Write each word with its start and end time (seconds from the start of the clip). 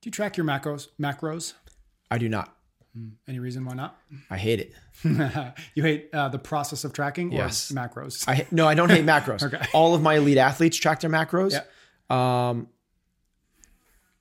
Do 0.00 0.08
you 0.08 0.12
track 0.12 0.36
your 0.36 0.46
macros? 0.46 0.88
Macros? 1.00 1.54
I 2.10 2.18
do 2.18 2.28
not. 2.28 2.54
Any 3.28 3.38
reason 3.38 3.64
why 3.64 3.74
not? 3.74 3.96
I 4.30 4.36
hate 4.38 4.58
it. 4.60 4.72
you 5.74 5.82
hate 5.82 6.08
uh, 6.12 6.28
the 6.30 6.38
process 6.38 6.82
of 6.84 6.92
tracking 6.92 7.32
or 7.32 7.36
Yes. 7.36 7.70
macros? 7.70 8.24
I 8.26 8.46
no, 8.50 8.66
I 8.66 8.74
don't 8.74 8.90
hate 8.90 9.04
macros. 9.04 9.42
Okay. 9.54 9.64
All 9.72 9.94
of 9.94 10.02
my 10.02 10.14
elite 10.16 10.38
athletes 10.38 10.76
track 10.78 11.00
their 11.00 11.10
macros. 11.10 11.54
Um, 12.12 12.68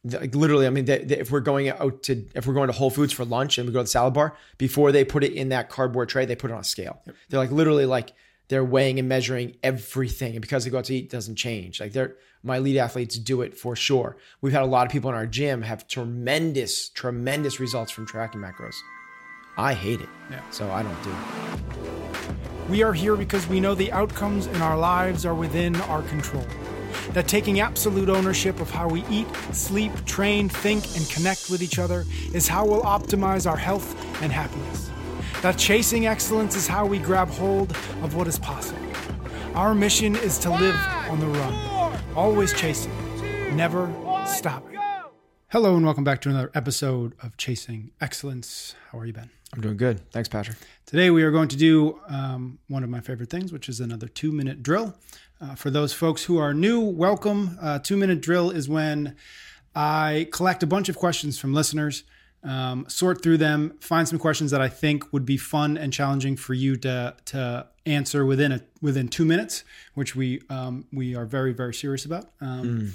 like 0.04 0.36
literally, 0.36 0.68
I 0.68 0.70
mean, 0.70 0.86
they, 0.86 1.00
they- 1.04 1.18
if 1.20 1.32
we're 1.32 1.40
going 1.40 1.70
out 1.70 2.04
to 2.04 2.26
if 2.36 2.46
we're 2.46 2.54
going 2.54 2.68
to 2.68 2.74
Whole 2.74 2.90
Foods 2.92 3.14
for 3.14 3.26
lunch 3.26 3.58
and 3.58 3.68
we 3.68 3.74
go 3.74 3.80
to 3.80 3.84
the 3.84 3.88
salad 3.90 4.14
bar, 4.14 4.36
before 4.58 4.92
they 4.92 5.04
put 5.04 5.24
it 5.24 5.34
in 5.34 5.50
that 5.50 5.70
cardboard 5.70 6.10
tray, 6.10 6.26
they 6.26 6.36
put 6.36 6.52
it 6.52 6.54
on 6.54 6.60
a 6.62 6.64
scale. 6.64 7.02
They're 7.30 7.40
like 7.40 7.52
literally 7.52 7.86
like 7.86 8.14
they're 8.50 8.64
weighing 8.64 8.98
and 9.00 9.10
measuring 9.10 9.56
everything, 9.64 10.34
and 10.34 10.42
because 10.42 10.64
they 10.64 10.70
go 10.70 10.78
out 10.80 10.86
to 10.86 10.96
eat, 10.96 11.06
it 11.06 11.10
doesn't 11.10 11.36
change. 11.36 11.80
Like 11.80 11.94
they're 11.94 12.16
my 12.44 12.58
elite 12.58 12.78
athletes 12.78 13.18
do 13.18 13.42
it 13.42 13.58
for 13.58 13.76
sure. 13.76 14.16
We've 14.42 14.54
had 14.54 14.62
a 14.62 14.68
lot 14.68 14.86
of 14.86 14.92
people 14.92 15.10
in 15.10 15.16
our 15.16 15.26
gym 15.26 15.64
have 15.64 15.88
tremendous, 15.88 16.88
tremendous 16.90 17.60
results 17.60 17.92
from 17.92 18.06
tracking 18.06 18.40
macros. 18.40 18.76
I 19.58 19.74
hate 19.74 20.00
it, 20.02 20.10
Yeah. 20.30 20.42
so 20.52 20.70
I 20.72 20.84
don't 20.84 21.04
do 21.04 21.10
it. 21.10 22.70
We 22.70 22.84
are 22.84 22.94
here 22.94 23.16
because 23.16 23.48
we 23.48 23.60
know 23.60 23.74
the 23.76 23.92
outcomes 23.92 24.46
in 24.48 24.62
our 24.62 24.78
lives 24.78 25.26
are 25.26 25.34
within 25.34 25.76
our 25.82 26.04
control. 26.04 26.46
That 27.14 27.28
taking 27.28 27.60
absolute 27.60 28.08
ownership 28.08 28.60
of 28.60 28.70
how 28.70 28.88
we 28.88 29.04
eat, 29.10 29.28
sleep, 29.52 29.92
train, 30.06 30.48
think, 30.48 30.86
and 30.96 31.10
connect 31.10 31.50
with 31.50 31.62
each 31.64 31.80
other 31.80 32.06
is 32.34 32.48
how 32.48 32.66
we'll 32.66 32.84
optimize 32.84 33.50
our 33.50 33.58
health 33.58 33.96
and 34.22 34.32
happiness. 34.32 34.90
That 35.44 35.56
chasing 35.56 36.08
excellence 36.08 36.56
is 36.56 36.66
how 36.66 36.88
we 36.88 36.98
grab 36.98 37.30
hold 37.30 37.70
of 38.02 38.16
what 38.16 38.28
is 38.28 38.40
possible. 38.40 38.82
Our 39.54 39.76
mission 39.76 40.16
is 40.16 40.40
to 40.40 40.50
live 40.50 40.76
on 41.10 41.20
the 41.20 41.28
run, 41.28 42.00
always 42.16 42.54
chasing, 42.54 42.92
never 43.56 43.94
stopping. 44.26 44.80
Hello, 45.50 45.76
and 45.76 45.86
welcome 45.86 46.04
back 46.04 46.22
to 46.22 46.30
another 46.30 46.50
episode 46.56 47.14
of 47.22 47.38
Chasing 47.38 47.92
Excellence. 48.02 48.74
How 48.92 48.98
are 48.98 49.06
you, 49.06 49.14
Ben? 49.14 49.30
I'm 49.54 49.62
doing 49.62 49.78
good. 49.78 50.10
Thanks, 50.12 50.28
Patrick. 50.28 50.58
Today, 50.88 51.12
we 51.12 51.22
are 51.22 51.32
going 51.32 51.50
to 51.50 51.56
do 51.56 52.00
um, 52.10 52.58
one 52.68 52.84
of 52.84 52.90
my 52.90 53.00
favorite 53.00 53.30
things, 53.30 53.54
which 53.54 53.70
is 53.70 53.80
another 53.80 54.08
two 54.08 54.32
minute 54.32 54.64
drill. 54.64 54.96
Uh, 55.40 55.54
for 55.54 55.70
those 55.70 55.94
folks 55.94 56.24
who 56.24 56.40
are 56.40 56.52
new, 56.52 56.82
welcome. 56.82 57.60
Uh, 57.62 57.78
two 57.78 57.96
minute 57.96 58.22
drill 58.22 58.50
is 58.50 58.68
when 58.68 59.16
I 59.76 60.30
collect 60.32 60.64
a 60.64 60.68
bunch 60.68 60.90
of 60.90 60.96
questions 60.98 61.38
from 61.38 61.54
listeners, 61.54 62.04
um, 62.44 62.86
sort 62.88 63.22
through 63.22 63.38
them, 63.38 63.78
find 63.80 64.08
some 64.08 64.20
questions 64.20 64.52
that 64.52 64.62
I 64.62 64.70
think 64.70 65.12
would 65.12 65.26
be 65.26 65.38
fun 65.38 65.78
and 65.78 65.92
challenging 65.92 66.36
for 66.36 66.54
you 66.54 66.76
to 66.78 67.16
to 67.26 67.68
answer 67.86 68.26
within 68.26 68.52
a 68.52 68.62
within 68.82 69.08
two 69.08 69.26
minutes, 69.26 69.64
which 69.94 70.16
we 70.16 70.42
um, 70.50 70.86
we 70.92 71.16
are 71.16 71.26
very 71.26 71.54
very 71.54 71.74
serious 71.74 72.06
about. 72.06 72.30
Um, 72.42 72.94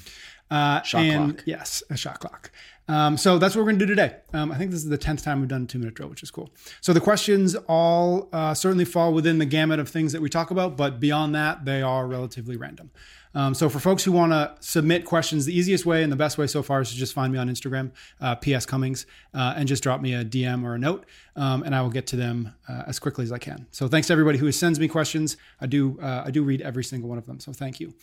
uh, 0.53 0.83
Shot 0.83 1.03
and 1.03 1.35
clock. 1.37 1.45
yes, 1.47 1.83
a 1.91 1.97
shot 1.97 2.21
clock. 2.21 2.51
Um, 2.89 3.17
so 3.17 3.39
that's 3.39 3.55
what 3.55 3.63
we're 3.63 3.71
going 3.71 3.79
to 3.79 3.87
do 3.87 3.95
today. 3.95 4.17
Um, 4.35 4.51
I 4.53 4.59
think 4.59 4.71
this 4.71 4.83
is 4.83 4.89
the 4.89 4.99
tenth 4.99 5.23
time 5.23 5.41
we've 5.41 5.49
done 5.49 5.63
a 5.63 5.67
two 5.67 5.79
minute 5.79 5.95
drill, 5.95 6.09
which 6.09 6.23
is 6.23 6.31
cool. 6.31 6.51
So 6.81 6.93
the 6.93 7.01
questions 7.01 7.55
all 7.69 8.29
uh, 8.33 8.55
certainly 8.55 8.85
fall 8.85 9.15
within 9.15 9.39
the 9.39 9.47
gamut 9.47 9.79
of 9.79 9.89
things 9.89 10.13
that 10.13 10.21
we 10.21 10.29
talk 10.29 10.51
about, 10.51 10.77
but 10.77 11.01
beyond 11.01 11.35
that, 11.35 11.65
they 11.65 11.81
are 11.81 12.07
relatively 12.07 12.57
random. 12.57 12.91
Um, 13.35 13.55
so 13.55 13.71
for 13.71 13.79
folks 13.79 14.05
who 14.05 14.13
want 14.13 14.33
to 14.33 14.55
submit 14.61 15.07
questions, 15.07 15.47
the 15.47 15.57
easiest 15.57 15.87
way 15.87 16.03
and 16.03 16.13
the 16.13 16.17
best 16.17 16.37
way 16.37 16.47
so 16.47 16.63
far 16.63 16.83
is 16.83 16.91
to 16.91 16.97
just 16.97 17.15
find 17.15 17.33
me 17.33 17.39
on 17.39 17.49
Instagram, 17.49 17.93
uh, 18.21 18.35
PS 18.35 18.67
Cummings, 18.67 19.07
uh, 19.33 19.55
and 19.57 19.67
just 19.67 19.83
drop 19.83 20.03
me 20.03 20.13
a 20.13 20.23
DM 20.23 20.63
or 20.65 20.75
a 20.75 20.79
note, 20.79 21.07
um, 21.37 21.63
and 21.63 21.75
I 21.75 21.81
will 21.81 21.89
get 21.89 22.07
to 22.09 22.17
them 22.17 22.55
uh, 22.69 22.83
as 22.87 22.99
quickly 22.99 23.25
as 23.25 23.33
I 23.33 23.39
can. 23.39 23.67
So 23.71 23.89
thanks 23.89 24.09
to 24.09 24.13
everybody 24.13 24.37
who 24.37 24.53
sends 24.53 24.79
me 24.79 24.87
questions. 24.87 25.39
I 25.63 25.67
do 25.67 25.99
uh, 26.03 26.25
I 26.27 26.31
do 26.31 26.43
read 26.43 26.61
every 26.61 26.85
single 26.85 27.09
one 27.09 27.17
of 27.17 27.25
them. 27.25 27.41
So 27.41 27.53
thank 27.53 27.81
you. 27.81 27.95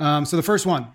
Um, 0.00 0.26
so 0.26 0.36
the 0.36 0.42
first 0.42 0.66
one. 0.66 0.88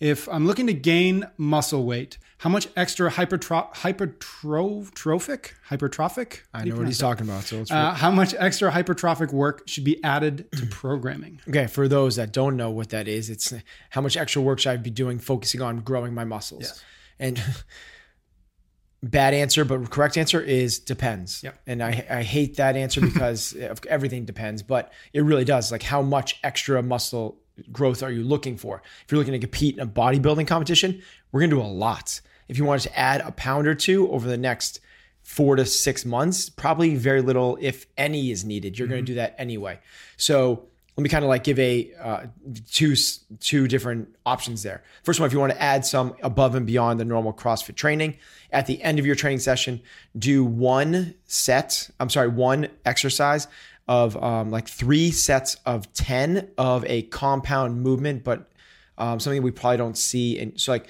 If 0.00 0.28
I'm 0.28 0.46
looking 0.46 0.68
to 0.68 0.74
gain 0.74 1.26
muscle 1.36 1.84
weight, 1.84 2.18
how 2.38 2.50
much 2.50 2.68
extra 2.76 3.10
hypertro- 3.10 3.72
hypertrophic 3.74 5.50
hypertrophic? 5.68 6.40
I 6.54 6.64
know 6.64 6.76
what 6.76 6.86
he's 6.86 6.98
talking 6.98 7.28
about. 7.28 7.42
So 7.44 7.58
let's 7.58 7.70
Uh, 7.70 7.94
how 7.94 8.12
much 8.12 8.32
extra 8.38 8.70
hypertrophic 8.70 9.32
work 9.32 9.62
should 9.66 9.82
be 9.84 10.02
added 10.04 10.46
to 10.52 10.66
programming? 10.70 11.40
Okay, 11.48 11.66
for 11.66 11.88
those 11.88 12.14
that 12.16 12.32
don't 12.32 12.56
know 12.56 12.70
what 12.70 12.90
that 12.90 13.08
is, 13.08 13.28
it's 13.28 13.52
how 13.90 14.00
much 14.00 14.16
extra 14.16 14.40
work 14.40 14.60
should 14.60 14.70
I 14.70 14.76
be 14.76 14.90
doing 14.90 15.18
focusing 15.18 15.60
on 15.62 15.80
growing 15.80 16.14
my 16.14 16.24
muscles? 16.24 16.62
Yes. 16.62 16.84
And 17.18 17.42
bad 19.02 19.34
answer, 19.34 19.64
but 19.64 19.90
correct 19.90 20.16
answer 20.16 20.40
is 20.40 20.78
depends. 20.78 21.42
Yep. 21.42 21.58
And 21.66 21.82
I, 21.82 22.06
I 22.08 22.22
hate 22.22 22.56
that 22.56 22.76
answer 22.76 23.00
because 23.00 23.56
everything 23.88 24.24
depends, 24.24 24.62
but 24.62 24.92
it 25.12 25.22
really 25.22 25.44
does. 25.44 25.72
Like 25.72 25.82
how 25.82 26.02
much 26.02 26.38
extra 26.44 26.82
muscle 26.82 27.40
growth 27.72 28.02
are 28.02 28.10
you 28.10 28.22
looking 28.22 28.56
for? 28.56 28.82
If 29.04 29.12
you're 29.12 29.18
looking 29.18 29.32
to 29.32 29.38
compete 29.38 29.76
in 29.76 29.80
a 29.80 29.86
bodybuilding 29.86 30.46
competition, 30.46 31.02
we're 31.32 31.40
gonna 31.40 31.50
do 31.50 31.60
a 31.60 31.62
lot. 31.62 32.20
If 32.48 32.58
you 32.58 32.64
want 32.64 32.82
to 32.82 32.98
add 32.98 33.20
a 33.20 33.32
pound 33.32 33.66
or 33.66 33.74
two 33.74 34.10
over 34.10 34.26
the 34.26 34.38
next 34.38 34.80
four 35.28 35.56
to 35.56 35.66
six 35.66 36.06
months, 36.06 36.48
probably 36.48 36.94
very 36.94 37.20
little, 37.20 37.58
if 37.60 37.86
any, 37.98 38.30
is 38.30 38.46
needed. 38.46 38.78
You're 38.78 38.88
going 38.88 39.04
to 39.04 39.12
do 39.12 39.16
that 39.16 39.34
anyway. 39.36 39.78
So 40.16 40.68
let 40.96 41.02
me 41.02 41.10
kind 41.10 41.22
of 41.22 41.28
like 41.28 41.44
give 41.44 41.58
a 41.58 41.92
uh, 42.02 42.26
two 42.72 42.96
two 43.38 43.68
different 43.68 44.16
options 44.24 44.62
there. 44.62 44.82
First 45.02 45.20
one, 45.20 45.26
if 45.26 45.34
you 45.34 45.38
want 45.38 45.52
to 45.52 45.62
add 45.62 45.84
some 45.84 46.14
above 46.22 46.54
and 46.54 46.66
beyond 46.66 46.98
the 46.98 47.04
normal 47.04 47.34
CrossFit 47.34 47.76
training, 47.76 48.16
at 48.50 48.66
the 48.66 48.82
end 48.82 48.98
of 48.98 49.04
your 49.04 49.14
training 49.14 49.40
session, 49.40 49.82
do 50.18 50.44
one 50.44 51.14
set. 51.26 51.90
I'm 52.00 52.08
sorry, 52.08 52.28
one 52.28 52.68
exercise 52.86 53.48
of 53.88 54.22
um, 54.22 54.50
like 54.50 54.68
three 54.68 55.10
sets 55.10 55.56
of 55.66 55.92
ten 55.94 56.50
of 56.58 56.84
a 56.84 57.02
compound 57.02 57.82
movement, 57.82 58.22
but 58.22 58.50
um, 58.98 59.18
something 59.18 59.42
we 59.42 59.50
probably 59.50 59.78
don't 59.78 59.96
see. 59.96 60.38
And 60.38 60.60
so 60.60 60.72
like 60.72 60.88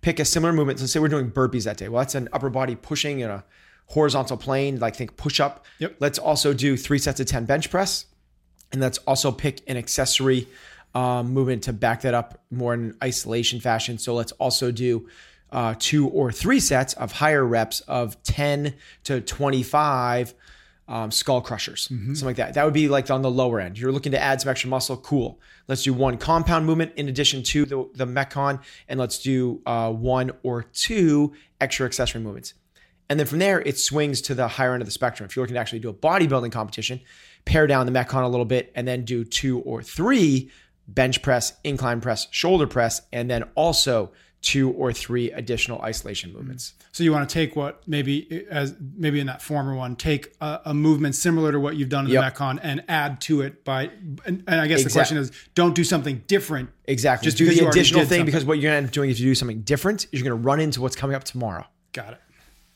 pick 0.00 0.18
a 0.18 0.24
similar 0.24 0.52
movement. 0.52 0.78
So 0.78 0.86
say 0.86 0.98
we're 0.98 1.08
doing 1.08 1.30
burpees 1.30 1.64
that 1.64 1.76
day. 1.76 1.88
Well, 1.88 2.00
that's 2.00 2.14
an 2.14 2.28
upper 2.32 2.50
body 2.50 2.74
pushing 2.74 3.20
in 3.20 3.30
a 3.30 3.44
horizontal 3.86 4.36
plane, 4.36 4.78
like 4.78 4.96
think 4.96 5.16
push 5.16 5.40
up. 5.40 5.66
Yep. 5.78 5.96
Let's 6.00 6.18
also 6.18 6.54
do 6.54 6.76
three 6.76 6.98
sets 6.98 7.20
of 7.20 7.26
10 7.26 7.44
bench 7.44 7.70
press. 7.70 8.06
And 8.72 8.80
let's 8.80 8.98
also 8.98 9.30
pick 9.30 9.60
an 9.68 9.76
accessory 9.76 10.48
um, 10.94 11.32
movement 11.32 11.64
to 11.64 11.72
back 11.72 12.02
that 12.02 12.14
up 12.14 12.42
more 12.50 12.72
in 12.74 12.96
isolation 13.02 13.60
fashion. 13.60 13.98
So 13.98 14.14
let's 14.14 14.32
also 14.32 14.70
do 14.70 15.08
uh, 15.50 15.74
two 15.78 16.08
or 16.08 16.32
three 16.32 16.60
sets 16.60 16.94
of 16.94 17.12
higher 17.12 17.44
reps 17.44 17.80
of 17.80 18.22
10 18.22 18.74
to 19.04 19.20
25 19.20 20.34
um, 20.88 21.10
skull 21.10 21.40
crushers, 21.40 21.82
something 21.84 22.26
like 22.26 22.36
that. 22.36 22.54
That 22.54 22.64
would 22.64 22.74
be 22.74 22.88
like 22.88 23.10
on 23.10 23.22
the 23.22 23.30
lower 23.30 23.60
end. 23.60 23.78
You're 23.78 23.92
looking 23.92 24.12
to 24.12 24.20
add 24.20 24.40
some 24.40 24.50
extra 24.50 24.68
muscle, 24.68 24.96
cool. 24.96 25.40
Let's 25.68 25.82
do 25.84 25.94
one 25.94 26.18
compound 26.18 26.66
movement 26.66 26.92
in 26.96 27.08
addition 27.08 27.42
to 27.44 27.64
the, 27.64 27.88
the 27.94 28.06
Metcon, 28.06 28.60
and 28.88 28.98
let's 28.98 29.18
do 29.18 29.62
uh, 29.64 29.92
one 29.92 30.32
or 30.42 30.64
two 30.64 31.32
extra 31.60 31.86
accessory 31.86 32.20
movements. 32.20 32.54
And 33.08 33.18
then 33.18 33.26
from 33.26 33.38
there, 33.38 33.60
it 33.60 33.78
swings 33.78 34.20
to 34.22 34.34
the 34.34 34.48
higher 34.48 34.72
end 34.72 34.82
of 34.82 34.86
the 34.86 34.92
spectrum. 34.92 35.26
If 35.28 35.36
you're 35.36 35.42
looking 35.42 35.54
to 35.54 35.60
actually 35.60 35.80
do 35.80 35.90
a 35.90 35.94
bodybuilding 35.94 36.52
competition, 36.52 37.00
pare 37.44 37.66
down 37.66 37.86
the 37.86 37.92
Metcon 37.92 38.24
a 38.24 38.28
little 38.28 38.46
bit 38.46 38.72
and 38.74 38.86
then 38.86 39.04
do 39.04 39.24
two 39.24 39.60
or 39.60 39.82
three 39.82 40.50
bench 40.88 41.22
press, 41.22 41.54
incline 41.64 42.00
press, 42.00 42.26
shoulder 42.30 42.66
press, 42.66 43.02
and 43.12 43.30
then 43.30 43.44
also 43.54 44.12
two 44.42 44.70
or 44.72 44.92
three 44.92 45.30
additional 45.30 45.80
isolation 45.82 46.32
movements. 46.32 46.74
So 46.90 47.04
you 47.04 47.12
want 47.12 47.28
to 47.28 47.32
take 47.32 47.54
what 47.56 47.86
maybe 47.88 48.44
as 48.50 48.74
maybe 48.96 49.20
in 49.20 49.28
that 49.28 49.40
former 49.40 49.74
one, 49.74 49.94
take 49.96 50.34
a, 50.40 50.60
a 50.66 50.74
movement 50.74 51.14
similar 51.14 51.52
to 51.52 51.60
what 51.60 51.76
you've 51.76 51.88
done 51.88 52.06
in 52.06 52.10
Yep. 52.12 52.34
the 52.34 52.40
Metcon 52.40 52.58
and 52.62 52.84
add 52.88 53.20
to 53.22 53.40
it 53.42 53.64
by. 53.64 53.90
And, 54.26 54.42
and 54.48 54.60
I 54.60 54.66
guess 54.66 54.82
the 54.84 54.90
question 54.90 55.16
is, 55.16 55.30
don't 55.54 55.74
do 55.74 55.84
something 55.84 56.22
different. 56.26 56.70
Exactly. 56.86 57.24
Just 57.24 57.38
Just 57.38 57.50
do 57.56 57.56
the 57.64 57.68
additional 57.68 58.00
thing 58.00 58.08
something. 58.08 58.26
because 58.26 58.44
what 58.44 58.54
you're 58.58 58.62
going 58.70 58.72
to 58.72 58.76
end 58.78 58.86
up 58.88 58.92
doing 58.92 59.10
if 59.10 59.20
you 59.20 59.26
do 59.30 59.34
something 59.36 59.62
different 59.62 60.06
is 60.12 60.20
you're 60.20 60.28
going 60.28 60.42
to 60.42 60.44
run 60.46 60.58
into 60.60 60.80
what's 60.82 60.96
coming 60.96 61.14
up 61.14 61.24
tomorrow. 61.24 61.64
Got 61.92 62.14
it. 62.14 62.18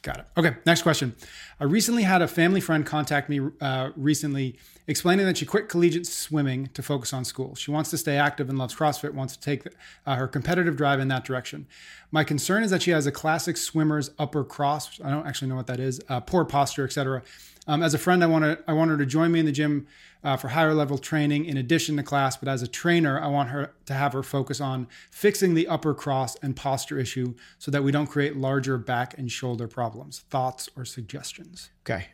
Got 0.02 0.18
it. 0.20 0.26
Okay, 0.36 0.54
next 0.64 0.82
question. 0.82 1.16
I 1.58 1.64
recently 1.64 2.04
had 2.04 2.22
a 2.22 2.28
family 2.28 2.60
friend 2.60 2.86
contact 2.86 3.28
me 3.28 3.40
uh, 3.60 3.90
recently 3.96 4.56
explaining 4.88 5.26
that 5.26 5.36
she 5.36 5.46
quit 5.46 5.68
collegiate 5.68 6.06
swimming 6.06 6.68
to 6.74 6.82
focus 6.82 7.12
on 7.12 7.24
school. 7.24 7.54
She 7.54 7.70
wants 7.70 7.90
to 7.90 7.98
stay 7.98 8.16
active 8.16 8.48
and 8.48 8.58
loves 8.58 8.74
CrossFit, 8.74 9.14
wants 9.14 9.36
to 9.36 9.40
take 9.40 9.66
uh, 10.06 10.16
her 10.16 10.28
competitive 10.28 10.76
drive 10.76 11.00
in 11.00 11.08
that 11.08 11.24
direction. 11.24 11.66
My 12.10 12.24
concern 12.24 12.62
is 12.62 12.70
that 12.70 12.82
she 12.82 12.92
has 12.92 13.06
a 13.06 13.12
classic 13.12 13.56
swimmer's 13.56 14.10
upper 14.18 14.44
cross. 14.44 15.00
I 15.02 15.10
don't 15.10 15.26
actually 15.26 15.48
know 15.48 15.56
what 15.56 15.66
that 15.66 15.80
is. 15.80 16.00
Uh, 16.08 16.20
poor 16.20 16.44
posture, 16.44 16.84
etc. 16.84 17.22
Um, 17.66 17.82
as 17.82 17.94
a 17.94 17.98
friend, 17.98 18.22
I 18.22 18.26
want 18.26 18.44
to 18.44 18.58
I 18.68 18.72
want 18.72 18.90
her 18.90 18.96
to 18.96 19.06
join 19.06 19.32
me 19.32 19.40
in 19.40 19.46
the 19.46 19.52
gym 19.52 19.88
uh, 20.22 20.36
for 20.36 20.48
higher 20.48 20.72
level 20.72 20.98
training 20.98 21.46
in 21.46 21.56
addition 21.56 21.96
to 21.96 22.02
class. 22.02 22.36
But 22.36 22.48
as 22.48 22.62
a 22.62 22.68
trainer, 22.68 23.20
I 23.20 23.26
want 23.26 23.50
her 23.50 23.72
to 23.86 23.94
have 23.94 24.12
her 24.12 24.22
focus 24.22 24.60
on 24.60 24.86
fixing 25.10 25.54
the 25.54 25.66
upper 25.66 25.94
cross 25.94 26.36
and 26.36 26.54
posture 26.54 26.98
issue 26.98 27.34
so 27.58 27.70
that 27.70 27.82
we 27.82 27.90
don't 27.90 28.06
create 28.06 28.36
larger 28.36 28.78
back 28.78 29.18
and 29.18 29.30
shoulder 29.30 29.66
problems. 29.66 30.20
Thoughts 30.30 30.68
or 30.76 30.84
suggestions? 30.84 31.70
Okay. 31.82 32.08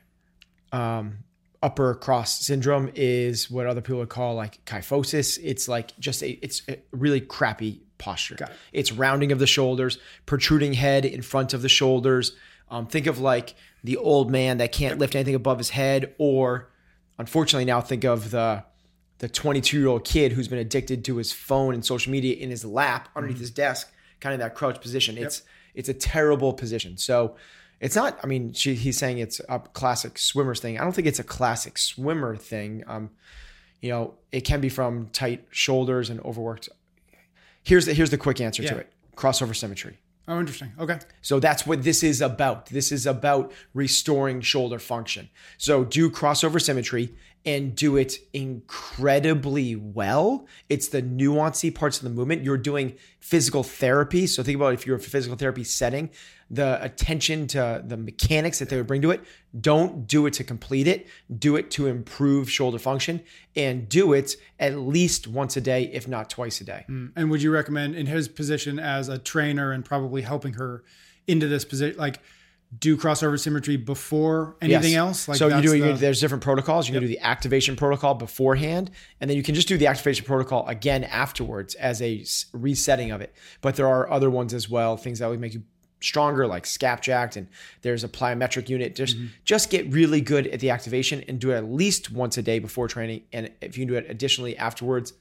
Um, 0.73 1.19
upper 1.63 1.95
cross 1.95 2.41
syndrome 2.45 2.91
is 2.95 3.51
what 3.51 3.67
other 3.67 3.81
people 3.81 3.99
would 3.99 4.09
call 4.09 4.35
like 4.35 4.65
kyphosis. 4.65 5.39
It's 5.43 5.69
like 5.69 5.97
just 5.99 6.23
a, 6.23 6.31
it's 6.45 6.63
a 6.69 6.79
really 6.91 7.21
crappy 7.21 7.83
posture. 7.99 8.35
It. 8.35 8.51
It's 8.73 8.93
rounding 8.93 9.33
of 9.33 9.39
the 9.39 9.47
shoulders, 9.47 9.99
protruding 10.27 10.75
head 10.75 11.05
in 11.05 11.23
front 11.23 11.55
of 11.55 11.63
the 11.63 11.69
shoulders. 11.69 12.35
Um, 12.69 12.87
think 12.87 13.07
of 13.07 13.21
like 13.21 13.55
the 13.85 13.97
old 13.97 14.31
man 14.31 14.59
that 14.59 14.73
can't 14.73 14.99
lift 14.99 15.15
anything 15.15 15.35
above 15.35 15.59
his 15.59 15.71
head, 15.71 16.15
or 16.19 16.71
unfortunately 17.19 17.65
now 17.65 17.81
think 17.81 18.05
of 18.05 18.31
the 18.31 18.65
the 19.19 19.29
22 19.29 19.79
year 19.79 19.87
old 19.87 20.05
kid 20.05 20.33
who's 20.33 20.49
been 20.49 20.59
addicted 20.59 21.05
to 21.05 21.17
his 21.17 21.31
phone 21.31 21.75
and 21.75 21.85
social 21.85 22.11
media 22.11 22.35
in 22.35 22.51
his 22.51 22.65
lap 22.65 23.09
underneath 23.15 23.39
his 23.39 23.53
desk 23.53 23.93
kind 24.19 24.33
of 24.33 24.41
that 24.41 24.57
crouch 24.57 24.81
position. 24.81 25.17
It's 25.17 25.43
it's 25.75 25.89
a 25.89 25.95
terrible 25.95 26.53
position. 26.53 26.97
So 26.99 27.37
it's 27.83 27.97
not. 27.97 28.19
I 28.23 28.29
mean, 28.29 28.53
she, 28.53 28.77
he's 28.77 28.97
saying 28.97 29.19
it's 29.19 29.41
a 29.49 29.59
classic 29.59 30.17
swimmers 30.17 30.61
thing. 30.61 30.79
I 30.79 30.85
don't 30.85 30.93
think 30.93 31.09
it's 31.09 31.19
a 31.19 31.25
classic 31.25 31.77
swimmer 31.77 32.37
thing. 32.37 32.85
Um, 32.87 33.11
you 33.81 33.91
know, 33.91 34.15
it 34.31 34.43
can 34.43 34.61
be 34.61 34.69
from 34.69 35.09
tight 35.09 35.49
shoulders 35.51 36.09
and 36.09 36.21
overworked. 36.21 36.69
Here's 37.65 37.85
the 37.85 37.93
here's 37.93 38.11
the 38.11 38.19
quick 38.19 38.41
answer 38.41 38.63
to 38.63 38.79
it: 38.79 38.93
crossover 39.17 39.55
symmetry. 39.55 39.99
Oh, 40.29 40.39
interesting. 40.39 40.71
Okay. 40.79 41.01
So 41.21 41.41
that's 41.41 41.67
what 41.67 41.83
this 41.83 42.05
is 42.05 42.21
about. 42.21 42.67
This 42.67 42.93
is 42.93 43.05
about 43.05 43.53
restoring 43.75 44.41
shoulder 44.41 44.79
function. 44.79 45.29
So 45.59 45.85
do 45.85 46.09
crossover 46.09 46.63
symmetry 46.63 47.13
and 47.45 47.75
do 47.75 47.97
it 47.97 48.19
incredibly 48.33 49.75
well. 49.75 50.47
It's 50.69 50.89
the 50.89 51.03
nuancy 51.03 51.75
parts 51.75 51.99
of 51.99 52.05
the 52.05 52.11
movement. 52.11 52.45
You're 52.45 52.57
doing 52.57 52.95
physical 53.19 53.63
therapy. 53.63 54.27
So 54.27 54.43
think 54.43 54.57
about 54.57 54.75
if 54.75 54.87
you're 54.87 54.97
a 54.97 55.01
physical 55.01 55.37
therapy 55.37 55.65
setting, 55.65 56.11
the 56.49 56.83
attention 56.85 57.47
to 57.49 57.83
the 57.85 57.97
mechanics 57.97 58.59
that 58.59 58.69
they 58.69 58.77
would 58.77 58.87
bring 58.87 59.03
to 59.03 59.11
it. 59.11 59.23
Don't 59.59 60.07
do 60.07 60.27
it 60.27 60.35
to 60.35 60.45
complete 60.45 60.87
it. 60.87 61.09
Do 61.37 61.57
it 61.57 61.71
to 61.73 61.87
improve 61.87 62.51
shoulder 62.51 62.79
function 62.79 63.23
and 63.57 63.89
do 63.89 64.13
it 64.13 64.37
at 64.61 64.77
least 64.77 65.27
once 65.27 65.57
a 65.57 65.61
day, 65.61 65.85
if 65.93 66.07
not 66.07 66.31
twice 66.31 66.61
a 66.61 66.65
day. 66.65 66.85
Mm. 66.89 67.13
And 67.17 67.31
would 67.31 67.43
you 67.43 67.51
recommend 67.51 67.97
in 67.97 68.07
his 68.07 68.29
position 68.29 68.79
as 68.79 69.09
a 69.09 69.19
trainer 69.19 69.73
and 69.73 69.85
probably 69.85 70.23
helping 70.23 70.55
her 70.55 70.85
into 71.27 71.49
this 71.49 71.65
position, 71.65 71.99
like 71.99 72.21
do 72.79 72.97
crossover 72.97 73.39
symmetry 73.39 73.77
before 73.77 74.57
anything 74.63 74.93
Yes. 74.93 74.99
else? 74.99 75.29
Like 75.29 75.37
so 75.39 75.49
you 75.49 75.61
do. 75.63 75.79
the- 75.79 75.93
there's 75.95 76.21
different 76.21 76.43
protocols. 76.43 76.89
You 76.89 76.95
can 76.95 77.03
do 77.03 77.09
the 77.09 77.21
activation 77.21 77.77
protocol 77.77 78.15
beforehand, 78.15 78.91
and 79.21 79.29
then 79.29 79.37
you 79.37 79.43
can 79.43 79.55
just 79.55 79.69
do 79.69 79.77
the 79.77 79.87
activation 79.87 80.25
protocol 80.25 80.67
again 80.67 81.05
afterwards 81.05 81.75
as 81.75 82.01
a 82.01 82.25
resetting 82.53 83.11
of 83.11 83.21
it. 83.21 83.35
But 83.61 83.77
there 83.77 83.87
are 83.89 84.11
other 84.11 84.31
ones 84.31 84.55
as 84.55 84.71
well, 84.71 84.97
things 84.97 85.19
that 85.19 85.29
would 85.29 85.41
make 85.41 85.55
you 85.55 85.63
stronger, 86.01 86.47
like 86.49 86.67
scapjacked, 86.67 87.37
and 87.37 87.47
there's 87.83 88.03
a 88.05 88.09
plyometric 88.09 88.69
unit. 88.69 88.97
Just 88.97 89.17
Mm-hmm. 89.17 89.27
just 89.45 89.71
get 89.71 89.87
really 89.93 90.21
good 90.21 90.47
at 90.49 90.59
the 90.61 90.71
activation 90.71 91.23
and 91.29 91.39
do 91.39 91.51
it 91.53 91.57
at 91.57 91.71
least 91.71 92.11
once 92.11 92.37
a 92.39 92.43
day 92.43 92.59
before 92.59 92.89
training, 92.89 93.23
and 93.33 93.51
if 93.61 93.77
you 93.79 93.85
can 93.85 93.93
do 93.95 93.99
it 93.99 94.07
additionally 94.09 94.57
afterwards, 94.57 95.13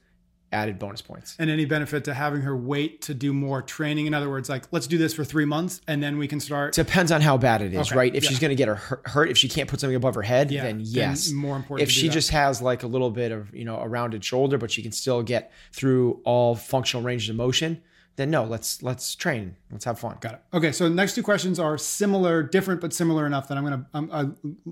added 0.52 0.78
bonus 0.78 1.02
points. 1.02 1.36
and 1.38 1.50
any 1.50 1.64
benefit 1.64 2.04
to 2.04 2.14
having 2.14 2.42
her 2.42 2.56
wait 2.56 3.02
to 3.02 3.14
do 3.14 3.32
more 3.32 3.62
training? 3.62 4.06
In 4.06 4.14
other 4.14 4.28
words, 4.30 4.48
like 4.48 4.64
let's 4.70 4.86
do 4.86 4.98
this 4.98 5.14
for 5.14 5.24
three 5.24 5.44
months 5.44 5.80
and 5.88 6.02
then 6.02 6.18
we 6.18 6.28
can 6.28 6.40
start. 6.40 6.74
Depends 6.74 7.10
on 7.12 7.20
how 7.20 7.36
bad 7.36 7.62
it 7.62 7.72
is, 7.74 7.88
Okay, 7.88 7.96
right? 7.96 8.14
If 8.14 8.24
yeah. 8.24 8.30
she's 8.30 8.38
going 8.38 8.50
to 8.50 8.54
get 8.54 8.68
her 8.68 9.00
hurt- 9.06 9.30
if 9.30 9.38
she 9.38 9.48
can't 9.48 9.68
put 9.68 9.80
something 9.80 9.96
above 9.96 10.14
her 10.14 10.22
head, 10.22 10.50
Yeah, 10.50 10.62
then 10.64 10.78
then 10.78 10.86
yes. 10.86 11.30
more 11.30 11.56
important 11.56 11.88
If 11.88 11.92
she 11.92 12.08
that. 12.08 12.14
just 12.14 12.30
has 12.30 12.60
like 12.62 12.82
a 12.82 12.86
little 12.86 13.10
bit 13.10 13.32
of 13.32 13.54
you 13.54 13.64
know 13.64 13.76
a 13.78 13.88
rounded 13.88 14.24
shoulder, 14.24 14.58
but 14.58 14.70
she 14.70 14.82
can 14.82 14.92
still 14.92 15.22
get 15.22 15.50
through 15.72 16.20
all 16.24 16.54
functional 16.54 17.02
ranges 17.02 17.28
of 17.28 17.36
motion, 17.36 17.80
then 18.16 18.30
no, 18.30 18.44
let's 18.44 18.82
let's 18.82 19.14
train, 19.14 19.56
let's 19.70 19.84
have 19.84 19.98
fun. 19.98 20.18
Got 20.20 20.34
it. 20.34 20.40
Okay, 20.52 20.72
so 20.72 20.88
the 20.88 20.94
next 20.94 21.14
two 21.14 21.22
questions 21.22 21.58
are 21.58 21.78
similar, 21.78 22.42
different, 22.42 22.80
but 22.80 22.92
similar 22.92 23.26
enough 23.26 23.48
that 23.48 23.56
I'm 23.56 23.64
going 23.64 23.80
to 23.80 23.86
um, 23.94 24.10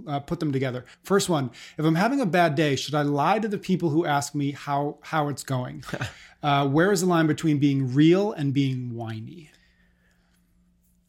uh, 0.06 0.10
uh, 0.10 0.20
put 0.20 0.40
them 0.40 0.52
together. 0.52 0.84
First 1.04 1.28
one: 1.28 1.50
If 1.78 1.84
I'm 1.84 1.94
having 1.94 2.20
a 2.20 2.26
bad 2.26 2.54
day, 2.54 2.76
should 2.76 2.94
I 2.94 3.02
lie 3.02 3.38
to 3.38 3.48
the 3.48 3.58
people 3.58 3.88
who 3.90 4.04
ask 4.04 4.34
me 4.34 4.52
how 4.52 4.98
how 5.02 5.28
it's 5.28 5.42
going? 5.42 5.84
uh, 6.42 6.68
where 6.68 6.92
is 6.92 7.00
the 7.00 7.06
line 7.06 7.26
between 7.26 7.58
being 7.58 7.94
real 7.94 8.32
and 8.32 8.52
being 8.52 8.94
whiny? 8.94 9.50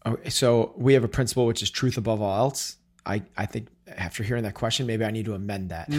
Okay, 0.06 0.30
so 0.30 0.74
we 0.78 0.94
have 0.94 1.04
a 1.04 1.10
principle 1.10 1.46
which 1.46 1.62
is 1.62 1.70
truth 1.70 1.98
above 1.98 2.22
all 2.22 2.38
else. 2.38 2.78
I, 3.06 3.24
I 3.36 3.46
think 3.46 3.68
after 3.88 4.24
hearing 4.24 4.44
that 4.44 4.54
question, 4.54 4.86
maybe 4.86 5.04
I 5.04 5.12
need 5.12 5.26
to 5.26 5.34
amend 5.34 5.70
that 5.70 5.90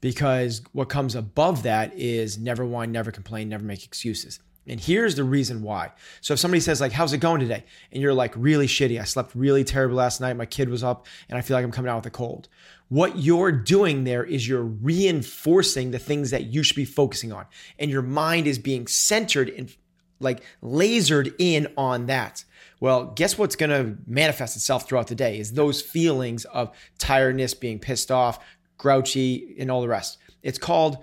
because 0.00 0.62
what 0.72 0.88
comes 0.88 1.14
above 1.14 1.64
that 1.64 1.92
is 1.94 2.38
never 2.38 2.64
whine, 2.64 2.92
never 2.92 3.10
complain, 3.10 3.48
never 3.48 3.64
make 3.64 3.84
excuses. 3.84 4.40
And 4.68 4.80
here's 4.80 5.14
the 5.14 5.24
reason 5.24 5.62
why. 5.62 5.92
So 6.20 6.34
if 6.34 6.40
somebody 6.40 6.60
says 6.60 6.80
like, 6.80 6.92
"How's 6.92 7.12
it 7.12 7.18
going 7.18 7.40
today?" 7.40 7.64
and 7.92 8.02
you're 8.02 8.14
like, 8.14 8.34
"Really 8.36 8.66
shitty. 8.66 9.00
I 9.00 9.04
slept 9.04 9.34
really 9.34 9.64
terrible 9.64 9.96
last 9.96 10.20
night. 10.20 10.36
My 10.36 10.46
kid 10.46 10.68
was 10.68 10.82
up, 10.82 11.06
and 11.28 11.38
I 11.38 11.42
feel 11.42 11.56
like 11.56 11.64
I'm 11.64 11.72
coming 11.72 11.90
out 11.90 11.96
with 11.96 12.06
a 12.06 12.10
cold." 12.10 12.48
What 12.88 13.18
you're 13.18 13.52
doing 13.52 14.04
there 14.04 14.22
is 14.24 14.46
you're 14.46 14.62
reinforcing 14.62 15.90
the 15.90 15.98
things 15.98 16.30
that 16.30 16.46
you 16.46 16.62
should 16.62 16.76
be 16.76 16.84
focusing 16.84 17.32
on, 17.32 17.46
and 17.78 17.90
your 17.90 18.02
mind 18.02 18.46
is 18.46 18.58
being 18.58 18.86
centered 18.86 19.48
and 19.50 19.74
like 20.20 20.42
lasered 20.62 21.34
in 21.38 21.68
on 21.76 22.06
that. 22.06 22.44
Well, 22.80 23.06
guess 23.06 23.38
what's 23.38 23.56
going 23.56 23.70
to 23.70 23.96
manifest 24.06 24.56
itself 24.56 24.88
throughout 24.88 25.08
the 25.08 25.14
day 25.14 25.38
is 25.38 25.52
those 25.52 25.80
feelings 25.80 26.44
of 26.46 26.70
tiredness, 26.98 27.54
being 27.54 27.78
pissed 27.78 28.10
off, 28.10 28.38
grouchy, 28.78 29.56
and 29.58 29.70
all 29.70 29.80
the 29.80 29.88
rest. 29.88 30.18
It's 30.42 30.58
called 30.58 30.98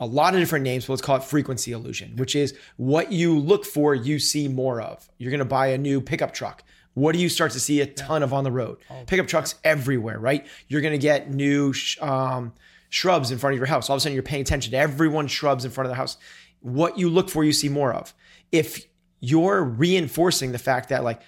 a 0.00 0.06
lot 0.06 0.34
of 0.34 0.40
different 0.40 0.64
names, 0.64 0.86
but 0.86 0.94
let's 0.94 1.02
call 1.02 1.16
it 1.16 1.24
frequency 1.24 1.72
illusion, 1.72 2.16
which 2.16 2.34
is 2.34 2.54
what 2.76 3.12
you 3.12 3.38
look 3.38 3.64
for, 3.64 3.94
you 3.94 4.18
see 4.18 4.48
more 4.48 4.80
of. 4.80 5.08
You're 5.18 5.30
going 5.30 5.38
to 5.38 5.44
buy 5.44 5.68
a 5.68 5.78
new 5.78 6.00
pickup 6.00 6.32
truck. 6.32 6.64
What 6.94 7.12
do 7.12 7.20
you 7.20 7.28
start 7.28 7.52
to 7.52 7.60
see 7.60 7.80
a 7.80 7.86
ton 7.86 8.22
of 8.22 8.32
on 8.32 8.44
the 8.44 8.52
road? 8.52 8.78
Pickup 9.06 9.26
trucks 9.26 9.56
everywhere, 9.64 10.18
right? 10.18 10.46
You're 10.68 10.80
going 10.80 10.92
to 10.92 10.98
get 10.98 11.30
new 11.30 11.72
sh- 11.72 12.00
um, 12.00 12.52
shrubs 12.88 13.30
in 13.30 13.38
front 13.38 13.54
of 13.54 13.58
your 13.58 13.66
house. 13.66 13.90
All 13.90 13.96
of 13.96 13.98
a 13.98 14.00
sudden, 14.00 14.14
you're 14.14 14.22
paying 14.22 14.42
attention 14.42 14.70
to 14.72 14.78
everyone's 14.78 15.30
shrubs 15.30 15.64
in 15.64 15.70
front 15.70 15.86
of 15.86 15.90
the 15.90 15.96
house. 15.96 16.16
What 16.60 16.98
you 16.98 17.08
look 17.08 17.30
for, 17.30 17.44
you 17.44 17.52
see 17.52 17.68
more 17.68 17.92
of. 17.92 18.14
If 18.52 18.86
you're 19.20 19.62
reinforcing 19.62 20.52
the 20.52 20.58
fact 20.58 20.88
that, 20.90 21.02
like, 21.02 21.20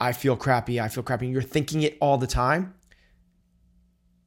I 0.00 0.12
feel 0.12 0.36
crappy, 0.36 0.80
I 0.80 0.88
feel 0.88 1.02
crappy, 1.02 1.26
and 1.26 1.32
you're 1.32 1.42
thinking 1.42 1.82
it 1.82 1.96
all 2.00 2.18
the 2.18 2.26
time, 2.26 2.74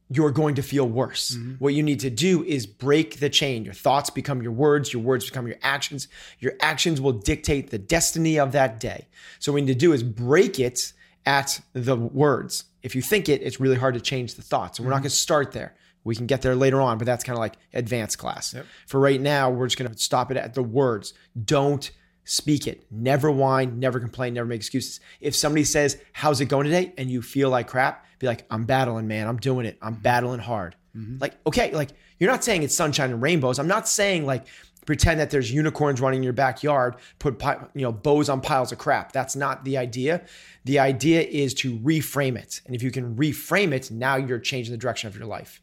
you're 0.09 0.31
going 0.31 0.56
to 0.56 0.62
feel 0.62 0.88
worse. 0.88 1.31
Mm-hmm. 1.31 1.54
What 1.56 1.74
you 1.74 1.83
need 1.83 2.00
to 2.01 2.09
do 2.09 2.44
is 2.44 2.65
break 2.65 3.19
the 3.19 3.30
chain. 3.30 3.65
Your 3.65 3.74
thoughts 3.74 4.09
become 4.09 4.42
your 4.42 4.51
words, 4.51 4.94
your 4.94 5.01
words 5.01 5.25
become 5.25 5.48
your 5.48 5.57
actions. 5.62 6.07
Your 6.39 6.54
actions 6.62 7.01
will 7.01 7.13
dictate 7.13 7.69
the 7.69 7.77
destiny 7.77 8.39
of 8.39 8.54
that 8.54 8.80
day. 8.80 9.07
So, 9.39 9.51
what 9.51 9.59
you 9.59 9.65
need 9.65 9.74
to 9.74 9.80
do 9.80 9.94
is 9.94 10.04
break 10.04 10.59
it 10.59 10.94
at 11.25 11.59
the 11.74 11.95
words. 11.95 12.65
If 12.83 12.95
you 12.95 13.01
think 13.01 13.27
it, 13.27 13.42
it's 13.42 13.59
really 13.59 13.75
hard 13.75 13.95
to 13.95 14.01
change 14.01 14.36
the 14.36 14.42
thoughts. 14.42 14.80
And 14.80 14.86
we're 14.86 14.92
not 14.92 14.98
mm-hmm. 14.98 15.04
going 15.04 15.09
to 15.09 15.15
start 15.15 15.51
there. 15.51 15.75
We 16.06 16.15
can 16.15 16.25
get 16.25 16.42
there 16.42 16.56
later 16.56 16.81
on, 16.81 16.98
but 16.98 17.06
that's 17.06 17.25
kind 17.25 17.36
of 17.36 17.42
like 17.42 17.57
advanced 17.74 18.18
class. 18.18 18.56
For 18.86 18.98
right 18.98 19.19
now, 19.19 19.50
we're 19.50 19.68
just 19.68 19.77
going 19.77 19.92
to 19.92 19.98
stop 19.98 20.31
it 20.31 20.38
at 20.38 20.54
the 20.54 20.63
words. 20.63 21.13
Don't 21.44 21.92
speak 22.24 22.65
it. 22.65 22.86
Never 22.89 23.30
whine, 23.30 23.80
never 23.80 24.00
complain, 24.00 24.33
never 24.33 24.48
make 24.48 24.62
excuses. 24.62 25.01
If 25.19 25.36
somebody 25.36 25.65
says, 25.65 26.00
How's 26.13 26.39
it 26.39 26.45
going 26.45 26.63
today? 26.63 26.94
and 26.98 27.12
you 27.12 27.21
feel 27.21 27.50
like 27.50 27.68
crap, 27.68 28.06
be 28.19 28.27
like, 28.27 28.45
I'm 28.49 28.65
battling, 28.65 29.07
man. 29.07 29.27
I'm 29.27 29.37
doing 29.37 29.65
it. 29.65 29.77
I'm 29.81 29.93
mm-hmm. 29.93 30.01
battling 30.01 30.39
hard. 30.39 30.75
Mm-hmm. 30.95 31.17
Like, 31.19 31.35
okay, 31.45 31.71
like 31.71 31.89
you're 32.19 32.31
not 32.31 32.43
saying 32.43 32.63
it's 32.63 32.75
sunshine 32.75 33.11
and 33.11 33.21
rainbows. 33.21 33.59
I'm 33.59 33.67
not 33.67 33.87
saying 33.87 34.25
like 34.25 34.47
pretend 34.87 35.19
that 35.19 35.29
there's 35.29 35.51
unicorns 35.51 36.01
running 36.01 36.19
in 36.19 36.23
your 36.23 36.33
backyard, 36.33 36.95
put 37.19 37.39
you 37.75 37.81
know 37.81 37.91
bows 37.91 38.29
on 38.29 38.41
piles 38.41 38.71
of 38.71 38.79
crap. 38.79 39.11
That's 39.11 39.35
not 39.35 39.63
the 39.63 39.77
idea. 39.77 40.25
The 40.65 40.79
idea 40.79 41.21
is 41.21 41.53
to 41.55 41.77
reframe 41.79 42.37
it. 42.37 42.61
And 42.65 42.75
if 42.75 42.81
you 42.81 42.89
can 42.89 43.15
reframe 43.15 43.71
it, 43.73 43.92
now 43.92 44.15
you're 44.15 44.39
changing 44.39 44.71
the 44.71 44.77
direction 44.77 45.07
of 45.07 45.15
your 45.15 45.27
life. 45.27 45.61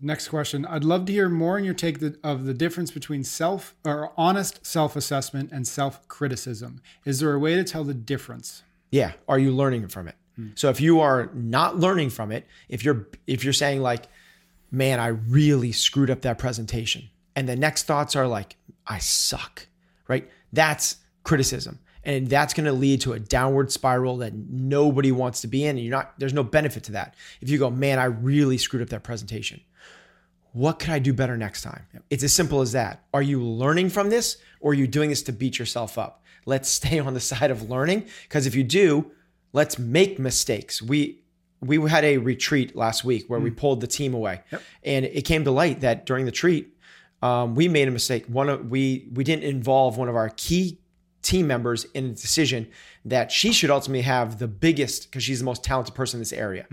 Next 0.00 0.28
question. 0.28 0.66
I'd 0.66 0.84
love 0.84 1.06
to 1.06 1.12
hear 1.12 1.30
more 1.30 1.56
in 1.56 1.64
your 1.64 1.72
take 1.72 1.98
of 2.22 2.44
the 2.44 2.52
difference 2.52 2.90
between 2.90 3.24
self 3.24 3.74
or 3.86 4.12
honest 4.18 4.66
self 4.66 4.96
assessment 4.96 5.50
and 5.50 5.66
self 5.66 6.06
criticism. 6.08 6.82
Is 7.06 7.20
there 7.20 7.32
a 7.32 7.38
way 7.38 7.54
to 7.54 7.64
tell 7.64 7.84
the 7.84 7.94
difference? 7.94 8.64
Yeah. 8.90 9.12
Are 9.28 9.38
you 9.38 9.50
learning 9.50 9.88
from 9.88 10.08
it? 10.08 10.16
Hmm. 10.36 10.48
So 10.54 10.68
if 10.70 10.80
you 10.80 11.00
are 11.00 11.30
not 11.34 11.78
learning 11.78 12.10
from 12.10 12.32
it, 12.32 12.46
if 12.68 12.84
you're 12.84 13.08
if 13.26 13.44
you're 13.44 13.52
saying 13.52 13.80
like, 13.82 14.06
man, 14.70 15.00
I 15.00 15.08
really 15.08 15.72
screwed 15.72 16.10
up 16.10 16.22
that 16.22 16.38
presentation, 16.38 17.08
and 17.36 17.48
the 17.48 17.56
next 17.56 17.84
thoughts 17.84 18.16
are 18.16 18.26
like, 18.26 18.56
I 18.86 18.98
suck, 18.98 19.66
right? 20.08 20.28
That's 20.52 20.96
criticism. 21.22 21.80
And 22.04 22.28
that's 22.28 22.52
going 22.52 22.66
to 22.66 22.72
lead 22.72 23.00
to 23.02 23.14
a 23.14 23.18
downward 23.18 23.72
spiral 23.72 24.18
that 24.18 24.34
nobody 24.34 25.10
wants 25.10 25.40
to 25.40 25.48
be 25.48 25.64
in. 25.64 25.76
And 25.76 25.84
you're 25.84 25.96
not, 25.96 26.12
there's 26.18 26.34
no 26.34 26.44
benefit 26.44 26.84
to 26.84 26.92
that. 26.92 27.14
If 27.40 27.48
you 27.48 27.58
go, 27.58 27.70
man, 27.70 27.98
I 27.98 28.04
really 28.04 28.58
screwed 28.58 28.82
up 28.82 28.90
that 28.90 29.02
presentation. 29.02 29.62
What 30.52 30.78
could 30.78 30.90
I 30.90 30.98
do 30.98 31.12
better 31.12 31.36
next 31.36 31.62
time? 31.62 31.86
It's 32.10 32.22
as 32.22 32.32
simple 32.32 32.60
as 32.60 32.72
that. 32.72 33.04
Are 33.14 33.22
you 33.22 33.42
learning 33.42 33.88
from 33.88 34.10
this 34.10 34.36
or 34.60 34.72
are 34.72 34.74
you 34.74 34.86
doing 34.86 35.10
this 35.10 35.22
to 35.22 35.32
beat 35.32 35.58
yourself 35.58 35.98
up? 35.98 36.22
Let's 36.46 36.68
stay 36.80 36.98
on 36.98 37.14
the 37.14 37.20
side 37.20 37.50
of 37.50 37.70
learning 37.70 38.06
because 38.24 38.46
if 38.46 38.54
you 38.54 38.64
do, 38.64 39.10
let's 39.54 39.78
make 39.78 40.18
mistakes. 40.18 40.82
We 40.82 41.20
we 41.62 41.88
had 41.88 42.04
a 42.04 42.18
retreat 42.18 42.76
last 42.76 43.04
week 43.04 43.24
where 43.28 43.40
we 43.40 43.50
pulled 43.50 43.80
the 43.80 43.86
team 43.86 44.12
away, 44.12 44.42
and 44.82 45.06
it 45.06 45.22
came 45.22 45.44
to 45.44 45.50
light 45.50 45.80
that 45.80 46.04
during 46.04 46.26
the 46.26 46.30
retreat, 46.30 46.76
um, 47.22 47.54
we 47.54 47.68
made 47.68 47.88
a 47.88 47.90
mistake. 47.90 48.26
One 48.26 48.50
of 48.50 48.68
we 48.68 49.08
we 49.14 49.24
didn't 49.24 49.44
involve 49.44 49.96
one 49.96 50.10
of 50.10 50.16
our 50.16 50.28
key 50.36 50.78
team 51.22 51.46
members 51.46 51.84
in 51.94 52.04
a 52.04 52.08
decision 52.10 52.68
that 53.06 53.32
she 53.32 53.50
should 53.50 53.70
ultimately 53.70 54.02
have 54.02 54.38
the 54.38 54.48
biggest 54.48 55.04
because 55.04 55.22
she's 55.22 55.38
the 55.38 55.44
most 55.46 55.64
talented 55.64 55.94
person 55.94 56.18
in 56.18 56.20
this 56.20 56.34
area. 56.34 56.66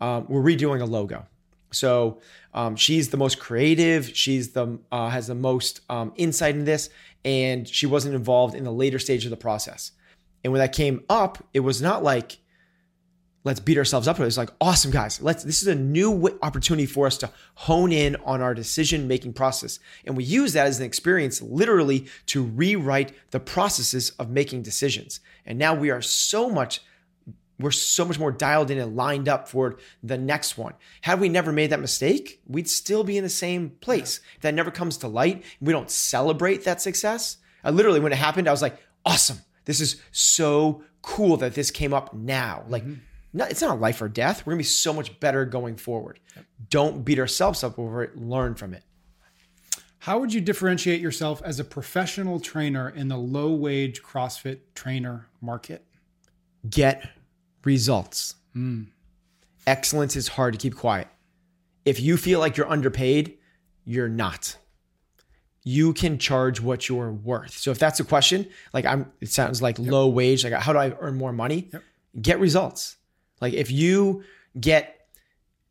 Um, 0.00 0.26
we're 0.28 0.42
redoing 0.42 0.80
a 0.80 0.84
logo. 0.84 1.26
So 1.72 2.20
um, 2.54 2.76
she's 2.76 3.10
the 3.10 3.16
most 3.16 3.40
creative. 3.40 4.16
She's 4.16 4.50
the 4.52 4.78
uh, 4.92 5.08
has 5.08 5.26
the 5.26 5.34
most 5.34 5.80
um, 5.90 6.12
insight 6.14 6.54
in 6.54 6.64
this, 6.64 6.90
and 7.24 7.66
she 7.66 7.86
wasn't 7.86 8.14
involved 8.14 8.54
in 8.54 8.62
the 8.62 8.72
later 8.72 9.00
stage 9.00 9.24
of 9.24 9.30
the 9.30 9.36
process. 9.36 9.90
And 10.44 10.52
when 10.52 10.60
that 10.60 10.72
came 10.72 11.04
up, 11.08 11.44
it 11.52 11.60
was 11.60 11.82
not 11.82 12.02
like 12.02 12.38
let's 13.48 13.60
beat 13.60 13.78
ourselves 13.78 14.06
up 14.06 14.20
it. 14.20 14.24
It's 14.24 14.36
like, 14.36 14.50
awesome, 14.60 14.90
guys. 14.90 15.22
Let's. 15.22 15.42
This 15.42 15.62
is 15.62 15.68
a 15.68 15.74
new 15.74 16.38
opportunity 16.42 16.86
for 16.86 17.06
us 17.06 17.16
to 17.18 17.30
hone 17.54 17.92
in 17.92 18.16
on 18.24 18.42
our 18.42 18.54
decision 18.54 19.08
making 19.08 19.32
process, 19.32 19.78
and 20.04 20.16
we 20.16 20.24
use 20.24 20.52
that 20.52 20.66
as 20.66 20.78
an 20.78 20.86
experience, 20.86 21.40
literally, 21.40 22.06
to 22.26 22.44
rewrite 22.44 23.12
the 23.30 23.40
processes 23.40 24.10
of 24.18 24.30
making 24.30 24.62
decisions. 24.62 25.20
And 25.46 25.58
now 25.58 25.74
we 25.74 25.90
are 25.90 26.02
so 26.02 26.50
much. 26.50 26.82
We're 27.60 27.72
so 27.72 28.04
much 28.04 28.20
more 28.20 28.30
dialed 28.30 28.70
in 28.70 28.78
and 28.78 28.94
lined 28.94 29.28
up 29.28 29.48
for 29.48 29.80
the 30.00 30.16
next 30.16 30.56
one. 30.56 30.74
Had 31.00 31.18
we 31.18 31.28
never 31.28 31.50
made 31.50 31.70
that 31.70 31.80
mistake, 31.80 32.40
we'd 32.46 32.68
still 32.68 33.02
be 33.02 33.18
in 33.18 33.24
the 33.24 33.28
same 33.28 33.70
place. 33.80 34.20
That 34.42 34.54
never 34.54 34.70
comes 34.70 34.98
to 34.98 35.08
light, 35.08 35.42
we 35.60 35.72
don't 35.72 35.90
celebrate 35.90 36.62
that 36.64 36.80
success. 36.80 37.38
I 37.64 37.70
literally, 37.70 37.98
when 37.98 38.12
it 38.12 38.18
happened, 38.18 38.46
I 38.46 38.52
was 38.52 38.62
like, 38.62 38.78
awesome. 39.04 39.38
This 39.68 39.82
is 39.82 40.00
so 40.12 40.82
cool 41.02 41.36
that 41.36 41.54
this 41.54 41.70
came 41.70 41.92
up 41.92 42.14
now. 42.14 42.64
Like, 42.68 42.84
mm-hmm. 42.84 43.00
no, 43.34 43.44
it's 43.44 43.60
not 43.60 43.78
life 43.78 44.00
or 44.00 44.08
death. 44.08 44.46
We're 44.46 44.52
gonna 44.52 44.60
be 44.60 44.64
so 44.64 44.94
much 44.94 45.20
better 45.20 45.44
going 45.44 45.76
forward. 45.76 46.20
Don't 46.70 47.04
beat 47.04 47.18
ourselves 47.18 47.62
up 47.62 47.78
over 47.78 48.02
it. 48.02 48.16
Learn 48.16 48.54
from 48.54 48.72
it. 48.72 48.82
How 49.98 50.18
would 50.20 50.32
you 50.32 50.40
differentiate 50.40 51.02
yourself 51.02 51.42
as 51.44 51.60
a 51.60 51.64
professional 51.64 52.40
trainer 52.40 52.88
in 52.88 53.08
the 53.08 53.18
low 53.18 53.52
wage 53.52 54.02
CrossFit 54.02 54.60
trainer 54.74 55.28
market? 55.42 55.84
Get 56.70 57.06
results. 57.62 58.36
Mm. 58.56 58.86
Excellence 59.66 60.16
is 60.16 60.28
hard 60.28 60.54
to 60.54 60.58
keep 60.58 60.76
quiet. 60.76 61.08
If 61.84 62.00
you 62.00 62.16
feel 62.16 62.40
like 62.40 62.56
you're 62.56 62.70
underpaid, 62.70 63.36
you're 63.84 64.08
not. 64.08 64.56
You 65.64 65.92
can 65.92 66.18
charge 66.18 66.60
what 66.60 66.88
you're 66.88 67.12
worth. 67.12 67.52
So 67.52 67.70
if 67.70 67.78
that's 67.78 68.00
a 68.00 68.04
question, 68.04 68.48
like 68.72 68.84
I'm, 68.84 69.10
it 69.20 69.28
sounds 69.28 69.60
like 69.60 69.78
low 69.78 70.08
wage. 70.08 70.44
Like 70.44 70.54
how 70.54 70.72
do 70.72 70.78
I 70.78 70.96
earn 71.00 71.16
more 71.16 71.32
money? 71.32 71.70
Get 72.20 72.40
results. 72.40 72.96
Like 73.40 73.54
if 73.54 73.70
you 73.70 74.24
get 74.58 75.08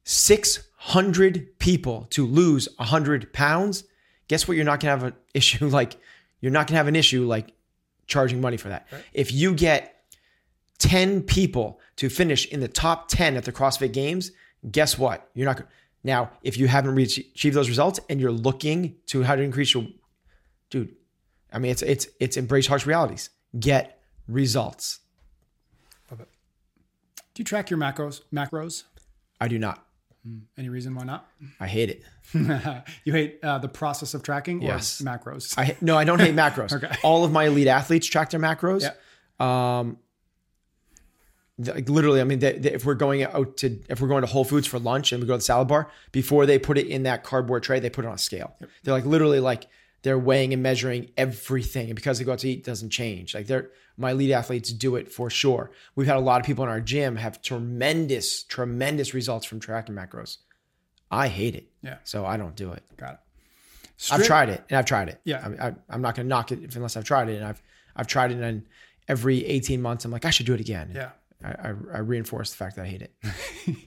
600 0.03 1.59
people 1.59 2.07
to 2.11 2.25
lose 2.25 2.67
100 2.77 3.33
pounds, 3.33 3.83
guess 4.27 4.47
what? 4.47 4.55
You're 4.55 4.65
not 4.65 4.79
gonna 4.79 4.91
have 4.91 5.03
an 5.03 5.13
issue. 5.33 5.67
Like 5.67 5.97
you're 6.41 6.51
not 6.51 6.67
gonna 6.67 6.77
have 6.77 6.87
an 6.87 6.95
issue 6.95 7.25
like 7.25 7.53
charging 8.05 8.39
money 8.39 8.57
for 8.57 8.69
that. 8.69 8.87
If 9.13 9.31
you 9.31 9.53
get 9.53 10.03
10 10.79 11.23
people 11.23 11.79
to 11.97 12.09
finish 12.09 12.45
in 12.47 12.59
the 12.59 12.67
top 12.67 13.07
10 13.09 13.35
at 13.35 13.45
the 13.45 13.51
CrossFit 13.51 13.93
Games, 13.93 14.31
guess 14.69 14.97
what? 14.97 15.29
You're 15.33 15.45
not 15.45 15.57
going 15.57 15.69
now, 16.07 16.31
if 16.41 16.57
you 16.57 16.67
haven't 16.67 16.95
reached, 16.95 17.17
achieved 17.19 17.55
those 17.55 17.69
results 17.69 17.99
and 18.09 18.19
you're 18.19 18.31
looking 18.31 18.95
to 19.07 19.21
how 19.23 19.35
to 19.35 19.41
increase 19.43 19.73
your 19.73 19.85
dude, 20.71 20.95
I 21.53 21.59
mean 21.59 21.71
it's 21.71 21.81
it's 21.83 22.07
it's 22.19 22.37
embrace 22.37 22.65
harsh 22.67 22.85
realities. 22.85 23.29
Get 23.59 24.01
results. 24.27 24.99
Love 26.09 26.21
it. 26.21 26.29
Do 27.33 27.41
you 27.41 27.45
track 27.45 27.69
your 27.69 27.79
macros? 27.79 28.21
Macros? 28.33 28.83
I 29.39 29.47
do 29.47 29.59
not. 29.59 29.83
Any 30.57 30.67
reason 30.69 30.93
why 30.95 31.03
not? 31.05 31.29
I 31.59 31.67
hate 31.67 31.89
it. 31.89 32.03
you 33.05 33.13
hate 33.13 33.39
uh, 33.43 33.59
the 33.59 33.69
process 33.69 34.13
of 34.13 34.23
tracking 34.23 34.61
or 34.61 34.67
Yes. 34.67 35.01
macros? 35.01 35.57
I 35.57 35.77
no, 35.79 35.97
I 35.97 36.03
don't 36.03 36.19
hate 36.19 36.35
macros. 36.35 36.71
Okay. 36.83 36.93
All 37.03 37.23
of 37.23 37.31
my 37.31 37.45
elite 37.45 37.67
athletes 37.67 38.07
track 38.07 38.31
their 38.31 38.39
macros. 38.39 38.81
Yeah. 38.81 38.93
Um, 39.79 39.97
like, 41.59 41.89
literally, 41.89 42.21
I 42.21 42.23
mean, 42.23 42.39
they, 42.39 42.53
they- 42.59 42.73
if 42.73 42.85
we're 42.85 42.93
going 42.95 43.23
out 43.23 43.57
to 43.57 43.79
if 43.89 43.99
we're 44.01 44.07
going 44.07 44.21
to 44.21 44.27
Whole 44.27 44.43
Foods 44.45 44.67
for 44.67 44.79
lunch 44.79 45.11
and 45.11 45.21
we 45.21 45.27
go 45.27 45.33
to 45.33 45.37
the 45.37 45.43
salad 45.43 45.67
bar, 45.67 45.89
before 46.11 46.45
they 46.45 46.59
put 46.59 46.77
it 46.77 46.87
in 46.87 47.03
that 47.03 47.23
cardboard 47.23 47.63
tray, 47.63 47.79
they 47.79 47.89
put 47.89 48.05
it 48.05 48.07
on 48.07 48.13
a 48.15 48.17
scale. 48.19 48.55
They're 48.83 48.93
like 48.93 49.05
literally 49.05 49.39
like 49.39 49.67
they're 50.03 50.19
weighing 50.19 50.53
and 50.53 50.61
measuring 50.61 51.09
everything, 51.17 51.87
and 51.87 51.95
because 51.95 52.19
they 52.19 52.25
go 52.25 52.33
out 52.33 52.39
to 52.39 52.49
eat, 52.49 52.59
it 52.59 52.63
doesn't 52.63 52.91
change. 52.91 53.33
Like 53.33 53.47
they're 53.47 53.69
my 53.99 54.11
elite 54.11 54.29
athletes 54.31 54.71
do 54.71 54.95
it 54.95 55.11
for 55.11 55.29
sure. 55.31 55.71
We've 55.95 56.05
had 56.07 56.17
a 56.17 56.21
lot 56.21 56.39
of 56.39 56.45
people 56.45 56.63
in 56.63 56.69
our 56.69 56.79
gym 56.79 57.15
have 57.15 57.41
tremendous, 57.41 58.43
tremendous 58.43 59.13
results 59.15 59.45
from 59.47 59.59
tracking 59.59 59.95
macros. 59.95 60.37
I 61.09 61.29
hate 61.29 61.55
it. 61.55 61.71
Yeah. 61.81 61.97
So 62.03 62.23
I 62.25 62.37
don't 62.37 62.55
do 62.55 62.73
it. 62.73 62.83
Got 62.97 63.13
it. 63.13 63.19
I've 64.11 64.23
tried 64.27 64.49
it 64.49 64.63
and 64.69 64.77
I've 64.77 64.85
tried 64.85 65.09
it. 65.09 65.19
Yeah. 65.23 65.47
I 65.59 65.73
I'm 65.89 66.01
not 66.03 66.13
going 66.15 66.25
to 66.25 66.29
knock 66.29 66.51
it 66.51 66.75
unless 66.75 66.95
I've 66.95 67.05
tried 67.05 67.29
it. 67.29 67.37
And 67.37 67.45
I've, 67.45 67.61
I've 67.95 68.05
tried 68.05 68.31
it 68.31 68.39
and 68.39 68.63
every 69.07 69.43
18 69.45 69.81
months, 69.81 70.05
I'm 70.05 70.11
like, 70.11 70.25
I 70.25 70.29
should 70.29 70.45
do 70.45 70.53
it 70.53 70.59
again. 70.59 70.91
Yeah. 70.93 71.09
I, 71.47 71.69
I, 71.69 71.73
I 71.95 71.97
reinforce 71.99 72.51
the 72.51 72.57
fact 72.57 72.75
that 72.75 72.83
I 72.83 72.87
hate 72.87 73.01
it. 73.01 73.13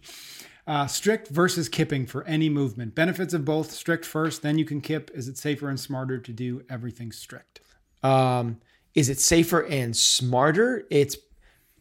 Uh, 0.66 0.86
strict 0.86 1.26
versus 1.28 1.68
kipping 1.68 2.06
for 2.06 2.22
any 2.28 2.48
movement. 2.48 2.94
Benefits 2.94 3.34
of 3.34 3.44
both. 3.44 3.72
Strict 3.72 4.04
first, 4.04 4.42
then 4.42 4.56
you 4.56 4.64
can 4.64 4.80
kip. 4.80 5.10
Is 5.12 5.26
it 5.26 5.36
safer 5.36 5.68
and 5.68 5.80
smarter 5.80 6.18
to 6.18 6.32
do 6.32 6.62
everything 6.70 7.10
strict? 7.10 7.60
Um, 8.04 8.60
is 8.94 9.08
it 9.08 9.18
safer 9.18 9.66
and 9.66 9.96
smarter? 9.96 10.86
It's 10.88 11.16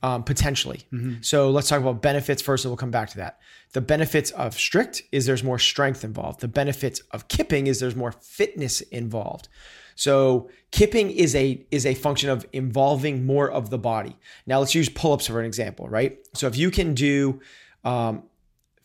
um, 0.01 0.24
potentially. 0.24 0.81
So 1.21 1.51
let's 1.51 1.67
talk 1.67 1.81
about 1.81 2.01
benefits 2.01 2.41
first, 2.41 2.65
and 2.65 2.71
we'll 2.71 2.77
come 2.77 2.89
back 2.89 3.09
to 3.09 3.17
that. 3.17 3.39
The 3.74 3.81
benefits 3.81 4.31
of 4.31 4.55
strict 4.55 5.03
is 5.12 5.25
there's 5.25 5.43
more 5.43 5.59
strength 5.59 6.03
involved. 6.03 6.39
The 6.39 6.48
benefits 6.48 7.01
of 7.12 7.27
kipping 7.27 7.67
is 7.67 7.79
there's 7.79 7.95
more 7.95 8.13
fitness 8.13 8.81
involved. 8.81 9.50
So 10.00 10.50
kipping 10.72 11.12
is 11.12 11.36
a 11.36 11.62
is 11.72 11.86
a 11.86 11.94
function 11.94 12.29
of 12.29 12.48
involving 12.53 13.25
more 13.25 13.51
of 13.51 13.70
the 13.70 13.77
body. 13.77 14.15
Now 14.48 14.60
let's 14.60 14.74
use 14.74 14.88
pull-ups 14.88 15.27
for 15.27 15.41
an 15.41 15.46
example, 15.46 15.89
right? 15.89 16.18
So 16.34 16.48
if 16.48 16.56
you 16.56 16.72
can 16.72 16.94
do 16.94 17.41
um, 17.84 18.24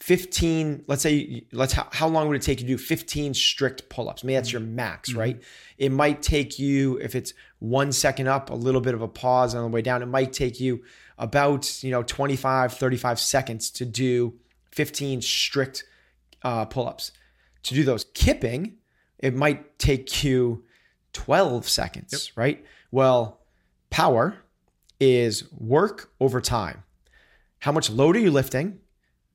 15 0.01 0.87
let's 0.89 1.03
say 1.03 1.47
let's 1.53 1.73
how, 1.73 1.87
how 1.93 2.09
long 2.09 2.27
would 2.27 2.37
it 2.37 2.43
take 2.43 2.61
you 2.61 2.67
to 2.67 2.73
do 2.73 2.79
15 2.79 3.33
strict 3.33 3.89
pull-ups? 3.89 4.25
Maybe 4.25 4.35
that's 4.35 4.51
your 4.51 4.61
max 4.61 5.15
right? 5.15 5.41
It 5.79 5.93
might 5.93 6.21
take 6.21 6.59
you 6.59 6.99
if 6.99 7.15
it's 7.15 7.33
one 7.61 7.93
second 7.93 8.27
up 8.27 8.51
a 8.51 8.55
little 8.55 8.81
bit 8.81 8.95
of 8.95 9.01
a 9.01 9.07
pause 9.07 9.55
on 9.55 9.63
the 9.63 9.69
way 9.69 9.83
down. 9.83 10.03
It 10.03 10.07
might 10.07 10.33
take 10.33 10.59
you 10.59 10.83
about 11.17 11.85
you 11.85 11.93
know 11.93 12.03
25 12.03 12.73
35 12.73 13.21
seconds 13.21 13.71
to 13.71 13.85
do 13.85 14.35
15 14.73 15.23
strict 15.23 15.85
uh, 16.43 16.65
pull-ups. 16.65 17.13
To 17.63 17.75
do 17.75 17.85
those 17.85 18.05
kipping 18.15 18.79
it 19.21 19.35
might 19.35 19.79
take 19.79 20.25
you 20.25 20.65
12 21.15 21.69
seconds 21.69 22.13
right? 22.37 22.65
Well 22.91 23.41
power 23.91 24.37
is 25.01 25.51
work 25.53 26.11
over 26.21 26.41
time. 26.41 26.83
How 27.61 27.73
much 27.73 27.89
load 27.91 28.17
are 28.17 28.21
you 28.21 28.31
lifting? 28.31 28.81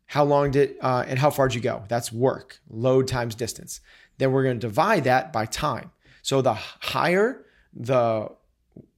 How 0.06 0.24
long 0.24 0.52
did 0.52 0.76
uh, 0.82 1.04
and 1.08 1.20
how 1.20 1.30
far 1.30 1.48
did 1.48 1.56
you 1.56 1.62
go? 1.62 1.84
That's 1.88 2.12
work 2.12 2.60
load 2.70 3.08
times 3.08 3.36
distance. 3.36 3.82
Then 4.18 4.32
we're 4.32 4.44
going 4.44 4.60
to 4.60 4.68
divide 4.68 5.06
that 5.06 5.32
by 5.32 5.46
time. 5.46 5.92
So 6.22 6.42
the 6.42 6.54
higher 6.54 7.46
the 7.74 8.30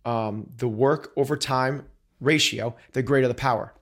um, 0.04 0.50
the 0.58 0.68
work 0.68 1.12
over 1.16 1.38
time 1.38 1.86
ratio 2.20 2.76
the 2.94 3.04
greater 3.04 3.28
the 3.28 3.34
power 3.34 3.74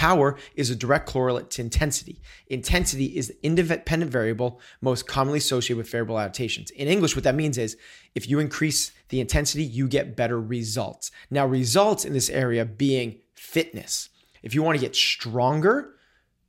Power 0.00 0.38
is 0.54 0.70
a 0.70 0.74
direct 0.74 1.06
correlate 1.06 1.50
to 1.50 1.60
intensity. 1.60 2.22
Intensity 2.46 3.18
is 3.18 3.28
the 3.28 3.36
independent 3.42 4.10
variable 4.10 4.58
most 4.80 5.06
commonly 5.06 5.36
associated 5.36 5.76
with 5.76 5.90
variable 5.90 6.18
adaptations. 6.18 6.70
In 6.70 6.88
English, 6.88 7.14
what 7.14 7.24
that 7.24 7.34
means 7.34 7.58
is 7.58 7.76
if 8.14 8.26
you 8.26 8.38
increase 8.38 8.92
the 9.10 9.20
intensity, 9.20 9.62
you 9.62 9.86
get 9.86 10.16
better 10.16 10.40
results. 10.40 11.10
Now, 11.28 11.44
results 11.44 12.06
in 12.06 12.14
this 12.14 12.30
area 12.30 12.64
being 12.64 13.18
fitness. 13.34 14.08
If 14.42 14.54
you 14.54 14.62
want 14.62 14.78
to 14.78 14.80
get 14.80 14.96
stronger, 14.96 15.96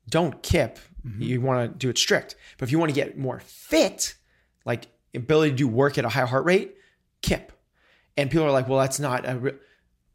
don't 0.07 0.41
kip. 0.41 0.79
Mm-hmm. 1.05 1.21
You 1.21 1.41
want 1.41 1.73
to 1.73 1.77
do 1.77 1.89
it 1.89 1.97
strict. 1.97 2.37
But 2.57 2.69
if 2.69 2.71
you 2.71 2.79
want 2.79 2.91
to 2.91 2.95
get 2.95 3.17
more 3.17 3.41
fit, 3.41 4.15
like 4.63 4.87
ability 5.13 5.51
to 5.51 5.57
do 5.57 5.67
work 5.67 5.97
at 5.97 6.05
a 6.05 6.09
high 6.09 6.25
heart 6.25 6.45
rate, 6.45 6.77
kip. 7.21 7.51
And 8.15 8.31
people 8.31 8.45
are 8.45 8.51
like, 8.51 8.69
well, 8.69 8.79
that's 8.79 9.01
not 9.01 9.27
a 9.27 9.37
re-. 9.37 9.57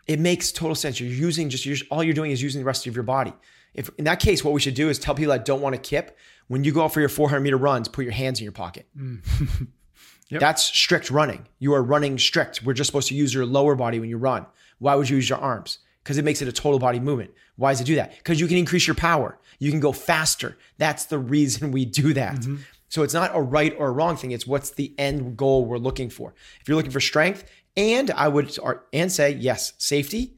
It 0.07 0.21
makes 0.21 0.53
total 0.53 0.75
sense. 0.75 1.01
You're 1.01 1.11
using 1.11 1.49
just 1.49 1.67
you're, 1.67 1.77
all 1.91 2.03
you're 2.03 2.15
doing 2.15 2.31
is 2.31 2.43
using 2.43 2.61
the 2.61 2.65
rest 2.65 2.87
of 2.87 2.95
your 2.95 3.03
body. 3.03 3.33
If 3.75 3.91
in 3.99 4.05
that 4.05 4.21
case, 4.21 4.45
what 4.45 4.55
we 4.55 4.61
should 4.61 4.75
do 4.75 4.89
is 4.89 4.99
tell 4.99 5.15
people 5.15 5.33
that 5.33 5.45
don't 5.45 5.61
want 5.61 5.75
to 5.75 5.81
kip 5.81 6.17
when 6.49 6.65
you 6.65 6.73
go 6.73 6.85
out 6.85 6.95
for 6.95 7.01
your 7.01 7.09
400 7.09 7.41
meter 7.41 7.57
runs, 7.57 7.89
put 7.89 8.05
your 8.05 8.13
hands 8.13 8.41
in 8.41 8.45
your 8.45 8.53
pocket. 8.53 8.87
Hmm. 8.97 9.17
Yep. 10.29 10.41
That's 10.41 10.63
strict 10.63 11.11
running. 11.11 11.47
You 11.59 11.75
are 11.75 11.83
running 11.83 12.19
strict. 12.19 12.63
We're 12.65 12.73
just 12.73 12.89
supposed 12.89 13.09
to 13.09 13.15
use 13.15 13.33
your 13.33 13.47
lower 13.47 13.77
body 13.77 14.01
when 14.01 14.09
you 14.09 14.19
run. 14.19 14.47
Why 14.79 14.95
would 14.97 15.09
you 15.09 15.17
use 15.17 15.29
your 15.29 15.39
arms? 15.39 15.79
Because 16.03 16.19
it 16.19 16.25
makes 16.25 16.43
it 16.43 16.49
a 16.49 16.53
total 16.53 16.79
body 16.79 17.01
movement. 17.01 17.33
Why 17.57 17.73
does 17.73 17.81
it 17.81 17.85
do 17.85 17.95
that? 17.97 18.17
Because 18.17 18.41
you 18.41 18.47
can 18.47 18.57
increase 18.57 18.87
your 18.87 18.97
power. 18.97 19.39
You 19.59 19.71
can 19.71 19.81
go 19.81 19.93
faster. 19.93 20.59
That's 20.79 21.05
the 21.07 21.19
reason 21.19 21.71
we 21.71 21.85
do 21.85 22.13
that. 22.15 22.37
Mm-hmm. 22.37 22.57
So 22.89 23.03
it's 23.03 23.15
not 23.15 23.33
a 23.35 23.41
right 23.41 23.75
or 23.79 23.89
a 23.89 23.93
wrong 23.93 24.17
thing. 24.17 24.31
It's 24.31 24.47
what's 24.47 24.71
the 24.71 24.95
end 24.99 25.37
goal 25.37 25.65
we're 25.65 25.79
looking 25.79 26.11
for. 26.11 26.35
If 26.61 26.69
you're 26.69 26.77
looking 26.77 26.93
for 26.93 27.01
strength, 27.01 27.45
and 27.77 28.11
I 28.11 28.29
would 28.29 28.57
and 28.93 29.11
say 29.13 29.33
yes, 29.33 29.73
safety, 29.79 30.35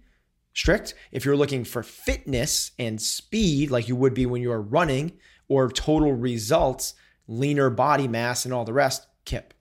strict. 0.54 0.94
If 1.12 1.24
you're 1.24 1.36
looking 1.36 1.64
for 1.64 1.82
fitness 1.82 2.72
and 2.78 3.00
speed, 3.00 3.70
like 3.70 3.88
you 3.88 3.96
would 3.96 4.14
be 4.14 4.26
when 4.26 4.42
you're 4.42 4.60
running, 4.60 5.12
or 5.48 5.68
total 5.68 6.12
results, 6.12 6.94
leaner 7.26 7.70
body 7.70 8.08
mass, 8.08 8.44
and 8.44 8.52
all 8.52 8.64
the 8.64 8.72
rest, 8.72 9.06
kip. 9.24 9.54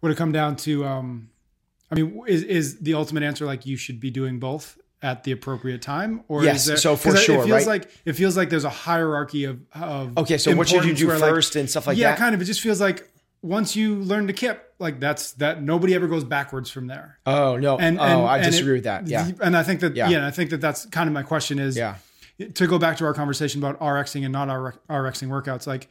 Would 0.00 0.12
it 0.12 0.16
come 0.16 0.32
down 0.32 0.56
to, 0.56 0.84
um, 0.84 1.30
I 1.90 1.96
mean, 1.96 2.22
is, 2.26 2.42
is 2.44 2.78
the 2.80 2.94
ultimate 2.94 3.22
answer 3.22 3.44
like 3.44 3.66
you 3.66 3.76
should 3.76 4.00
be 4.00 4.10
doing 4.10 4.38
both 4.38 4.78
at 5.02 5.24
the 5.24 5.32
appropriate 5.32 5.82
time? 5.82 6.22
Or 6.28 6.44
Yes, 6.44 6.60
is 6.60 6.66
there, 6.66 6.76
so 6.76 6.96
for 6.96 7.16
sure, 7.16 7.42
it 7.42 7.46
feels 7.46 7.50
right? 7.50 7.66
like 7.66 7.90
it 8.04 8.12
feels 8.12 8.36
like 8.36 8.50
there's 8.50 8.64
a 8.64 8.70
hierarchy 8.70 9.44
of, 9.44 9.60
of 9.74 10.16
Okay, 10.18 10.38
so 10.38 10.54
what 10.54 10.68
should 10.68 10.84
you 10.84 10.94
do 10.94 11.08
where, 11.08 11.18
like, 11.18 11.30
first 11.30 11.56
and 11.56 11.68
stuff 11.68 11.86
like 11.86 11.96
yeah, 11.96 12.10
that? 12.10 12.12
Yeah 12.12 12.16
kind 12.18 12.34
of. 12.34 12.40
It 12.40 12.44
just 12.44 12.60
feels 12.60 12.80
like 12.80 13.10
once 13.42 13.74
you 13.74 13.96
learn 13.96 14.28
to 14.28 14.32
kip, 14.32 14.71
like 14.82 15.00
that's 15.00 15.32
that 15.32 15.62
nobody 15.62 15.94
ever 15.94 16.06
goes 16.06 16.24
backwards 16.24 16.70
from 16.70 16.88
there. 16.88 17.18
Oh 17.24 17.56
no! 17.56 17.78
And, 17.78 17.98
oh, 17.98 18.02
and 18.02 18.26
I 18.26 18.36
and 18.38 18.46
disagree 18.46 18.72
it- 18.72 18.76
with 18.78 18.84
that. 18.84 19.06
Yeah, 19.06 19.30
and 19.40 19.56
I 19.56 19.62
think 19.62 19.80
that 19.80 19.96
Yeah. 19.96 20.08
yeah, 20.08 20.26
I 20.26 20.30
think 20.30 20.50
that 20.50 20.60
that's 20.60 20.84
kind 20.86 21.08
of 21.08 21.14
my 21.14 21.22
question 21.22 21.58
is 21.58 21.76
yeah. 21.76 21.96
to 22.54 22.66
go 22.66 22.78
back 22.78 22.98
to 22.98 23.04
our 23.04 23.14
conversation 23.14 23.62
about 23.62 23.80
RXing 23.80 24.24
and 24.24 24.32
not 24.32 24.48
RXing 24.48 25.28
workouts, 25.28 25.66
like 25.66 25.88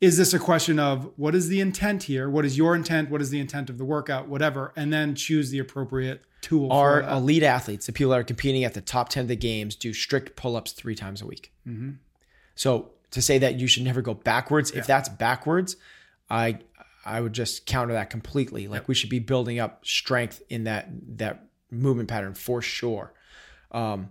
is 0.00 0.18
this 0.18 0.34
a 0.34 0.38
question 0.38 0.78
of 0.78 1.10
what 1.16 1.34
is 1.34 1.48
the 1.48 1.60
intent 1.60 2.04
here? 2.04 2.28
What 2.28 2.44
is 2.44 2.58
your 2.58 2.74
intent? 2.74 3.10
What 3.10 3.22
is 3.22 3.30
the 3.30 3.40
intent 3.40 3.70
of 3.70 3.78
the 3.78 3.84
workout? 3.84 4.28
Whatever, 4.28 4.72
and 4.76 4.92
then 4.92 5.14
choose 5.14 5.50
the 5.50 5.58
appropriate 5.58 6.22
tool. 6.40 6.70
Our 6.70 7.02
elite 7.02 7.42
athletes, 7.42 7.86
the 7.86 7.92
people 7.92 8.10
that 8.10 8.20
are 8.20 8.24
competing 8.24 8.64
at 8.64 8.74
the 8.74 8.80
top 8.80 9.08
ten 9.08 9.22
of 9.22 9.28
the 9.28 9.36
games, 9.36 9.74
do 9.74 9.92
strict 9.92 10.36
pull-ups 10.36 10.72
three 10.72 10.94
times 10.94 11.22
a 11.22 11.26
week. 11.26 11.52
Mm-hmm. 11.66 11.92
So 12.54 12.90
to 13.12 13.22
say 13.22 13.38
that 13.38 13.58
you 13.58 13.66
should 13.66 13.84
never 13.84 14.02
go 14.02 14.14
backwards, 14.14 14.72
yeah. 14.72 14.80
if 14.80 14.86
that's 14.86 15.08
backwards, 15.08 15.76
I 16.28 16.58
I 17.04 17.20
would 17.20 17.32
just 17.32 17.66
counter 17.66 17.94
that 17.94 18.10
completely. 18.10 18.68
Like 18.68 18.82
yep. 18.82 18.88
we 18.88 18.94
should 18.94 19.10
be 19.10 19.18
building 19.18 19.58
up 19.58 19.84
strength 19.86 20.42
in 20.48 20.64
that 20.64 20.88
that 21.18 21.46
movement 21.70 22.08
pattern 22.08 22.34
for 22.34 22.62
sure. 22.62 23.12
Um, 23.70 24.10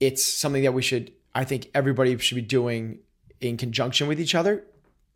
it's 0.00 0.24
something 0.24 0.62
that 0.64 0.72
we 0.72 0.82
should. 0.82 1.12
I 1.34 1.44
think 1.44 1.70
everybody 1.74 2.16
should 2.18 2.36
be 2.36 2.42
doing 2.42 3.00
in 3.40 3.56
conjunction 3.56 4.08
with 4.08 4.20
each 4.20 4.34
other. 4.34 4.64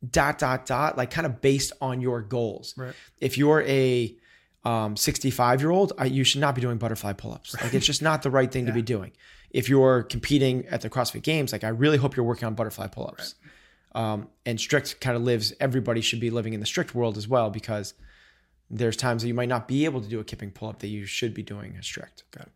Dot 0.09 0.39
dot 0.39 0.67
dot. 0.67 0.97
Like 0.97 1.11
kind 1.11 1.27
of 1.27 1.41
based 1.41 1.73
on 1.81 2.01
your 2.01 2.23
goals. 2.23 2.75
Right. 2.77 2.95
If 3.21 3.37
you're 3.37 3.63
a 3.63 4.17
um, 4.65 4.97
65 4.97 5.61
year 5.61 5.71
old, 5.71 5.93
you 6.05 6.25
should 6.25 6.41
not 6.41 6.55
be 6.55 6.61
doing 6.61 6.79
butterfly 6.79 7.13
pull 7.13 7.33
ups. 7.33 7.55
Right. 7.55 7.65
Like 7.65 7.75
it's 7.75 7.87
just 7.87 8.03
not 8.03 8.23
the 8.23 8.31
right 8.31 8.51
thing 8.51 8.65
yeah. 8.65 8.71
to 8.71 8.75
be 8.75 8.83
doing. 8.83 9.13
If 9.51 9.69
you're 9.69 10.03
competing 10.03 10.67
at 10.67 10.83
the 10.83 10.91
CrossFit 10.91 11.23
Games, 11.23 11.53
like 11.53 11.65
I 11.65 11.69
really 11.69 11.97
hope 11.97 12.17
you're 12.17 12.27
working 12.27 12.47
on 12.47 12.55
butterfly 12.55 12.89
pull 12.89 13.07
ups. 13.07 13.35
Right. 13.43 13.53
Um, 13.93 14.29
and 14.45 14.61
strict 14.61 15.01
kind 15.01 15.17
of 15.17 15.23
lives, 15.23 15.53
everybody 15.61 16.01
should 16.01 16.21
be 16.21 16.31
living 16.31 16.53
in 16.53 16.61
the 16.61 16.67
strict 16.67 16.95
world 16.95 17.17
as 17.17 17.27
well 17.27 17.51
because 17.51 17.95
there's 18.71 18.97
times 18.97 19.23
that 19.23 19.29
you 19.29 19.35
might 19.35 19.49
not 19.49 19.67
be 19.67 19.85
able 19.85 20.01
to 20.01 20.09
do 20.09 20.21
a 20.21 20.25
kipping 20.25 20.51
pull 20.51 20.69
up 20.69 20.81
that 20.81 20.89
you 20.89 21.07
should 21.07 21.35
be 21.35 21.43
doing 21.43 21.75
a 21.77 21.83
strict. 21.83 22.25
Got 22.31 22.49
it. 22.49 22.53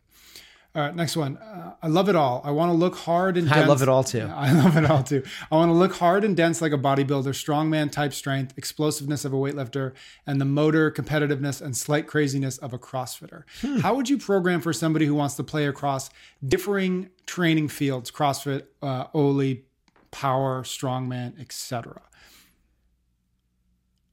All 0.75 0.81
right, 0.81 0.97
next 0.97 1.19
one. 1.19 1.37
Uh, 1.37 1.75
I 1.83 1.89
love 1.89 2.09
it 2.09 2.17
all. 2.17 2.41
I 2.45 2.51
want 2.51 2.71
to 2.71 2.75
look 2.75 2.97
hard 2.97 3.37
and 3.37 3.47
dense. 3.47 3.61
I 3.65 3.67
love 3.67 3.83
it 3.83 3.91
all 3.91 4.03
too. 4.03 4.27
I 4.35 4.53
love 4.53 4.79
it 4.79 4.91
all 4.91 5.03
too. 5.03 5.23
I 5.51 5.57
want 5.57 5.69
to 5.69 5.75
look 5.75 5.93
hard 5.93 6.25
and 6.25 6.35
dense 6.35 6.63
like 6.63 6.73
a 6.73 6.79
bodybuilder, 6.79 7.25
strongman 7.25 7.93
type 7.93 8.15
strength, 8.15 8.55
explosiveness 8.57 9.27
of 9.27 9.35
a 9.35 9.37
weightlifter, 9.37 9.93
and 10.27 10.41
the 10.41 10.47
motor 10.47 10.91
competitiveness 10.91 11.61
and 11.61 11.77
slight 11.77 12.07
craziness 12.07 12.57
of 12.57 12.73
a 12.73 12.79
CrossFitter. 12.79 13.43
Hmm. 13.61 13.81
How 13.81 13.95
would 13.95 14.09
you 14.09 14.17
program 14.17 14.63
for 14.63 14.73
somebody 14.73 15.05
who 15.05 15.15
wants 15.15 15.35
to 15.37 15.45
play 15.45 15.67
across 15.67 16.09
differing 16.47 17.11
training 17.27 17.69
fields, 17.69 18.11
CrossFit, 18.11 18.65
uh, 18.81 19.09
Oly, 19.13 19.65
power, 20.13 20.63
strongman, 20.63 21.41
etc.? 21.41 22.01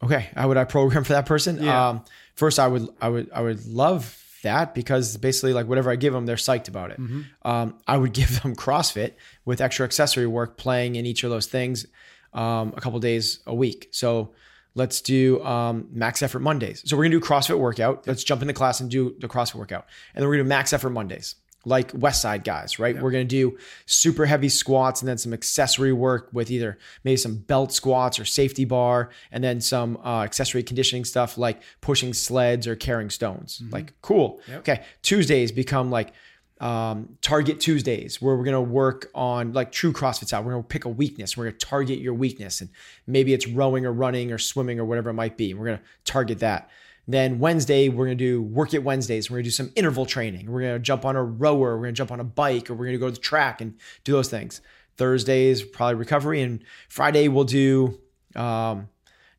Okay, 0.01 0.29
how 0.35 0.47
would 0.47 0.57
I 0.57 0.63
program 0.63 1.03
for 1.03 1.13
that 1.13 1.27
person? 1.27 1.61
Yeah. 1.61 1.89
Um, 1.89 2.05
first, 2.33 2.57
I 2.57 2.67
would, 2.67 2.87
I 2.99 3.09
would, 3.09 3.29
I 3.31 3.41
would 3.41 3.65
love 3.67 4.17
that 4.43 4.73
because 4.73 5.17
basically 5.17 5.53
like 5.53 5.67
whatever 5.67 5.91
I 5.91 5.97
give 5.97 6.13
them, 6.13 6.25
they're 6.25 6.37
psyched 6.37 6.69
about 6.69 6.91
it. 6.91 6.99
Mm-hmm. 6.99 7.21
Um, 7.43 7.77
I 7.87 7.97
would 7.97 8.13
give 8.13 8.41
them 8.41 8.55
CrossFit 8.55 9.13
with 9.45 9.61
extra 9.61 9.85
accessory 9.85 10.25
work, 10.25 10.57
playing 10.57 10.95
in 10.95 11.05
each 11.05 11.23
of 11.23 11.29
those 11.29 11.47
things 11.47 11.85
um, 12.33 12.73
a 12.75 12.81
couple 12.81 12.99
days 12.99 13.39
a 13.45 13.53
week. 13.53 13.89
So 13.91 14.33
let's 14.75 15.01
do 15.01 15.43
um, 15.43 15.87
max 15.91 16.23
effort 16.23 16.39
Mondays. 16.39 16.81
So 16.85 16.95
we're 16.95 17.03
gonna 17.03 17.19
do 17.19 17.25
CrossFit 17.25 17.59
workout. 17.59 18.07
Let's 18.07 18.23
jump 18.23 18.41
into 18.41 18.53
class 18.53 18.79
and 18.79 18.89
do 18.89 19.15
the 19.19 19.27
CrossFit 19.27 19.55
workout, 19.55 19.85
and 20.15 20.21
then 20.21 20.29
we're 20.29 20.35
gonna 20.35 20.43
do 20.43 20.49
max 20.49 20.73
effort 20.73 20.91
Mondays 20.91 21.35
like 21.65 21.91
Westside 21.91 22.43
guys, 22.43 22.79
right? 22.79 22.99
We're 22.99 23.11
going 23.11 23.27
to 23.27 23.29
do 23.29 23.57
super 23.85 24.25
heavy 24.25 24.49
squats 24.49 25.01
and 25.01 25.09
then 25.09 25.17
some 25.17 25.33
accessory 25.33 25.91
work 25.91 26.29
with 26.31 26.49
either 26.49 26.77
maybe 27.03 27.17
some 27.17 27.37
belt 27.37 27.73
squats 27.73 28.19
or 28.19 28.25
safety 28.25 28.65
bar, 28.65 29.09
and 29.31 29.43
then 29.43 29.59
some 29.59 29.97
uh, 30.03 30.21
accessory 30.21 30.63
conditioning 30.63 31.03
stuff 31.03 31.37
like 31.37 31.61
pushing 31.81 32.13
sleds 32.13 32.65
or 32.65 32.75
carrying 32.75 33.09
stones. 33.09 33.59
Mm-hmm. 33.59 33.73
Like, 33.73 33.93
cool. 34.01 34.39
Yep. 34.47 34.59
Okay. 34.59 34.83
Tuesdays 35.01 35.51
become 35.51 35.91
like 35.91 36.13
um, 36.61 37.17
target 37.21 37.59
Tuesdays 37.59 38.21
where 38.21 38.35
we're 38.35 38.43
going 38.43 38.53
to 38.53 38.61
work 38.61 39.09
on 39.15 39.53
like 39.53 39.71
true 39.71 39.93
CrossFit 39.93 40.27
style. 40.27 40.43
We're 40.43 40.51
going 40.51 40.63
to 40.63 40.67
pick 40.67 40.85
a 40.85 40.89
weakness. 40.89 41.37
We're 41.37 41.45
going 41.45 41.57
to 41.57 41.65
target 41.65 41.99
your 41.99 42.13
weakness. 42.13 42.61
And 42.61 42.69
maybe 43.07 43.33
it's 43.33 43.47
rowing 43.47 43.85
or 43.85 43.93
running 43.93 44.31
or 44.31 44.37
swimming 44.37 44.79
or 44.79 44.85
whatever 44.85 45.09
it 45.09 45.13
might 45.13 45.37
be. 45.37 45.51
and 45.51 45.59
We're 45.59 45.67
going 45.67 45.77
to 45.77 45.83
target 46.05 46.39
that. 46.39 46.69
Then 47.09 47.39
Wednesday, 47.39 47.89
we're 47.89 48.05
gonna 48.05 48.13
do 48.13 48.39
work 48.39 48.75
it 48.75 48.83
Wednesdays. 48.83 49.31
We're 49.31 49.37
gonna 49.37 49.45
do 49.45 49.49
some 49.49 49.71
interval 49.75 50.05
training. 50.05 50.45
We're 50.45 50.61
gonna 50.61 50.77
jump 50.77 51.05
on 51.05 51.15
a 51.15 51.23
rower. 51.23 51.75
We're 51.75 51.85
gonna 51.85 51.93
jump 51.93 52.11
on 52.11 52.19
a 52.19 52.23
bike, 52.23 52.69
or 52.69 52.75
we're 52.75 52.85
gonna 52.85 52.99
go 52.99 53.07
to 53.07 53.13
the 53.13 53.17
track 53.17 53.61
and 53.61 53.73
do 54.03 54.11
those 54.11 54.29
things. 54.29 54.61
Thursdays, 54.95 55.63
probably 55.63 55.95
recovery. 55.95 56.43
And 56.43 56.63
Friday, 56.88 57.27
we'll 57.27 57.45
do 57.45 57.99
um, 58.36 58.89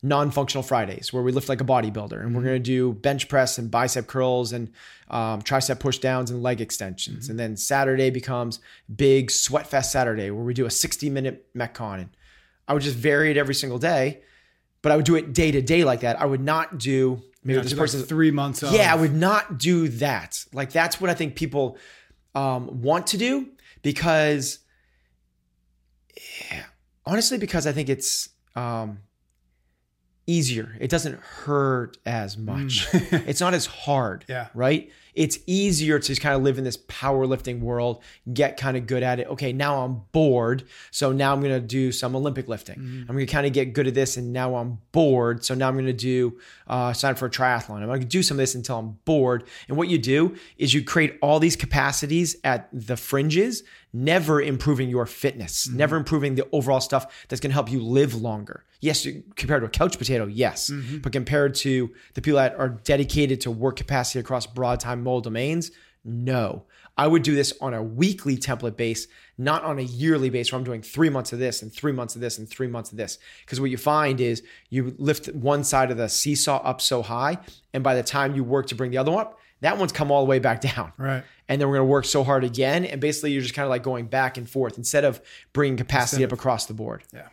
non 0.03 0.33
functional 0.33 0.65
Fridays 0.65 1.13
where 1.13 1.23
we 1.23 1.31
lift 1.31 1.49
like 1.49 1.61
a 1.61 1.65
bodybuilder. 1.65 2.21
And 2.21 2.35
we're 2.35 2.43
gonna 2.43 2.59
do 2.59 2.93
bench 2.93 3.29
press 3.29 3.57
and 3.57 3.71
bicep 3.71 4.09
curls 4.09 4.53
and 4.53 4.73
um, 5.09 5.41
tricep 5.41 5.79
push 5.79 5.99
downs 5.99 6.33
and 6.33 6.43
leg 6.43 6.61
extensions. 6.61 7.25
Mm-hmm. 7.25 7.31
And 7.31 7.39
then 7.39 7.57
Saturday 7.57 8.11
becomes 8.11 8.59
big 8.93 9.31
sweat 9.31 9.69
fest 9.69 9.93
Saturday 9.93 10.33
where 10.33 10.43
we 10.43 10.55
do 10.55 10.67
a 10.67 10.71
60 10.71 11.09
minute 11.09 11.47
Metcon. 11.55 12.01
And 12.01 12.09
I 12.67 12.75
would 12.75 12.83
just 12.83 12.97
vary 12.97 13.31
it 13.31 13.37
every 13.37 13.55
single 13.55 13.79
day, 13.79 14.23
but 14.83 14.91
I 14.91 14.97
would 14.97 15.05
do 15.05 15.15
it 15.15 15.33
day 15.33 15.53
to 15.53 15.63
day 15.63 15.85
like 15.85 16.01
that. 16.01 16.21
I 16.21 16.27
would 16.27 16.41
not 16.41 16.77
do 16.77 17.23
maybe 17.43 17.57
yeah, 17.57 17.63
this 17.63 17.75
person 17.75 18.01
like 18.01 18.09
three 18.09 18.31
months. 18.31 18.63
Of. 18.63 18.73
Yeah, 18.73 18.93
I 18.93 18.97
would 18.97 19.15
not 19.15 19.59
do 19.59 19.89
that. 19.89 20.45
Like 20.53 20.73
that's 20.73 21.01
what 21.01 21.11
I 21.11 21.15
think 21.15 21.37
people 21.37 21.79
um, 22.35 22.83
want 22.83 23.09
to 23.09 23.19
do 23.19 23.49
because, 23.83 24.59
yeah, 26.51 26.65
honestly, 27.07 27.39
because 27.39 27.67
I 27.67 27.73
think 27.73 27.89
it's 27.89 28.29
um, 28.55 29.01
easier. 30.27 30.77
It 30.81 30.91
doesn't 30.91 31.19
hurt 31.21 31.99
as 32.07 32.37
much. 32.37 32.87
Mm. 32.89 33.25
it's 33.29 33.41
not 33.41 33.55
as 33.55 33.67
hard. 33.67 34.25
Yeah. 34.29 34.49
Right 34.55 34.91
it's 35.15 35.39
easier 35.47 35.99
to 35.99 36.15
kind 36.17 36.35
of 36.35 36.43
live 36.43 36.59
in 36.59 36.65
this 36.65 36.77
powerlifting 36.77 37.61
world, 37.61 38.03
get 38.33 38.57
kind 38.57 38.77
of 38.77 38.87
good 38.87 39.03
at 39.03 39.21
it. 39.21 39.27
Okay, 39.29 39.53
now 39.53 39.83
I'm 39.85 40.03
bored. 40.13 40.65
So 40.91 41.13
now 41.13 41.33
I'm 41.33 41.41
going 41.41 41.53
to 41.53 41.61
do 41.61 41.93
some 41.93 42.15
Olympic 42.15 42.49
lifting. 42.49 42.77
Mm-hmm. 42.77 43.01
I'm 43.03 43.17
going 43.17 43.27
to 43.27 43.33
kind 43.33 43.47
of 43.47 43.53
get 43.53 43.73
good 43.73 43.87
at 43.87 43.95
this. 43.95 44.17
And 44.17 44.33
now 44.33 44.57
I'm 44.57 44.79
bored. 44.93 45.45
So 45.45 45.55
now 45.55 45.69
I'm 45.69 45.75
going 45.75 45.87
to 45.87 45.93
do, 45.93 46.39
uh, 46.67 46.93
sign 46.93 47.15
for 47.15 47.27
a 47.27 47.31
triathlon. 47.31 47.81
I'm 47.81 47.87
going 47.87 48.01
to 48.01 48.07
do 48.07 48.23
some 48.23 48.37
of 48.37 48.39
this 48.39 48.55
until 48.55 48.79
I'm 48.79 48.99
bored. 49.05 49.45
And 49.69 49.77
what 49.77 49.89
you 49.89 49.99
do 49.99 50.37
is 50.59 50.75
you 50.75 50.85
create 50.85 51.19
all 51.21 51.39
these 51.39 51.57
capacities 51.57 52.37
at 52.45 52.69
the 52.73 52.97
fringes, 52.97 53.63
never 53.93 54.41
improving 54.41 54.89
your 54.89 55.07
fitness, 55.07 55.67
mm-hmm. 55.67 55.77
never 55.79 55.97
improving 55.97 56.37
the 56.37 56.49
overall 56.53 56.81
stuff 56.81 57.27
that's 57.29 57.41
going 57.41 57.51
to 57.51 57.55
help 57.55 57.71
you 57.71 57.81
live 57.83 58.15
longer. 58.15 58.65
Yes, 58.81 59.07
compared 59.37 59.61
to 59.61 59.67
a 59.67 59.71
couch 59.71 59.99
potato, 59.99 60.27
yes. 60.27 60.71
Mm-hmm. 60.71 60.99
But 60.99 61.13
compared 61.13 61.55
to 61.57 61.91
the 62.15 62.23
people 62.23 62.39
that 62.39 62.55
are 62.59 62.71
dedicated 62.71 63.43
to 63.43 63.51
work 63.51 63.77
capacity 63.77 64.21
across 64.21 64.47
broad 64.47 64.81
time 64.81 65.00
modal 65.03 65.21
domains, 65.21 65.71
no. 66.05 66.65
I 66.97 67.07
would 67.07 67.23
do 67.23 67.35
this 67.35 67.53
on 67.61 67.73
a 67.73 67.83
weekly 67.83 68.37
template 68.37 68.77
base, 68.77 69.07
not 69.39 69.65
on 69.65 69.79
a 69.79 69.83
yearly 69.83 70.29
base 70.29 70.53
where 70.53 70.59
I'm 70.59 70.65
doing 70.65 70.83
three 70.83 71.09
months 71.09 71.33
of 71.33 71.39
this 71.39 71.63
and 71.63 71.73
three 71.73 71.93
months 71.93 72.15
of 72.15 72.21
this 72.21 72.39
and 72.39 72.49
three 72.49 72.67
months 72.67 72.91
of 72.91 72.99
this. 72.99 73.19
Because 73.45 73.61
what 73.61 73.71
you 73.71 73.77
find 73.77 74.21
is 74.21 74.43
you 74.69 74.95
lift 74.99 75.29
one 75.35 75.65
side 75.65 75.91
of 75.91 75.97
the 75.97 76.09
seesaw 76.09 76.59
up 76.59 76.81
so 76.81 77.03
high, 77.03 77.39
and 77.73 77.83
by 77.83 77.95
the 77.95 78.03
time 78.03 78.35
you 78.35 78.45
work 78.45 78.67
to 78.69 78.75
bring 78.75 78.91
the 78.91 78.99
other 78.99 79.11
one 79.11 79.23
up, 79.23 79.39
that 79.61 79.79
one's 79.79 79.93
come 79.93 80.11
all 80.11 80.25
the 80.25 80.29
way 80.29 80.39
back 80.39 80.61
down. 80.61 80.93
Right. 80.97 81.23
And 81.49 81.61
then 81.61 81.69
we're 81.69 81.77
going 81.77 81.87
to 81.87 81.91
work 81.91 82.07
so 82.07 82.25
hard 82.25 82.45
again. 82.45 82.85
And 82.85 83.01
basically, 83.01 83.33
you're 83.33 83.43
just 83.43 83.55
kind 83.55 83.65
of 83.65 83.71
like 83.71 83.83
going 83.83 84.07
back 84.07 84.39
and 84.39 84.49
forth 84.49 84.79
instead 84.79 85.05
of 85.05 85.21
bringing 85.53 85.77
capacity 85.77 86.25
up 86.25 86.33
across 86.33 86.67
the 86.67 86.75
board. 86.75 87.05
Yeah. 87.13 87.29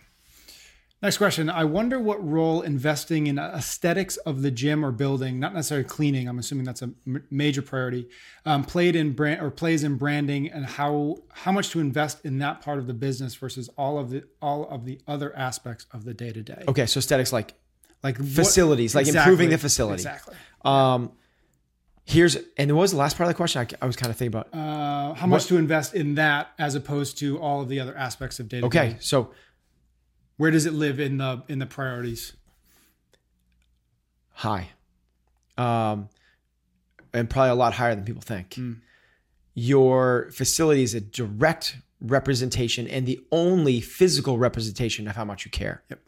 Next 1.00 1.20
question. 1.20 1.48
I 1.48 1.64
wonder 1.64 2.00
what 2.00 2.28
role 2.28 2.64
investing 2.64 3.28
in 3.28 3.38
aesthetics 3.38 4.18
of 4.18 4.42
the 4.42 4.50
gym 4.50 4.84
or 4.84 4.92
building, 4.92 5.40
not 5.40 5.54
necessarily 5.54 5.88
cleaning, 5.88 6.28
I'm 6.28 6.40
assuming 6.40 6.66
that's 6.66 6.82
a 6.82 6.92
major 7.30 7.62
priority, 7.62 8.10
um, 8.46 8.64
played 8.64 8.96
in 8.96 9.14
brand 9.14 9.40
or 9.40 9.52
plays 9.52 9.84
in 9.84 9.98
branding 9.98 10.50
and 10.50 10.66
how 10.66 11.18
how 11.32 11.52
much 11.52 11.70
to 11.70 11.80
invest 11.80 12.26
in 12.26 12.40
that 12.40 12.62
part 12.62 12.80
of 12.80 12.88
the 12.88 12.96
business 12.96 13.36
versus 13.36 13.70
all 13.78 14.00
of 14.00 14.10
the 14.10 14.24
all 14.42 14.68
of 14.70 14.86
the 14.86 15.00
other 15.08 15.36
aspects 15.36 15.86
of 15.92 16.04
the 16.04 16.16
day 16.16 16.32
to 16.32 16.42
day. 16.42 16.64
Okay, 16.68 16.88
so 16.88 16.98
aesthetics 16.98 17.32
like 17.32 17.54
like 18.02 18.18
facilities, 18.18 18.96
what, 18.96 19.02
like 19.02 19.08
exactly, 19.08 19.32
improving 19.32 19.50
the 19.52 19.60
facility. 19.60 20.02
Exactly. 20.02 20.36
Um, 20.66 21.12
here's 22.06 22.38
and 22.58 22.72
what 22.72 22.82
was 22.82 22.92
the 22.92 22.98
last 22.98 23.18
part 23.18 23.28
of 23.28 23.36
the 23.36 23.38
question? 23.38 23.62
I, 23.62 23.84
I 23.84 23.86
was 23.86 23.96
kind 23.96 24.10
of 24.10 24.18
thinking 24.18 24.40
about 24.40 24.52
uh, 24.52 25.14
how 25.14 25.28
much 25.28 25.44
what, 25.44 25.50
to 25.50 25.58
invest 25.58 25.94
in 25.94 26.16
that 26.16 26.50
as 26.58 26.74
opposed 26.74 27.20
to 27.20 27.38
all 27.40 27.62
of 27.62 27.70
the 27.70 27.80
other 27.80 27.96
aspects 27.96 28.40
of 28.40 28.50
data. 28.50 28.66
Okay, 28.66 28.98
so 29.00 29.32
where 30.38 30.52
does 30.52 30.66
it 30.66 30.74
live 30.74 31.00
in 31.00 31.18
the 31.18 31.44
in 31.48 31.60
the 31.60 31.66
priorities? 31.66 32.34
High, 34.34 34.70
um, 35.58 36.10
and 37.14 37.30
probably 37.30 37.50
a 37.50 37.56
lot 37.56 37.74
higher 37.74 37.96
than 37.96 38.06
people 38.06 38.22
think. 38.22 38.52
Mm. 38.52 38.78
Your 39.56 40.30
facility 40.32 40.84
is 40.84 40.94
a 40.94 41.02
direct 41.02 41.78
representation 42.00 42.88
and 42.88 43.08
the 43.08 43.20
only 43.32 43.82
physical 43.82 44.38
representation 44.38 45.08
of 45.08 45.16
how 45.16 45.26
much 45.26 45.46
you 45.46 45.52
care. 45.52 45.82
Yep. 45.90 46.00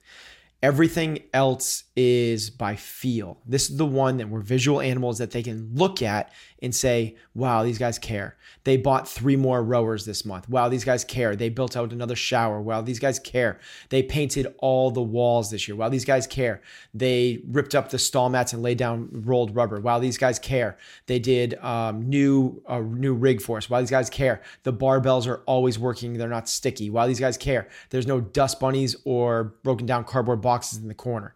Everything 0.62 1.24
else 1.34 1.86
is 1.96 2.50
by 2.50 2.76
feel. 2.76 3.40
This 3.46 3.70
is 3.70 3.78
the 3.78 3.86
one 3.86 4.18
that 4.18 4.30
we're 4.30 4.42
visual 4.42 4.82
animals 4.82 5.18
that 5.18 5.32
they 5.32 5.42
can 5.42 5.72
look 5.74 6.02
at 6.02 6.32
and 6.62 6.76
say, 6.76 7.16
wow, 7.34 7.64
these 7.64 7.78
guys 7.78 7.98
care. 7.98 8.36
They 8.66 8.76
bought 8.76 9.08
three 9.08 9.38
more 9.38 9.64
rowers 9.64 10.06
this 10.06 10.26
month. 10.26 10.50
Wow, 10.50 10.68
these 10.68 10.84
guys 10.84 11.06
care. 11.06 11.36
They 11.36 11.50
built 11.50 11.78
out 11.78 11.94
another 11.94 12.16
shower. 12.16 12.62
Wow, 12.62 12.82
these 12.82 13.00
guys 13.00 13.18
care. 13.18 13.60
They 13.90 14.04
painted 14.04 14.54
all 14.58 14.92
the 14.92 15.02
walls 15.02 15.50
this 15.50 15.68
year. 15.68 15.78
Wow, 15.78 15.90
these 15.90 16.06
guys 16.06 16.28
care. 16.28 16.62
They 16.94 17.42
ripped 17.48 17.76
up 17.76 17.90
the 17.90 17.98
stall 17.98 18.30
mats 18.30 18.52
and 18.52 18.62
laid 18.62 18.78
down 18.78 19.10
rolled 19.12 19.56
rubber. 19.56 19.80
Wow, 19.80 20.00
these 20.00 20.18
guys 20.18 20.38
care. 20.38 20.78
They 21.08 21.20
did 21.20 21.56
um, 21.64 22.10
new 22.10 22.62
uh, 22.68 22.80
new 22.80 23.14
rig 23.14 23.42
for 23.42 23.58
us. 23.58 23.70
Wow, 23.70 23.80
these 23.80 23.90
guys 23.92 24.10
care. 24.10 24.42
The 24.64 24.74
barbells 24.74 25.28
are 25.28 25.42
always 25.46 25.80
working. 25.80 26.14
They're 26.14 26.28
not 26.28 26.50
sticky. 26.50 26.90
Wow, 26.90 27.08
these 27.08 27.20
guys 27.20 27.38
care. 27.38 27.70
There's 27.90 28.08
no 28.08 28.20
dust 28.20 28.60
bunnies 28.60 28.96
or 29.06 29.56
broken 29.64 29.86
down 29.86 30.04
cardboard 30.04 30.42
boxes 30.42 30.80
in 30.80 30.88
the 30.90 30.94
corner. 30.94 31.36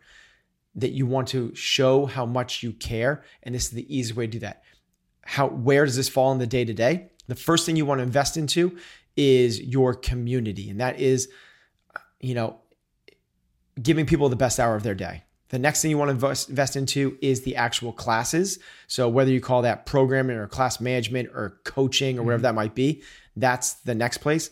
That 0.75 0.91
you 0.91 1.05
want 1.05 1.27
to 1.29 1.53
show 1.53 2.07
how 2.07 2.25
much 2.25 2.63
you 2.63 2.73
care, 2.73 3.23
and 3.43 3.53
this 3.53 3.65
is 3.65 3.71
the 3.71 3.85
easiest 3.95 4.17
way 4.17 4.25
to 4.25 4.31
do 4.31 4.39
that. 4.39 4.63
How 5.23 5.47
where 5.47 5.85
does 5.85 5.95
this 5.95 6.09
fall 6.09 6.31
in 6.31 6.39
the 6.39 6.47
day 6.47 6.65
to 6.65 6.73
day? 6.73 7.09
the 7.27 7.35
first 7.35 7.65
thing 7.65 7.75
you 7.75 7.85
want 7.85 7.99
to 7.99 8.03
invest 8.03 8.37
into 8.37 8.77
is 9.15 9.61
your 9.61 9.93
community. 9.93 10.69
And 10.69 10.79
that 10.81 10.99
is, 10.99 11.29
you 12.19 12.33
know, 12.33 12.57
giving 13.81 14.05
people 14.05 14.29
the 14.29 14.35
best 14.35 14.59
hour 14.59 14.75
of 14.75 14.83
their 14.83 14.95
day. 14.95 15.23
The 15.49 15.59
next 15.59 15.81
thing 15.81 15.91
you 15.91 15.97
want 15.97 16.19
to 16.19 16.27
invest 16.49 16.75
into 16.75 17.17
is 17.21 17.41
the 17.41 17.55
actual 17.55 17.93
classes. 17.93 18.59
So 18.87 19.07
whether 19.07 19.29
you 19.29 19.39
call 19.39 19.61
that 19.61 19.85
programming 19.85 20.35
or 20.35 20.47
class 20.47 20.81
management 20.81 21.29
or 21.33 21.59
coaching 21.63 22.17
or 22.17 22.23
whatever 22.23 22.39
mm-hmm. 22.39 22.43
that 22.43 22.55
might 22.55 22.75
be, 22.75 23.03
that's 23.35 23.73
the 23.73 23.93
next 23.93 24.17
place. 24.17 24.49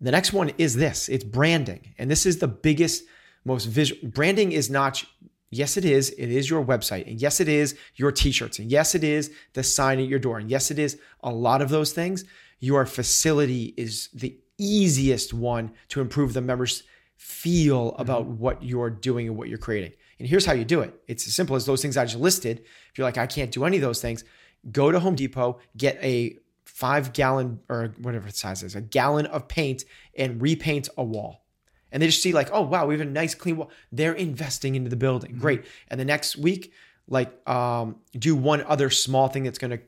The 0.00 0.12
next 0.12 0.32
one 0.32 0.52
is 0.56 0.76
this. 0.76 1.08
It's 1.08 1.24
branding. 1.24 1.94
And 1.98 2.10
this 2.10 2.26
is 2.26 2.38
the 2.38 2.48
biggest 2.48 3.04
most 3.44 3.64
visual 3.64 4.08
branding 4.08 4.52
is 4.52 4.70
not 4.70 5.04
Yes, 5.50 5.76
it 5.76 5.84
is. 5.84 6.10
It 6.10 6.30
is 6.30 6.48
your 6.48 6.64
website. 6.64 7.08
And 7.08 7.20
yes, 7.20 7.40
it 7.40 7.48
is 7.48 7.76
your 7.96 8.12
t 8.12 8.30
shirts. 8.30 8.60
And 8.60 8.70
yes, 8.70 8.94
it 8.94 9.02
is 9.02 9.32
the 9.54 9.64
sign 9.64 9.98
at 9.98 10.06
your 10.06 10.20
door. 10.20 10.38
And 10.38 10.48
yes, 10.48 10.70
it 10.70 10.78
is 10.78 10.98
a 11.22 11.30
lot 11.30 11.60
of 11.60 11.68
those 11.68 11.92
things. 11.92 12.24
Your 12.60 12.86
facility 12.86 13.74
is 13.76 14.08
the 14.14 14.38
easiest 14.58 15.34
one 15.34 15.72
to 15.88 16.00
improve 16.00 16.34
the 16.34 16.40
members' 16.40 16.84
feel 17.16 17.94
about 17.98 18.24
mm-hmm. 18.24 18.38
what 18.38 18.62
you're 18.62 18.90
doing 18.90 19.26
and 19.26 19.36
what 19.36 19.48
you're 19.48 19.58
creating. 19.58 19.92
And 20.20 20.28
here's 20.28 20.46
how 20.46 20.52
you 20.52 20.64
do 20.64 20.82
it 20.82 20.94
it's 21.08 21.26
as 21.26 21.34
simple 21.34 21.56
as 21.56 21.66
those 21.66 21.82
things 21.82 21.96
I 21.96 22.04
just 22.04 22.16
listed. 22.16 22.60
If 22.60 22.98
you're 22.98 23.06
like, 23.06 23.18
I 23.18 23.26
can't 23.26 23.50
do 23.50 23.64
any 23.64 23.76
of 23.78 23.82
those 23.82 24.00
things, 24.00 24.22
go 24.70 24.92
to 24.92 25.00
Home 25.00 25.16
Depot, 25.16 25.58
get 25.76 25.98
a 26.02 26.36
five 26.64 27.12
gallon 27.12 27.60
or 27.68 27.94
whatever 28.00 28.28
the 28.28 28.36
size 28.36 28.62
is, 28.62 28.76
a 28.76 28.80
gallon 28.80 29.26
of 29.26 29.48
paint 29.48 29.84
and 30.16 30.40
repaint 30.40 30.88
a 30.96 31.02
wall 31.02 31.42
and 31.92 32.02
they 32.02 32.06
just 32.06 32.22
see 32.22 32.32
like, 32.32 32.50
oh 32.52 32.62
wow, 32.62 32.86
we 32.86 32.94
have 32.94 33.00
a 33.00 33.10
nice 33.10 33.34
clean 33.34 33.56
wall. 33.56 33.70
They're 33.92 34.12
investing 34.12 34.74
into 34.74 34.90
the 34.90 34.96
building. 34.96 35.32
Mm-hmm. 35.32 35.40
Great. 35.40 35.64
And 35.88 35.98
the 35.98 36.04
next 36.04 36.36
week, 36.36 36.72
like 37.08 37.48
um, 37.48 37.96
do 38.18 38.36
one 38.36 38.62
other 38.62 38.90
small 38.90 39.28
thing 39.28 39.42
that's 39.42 39.58
gonna, 39.58 39.80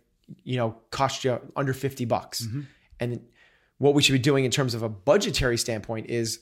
you 0.44 0.56
know, 0.56 0.76
cost 0.90 1.24
you 1.24 1.40
under 1.56 1.72
50 1.72 2.04
bucks. 2.04 2.42
Mm-hmm. 2.42 2.60
And 3.00 3.20
what 3.78 3.94
we 3.94 4.02
should 4.02 4.12
be 4.12 4.18
doing 4.18 4.44
in 4.44 4.50
terms 4.50 4.74
of 4.74 4.82
a 4.82 4.88
budgetary 4.88 5.56
standpoint 5.56 6.08
is 6.08 6.40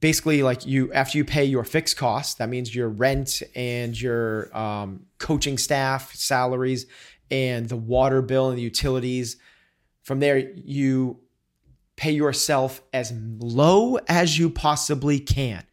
basically 0.00 0.42
like 0.42 0.66
you 0.66 0.92
after 0.92 1.18
you 1.18 1.24
pay 1.24 1.44
your 1.44 1.64
fixed 1.64 1.96
costs, 1.96 2.34
that 2.34 2.48
means 2.48 2.74
your 2.74 2.88
rent 2.88 3.42
and 3.54 4.00
your 4.00 4.56
um, 4.56 5.06
coaching 5.18 5.58
staff 5.58 6.14
salaries 6.14 6.86
and 7.30 7.68
the 7.68 7.76
water 7.76 8.22
bill 8.22 8.48
and 8.48 8.58
the 8.58 8.62
utilities. 8.62 9.36
From 10.02 10.20
there, 10.20 10.38
you 10.38 11.20
pay 11.98 12.12
yourself 12.12 12.80
as 12.92 13.12
low 13.40 13.96
as 14.06 14.38
you 14.38 14.48
possibly 14.48 15.18
can. 15.18 15.64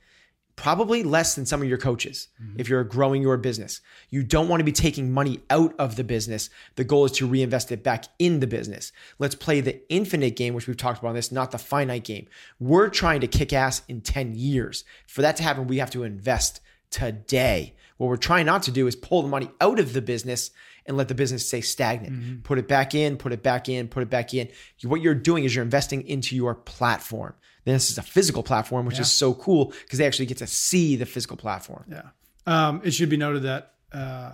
Probably 0.56 1.04
less 1.04 1.36
than 1.36 1.46
some 1.46 1.62
of 1.62 1.68
your 1.68 1.78
coaches 1.78 2.30
mm-hmm. 2.42 2.60
if 2.60 2.68
you're 2.68 2.84
growing 2.84 3.22
your 3.22 3.38
business. 3.38 3.82
You 4.10 4.24
don't 4.24 4.48
want 4.48 4.62
to 4.62 4.66
be 4.66 4.72
taking 4.72 5.12
money 5.12 5.42
out 5.52 5.76
of 5.78 5.98
the 5.98 6.04
business. 6.04 6.50
The 6.78 6.84
goal 6.84 7.06
is 7.06 7.12
to 7.14 7.28
reinvest 7.28 7.72
it 7.72 7.84
back 7.84 8.06
in 8.18 8.40
the 8.40 8.48
business. 8.48 8.92
Let's 9.20 9.36
play 9.36 9.62
the 9.62 9.82
infinite 9.94 10.36
game, 10.36 10.56
which 10.56 10.66
we've 10.66 10.78
talked 10.78 11.00
about 11.00 11.10
on 11.10 11.16
this, 11.16 11.32
not 11.32 11.52
the 11.52 11.58
finite 11.60 12.06
game. 12.06 12.28
We're 12.60 12.90
trying 12.90 13.22
to 13.22 13.28
kick 13.28 13.54
ass 13.54 13.84
in 13.88 14.02
10 14.02 14.34
years. 14.34 14.84
For 15.06 15.22
that 15.22 15.36
to 15.36 15.44
happen, 15.44 15.68
we 15.68 15.78
have 15.78 15.92
to 15.92 16.04
invest 16.04 16.60
today. 16.90 17.76
What 17.98 18.08
we're 18.08 18.18
trying 18.18 18.48
not 18.48 18.64
to 18.64 18.72
do 18.72 18.88
is 18.88 18.96
pull 18.96 19.22
the 19.22 19.28
money 19.28 19.52
out 19.62 19.80
of 19.80 19.94
the 19.94 20.02
business 20.02 20.52
and 20.86 20.98
let 20.98 21.08
the 21.08 21.16
business 21.16 21.48
stay 21.48 21.62
stagnant. 21.62 22.14
Mm-hmm. 22.14 22.42
Put 22.42 22.60
it 22.60 22.68
back 22.68 22.94
in, 22.94 23.18
put 23.18 23.32
it 23.32 23.42
back 23.42 23.70
in, 23.70 23.88
put 23.88 24.04
it 24.04 24.10
back 24.10 24.34
in. 24.34 24.50
What 24.84 25.02
you're 25.02 25.16
doing 25.16 25.44
is 25.44 25.56
you're 25.56 25.64
investing 25.64 26.08
into 26.08 26.36
your 26.36 26.56
platform. 26.56 27.34
this 27.64 27.90
is 27.90 27.98
a 27.98 28.04
physical 28.04 28.44
platform, 28.44 28.86
which 28.86 28.96
yeah. 28.96 29.02
is 29.02 29.12
so 29.12 29.34
cool 29.34 29.74
because 29.84 30.00
they 30.00 30.06
actually 30.06 30.28
get 30.28 30.38
to 30.38 30.48
see 30.48 30.96
the 30.96 31.06
physical 31.06 31.38
platform. 31.38 31.86
Yeah. 31.90 32.10
Um, 32.46 32.82
it 32.84 32.92
should 32.92 33.10
be 33.10 33.18
noted 33.18 33.44
that 33.44 33.74
uh, 33.92 34.34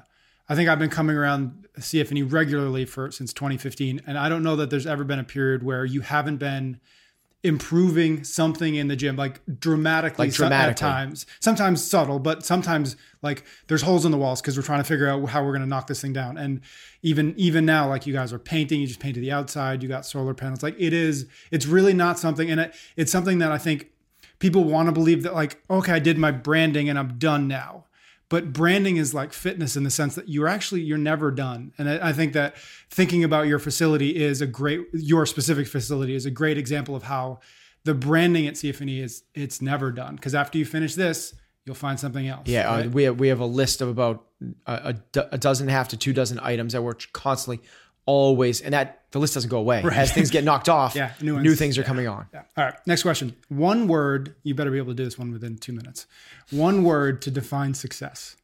I 0.50 0.56
think 0.56 0.68
I've 0.68 0.80
been 0.80 0.90
coming 0.90 1.16
around 1.16 1.68
CFNE 1.80 2.32
regularly 2.32 2.86
for 2.86 3.10
since 3.12 3.32
2015, 3.32 4.02
and 4.06 4.18
I 4.18 4.28
don't 4.28 4.44
know 4.44 4.58
that 4.58 4.70
there's 4.70 4.88
ever 4.88 5.06
been 5.06 5.20
a 5.20 5.24
period 5.24 5.64
where 5.64 5.86
you 5.86 6.02
haven't 6.02 6.38
been 6.38 6.82
improving 7.44 8.24
something 8.24 8.76
in 8.76 8.88
the 8.88 8.96
gym 8.96 9.16
like 9.16 9.42
dramatically, 9.60 10.28
like 10.28 10.36
dramatically. 10.36 10.88
at 10.88 10.92
times. 10.92 11.26
Sometimes 11.40 11.84
subtle 11.84 12.20
but 12.20 12.46
sometimes 12.46 12.96
like 13.22 13.44
there's 13.68 13.82
holes 13.82 14.06
in 14.06 14.12
the 14.12 14.18
walls 14.18 14.42
because 14.42 14.56
we're 14.56 14.64
trying 14.64 14.80
to 14.80 14.84
figure 14.84 15.08
out 15.08 15.28
how 15.30 15.44
we're 15.44 15.52
going 15.52 15.62
to 15.62 15.68
knock 15.68 15.88
this 15.88 16.02
thing 16.02 16.14
down. 16.14 16.38
And 16.38 16.62
even 17.02 17.34
even 17.38 17.66
now 17.66 17.88
like 17.90 18.06
you 18.06 18.14
guys 18.14 18.32
are 18.32 18.40
painting 18.40 18.82
you 18.82 18.88
just 18.88 19.00
painted 19.00 19.24
the 19.24 19.32
outside 19.32 19.82
you 19.82 19.90
got 19.90 20.06
solar 20.06 20.34
panels. 20.34 20.62
Like 20.62 20.76
it 20.80 20.94
is 20.94 21.28
it's 21.50 21.66
really 21.66 21.94
not 21.94 22.20
something 22.20 22.50
and 22.50 22.60
it, 22.60 22.76
it's 22.96 23.12
something 23.12 23.40
that 23.40 23.52
i 23.52 23.58
think 23.58 23.92
people 24.40 24.64
want 24.64 24.88
to 24.88 24.92
believe 24.92 25.24
that 25.24 25.34
like 25.34 25.62
okay 25.70 25.94
i 25.94 26.00
did 26.00 26.18
my 26.18 26.32
branding 26.32 26.90
and 26.90 26.98
i'm 26.98 27.18
done 27.18 27.48
now 27.48 27.86
but 28.32 28.54
branding 28.54 28.96
is 28.96 29.14
like 29.14 29.34
fitness 29.34 29.76
in 29.76 29.84
the 29.84 29.92
sense 29.92 30.16
that 30.16 30.30
you're 30.30 30.48
actually 30.48 30.82
you're 30.82 30.98
never 30.98 31.30
done 31.30 31.74
and 31.78 31.88
I, 31.88 32.10
I, 32.10 32.14
think 32.14 32.32
that 32.34 32.58
thinking 32.90 33.26
about 33.26 33.46
your 33.46 33.60
facility 33.60 34.16
is 34.16 34.42
a 34.42 34.48
great 34.48 34.88
your 34.94 35.26
specific 35.26 35.68
facility 35.68 36.16
is 36.16 36.26
a 36.26 36.32
great 36.32 36.58
example 36.58 36.96
of 36.96 37.04
how 37.04 37.42
the 37.84 37.94
branding 37.94 38.48
at 38.48 38.56
cfne 38.56 39.04
is 39.04 39.24
it's 39.36 39.62
never 39.62 39.92
done 39.92 40.16
because 40.16 40.34
after 40.34 40.58
you 40.58 40.66
finish 40.66 40.96
this 40.96 41.36
you'll 41.66 41.76
find 41.76 42.00
something 42.00 42.28
else 42.28 42.48
yeah 42.48 42.72
uh, 42.72 42.78
right? 42.78 42.86
uh, 42.88 42.90
we, 42.90 43.04
have, 43.04 43.20
we 43.20 43.28
have 43.28 43.42
a 43.42 43.46
list 43.46 43.82
of 43.82 43.90
about 43.90 44.26
a, 44.66 44.96
a, 45.16 45.26
a 45.34 45.38
dozen 45.38 45.68
and 45.68 45.72
a 45.72 45.78
half 45.78 45.90
to 45.90 45.98
two 45.98 46.14
dozen 46.14 46.40
items 46.42 46.74
that 46.74 46.82
we're 46.82 46.96
constantly 47.14 47.62
always 48.06 48.62
and 48.62 48.74
that 48.74 49.04
the 49.12 49.20
list 49.20 49.34
doesn't 49.34 49.50
go 49.50 49.58
away. 49.58 49.82
Right. 49.82 49.98
as 49.98 50.12
things 50.12 50.32
get 50.32 50.44
knocked 50.44 50.70
off 50.70 50.96
yeah 50.96 51.14
new, 51.22 51.40
new 51.40 51.56
things 51.56 51.78
are 51.78 51.82
yeah. 51.82 51.88
coming 51.88 52.08
on. 52.08 52.28
Yeah. 52.34 52.44
all 52.58 52.66
right 52.66 52.76
next 52.86 53.04
question. 53.04 53.36
One 53.50 53.88
word 53.88 54.36
you 54.44 54.56
better 54.56 54.72
be 54.72 54.78
able 54.78 54.92
to 54.92 54.96
do 54.96 55.04
this 55.04 55.18
one 55.18 55.32
within 55.32 55.58
two 55.58 55.74
minutes. 55.74 56.08
One 56.50 56.84
word 56.84 57.22
to 57.24 57.32
define 57.32 57.74
success. 57.74 58.36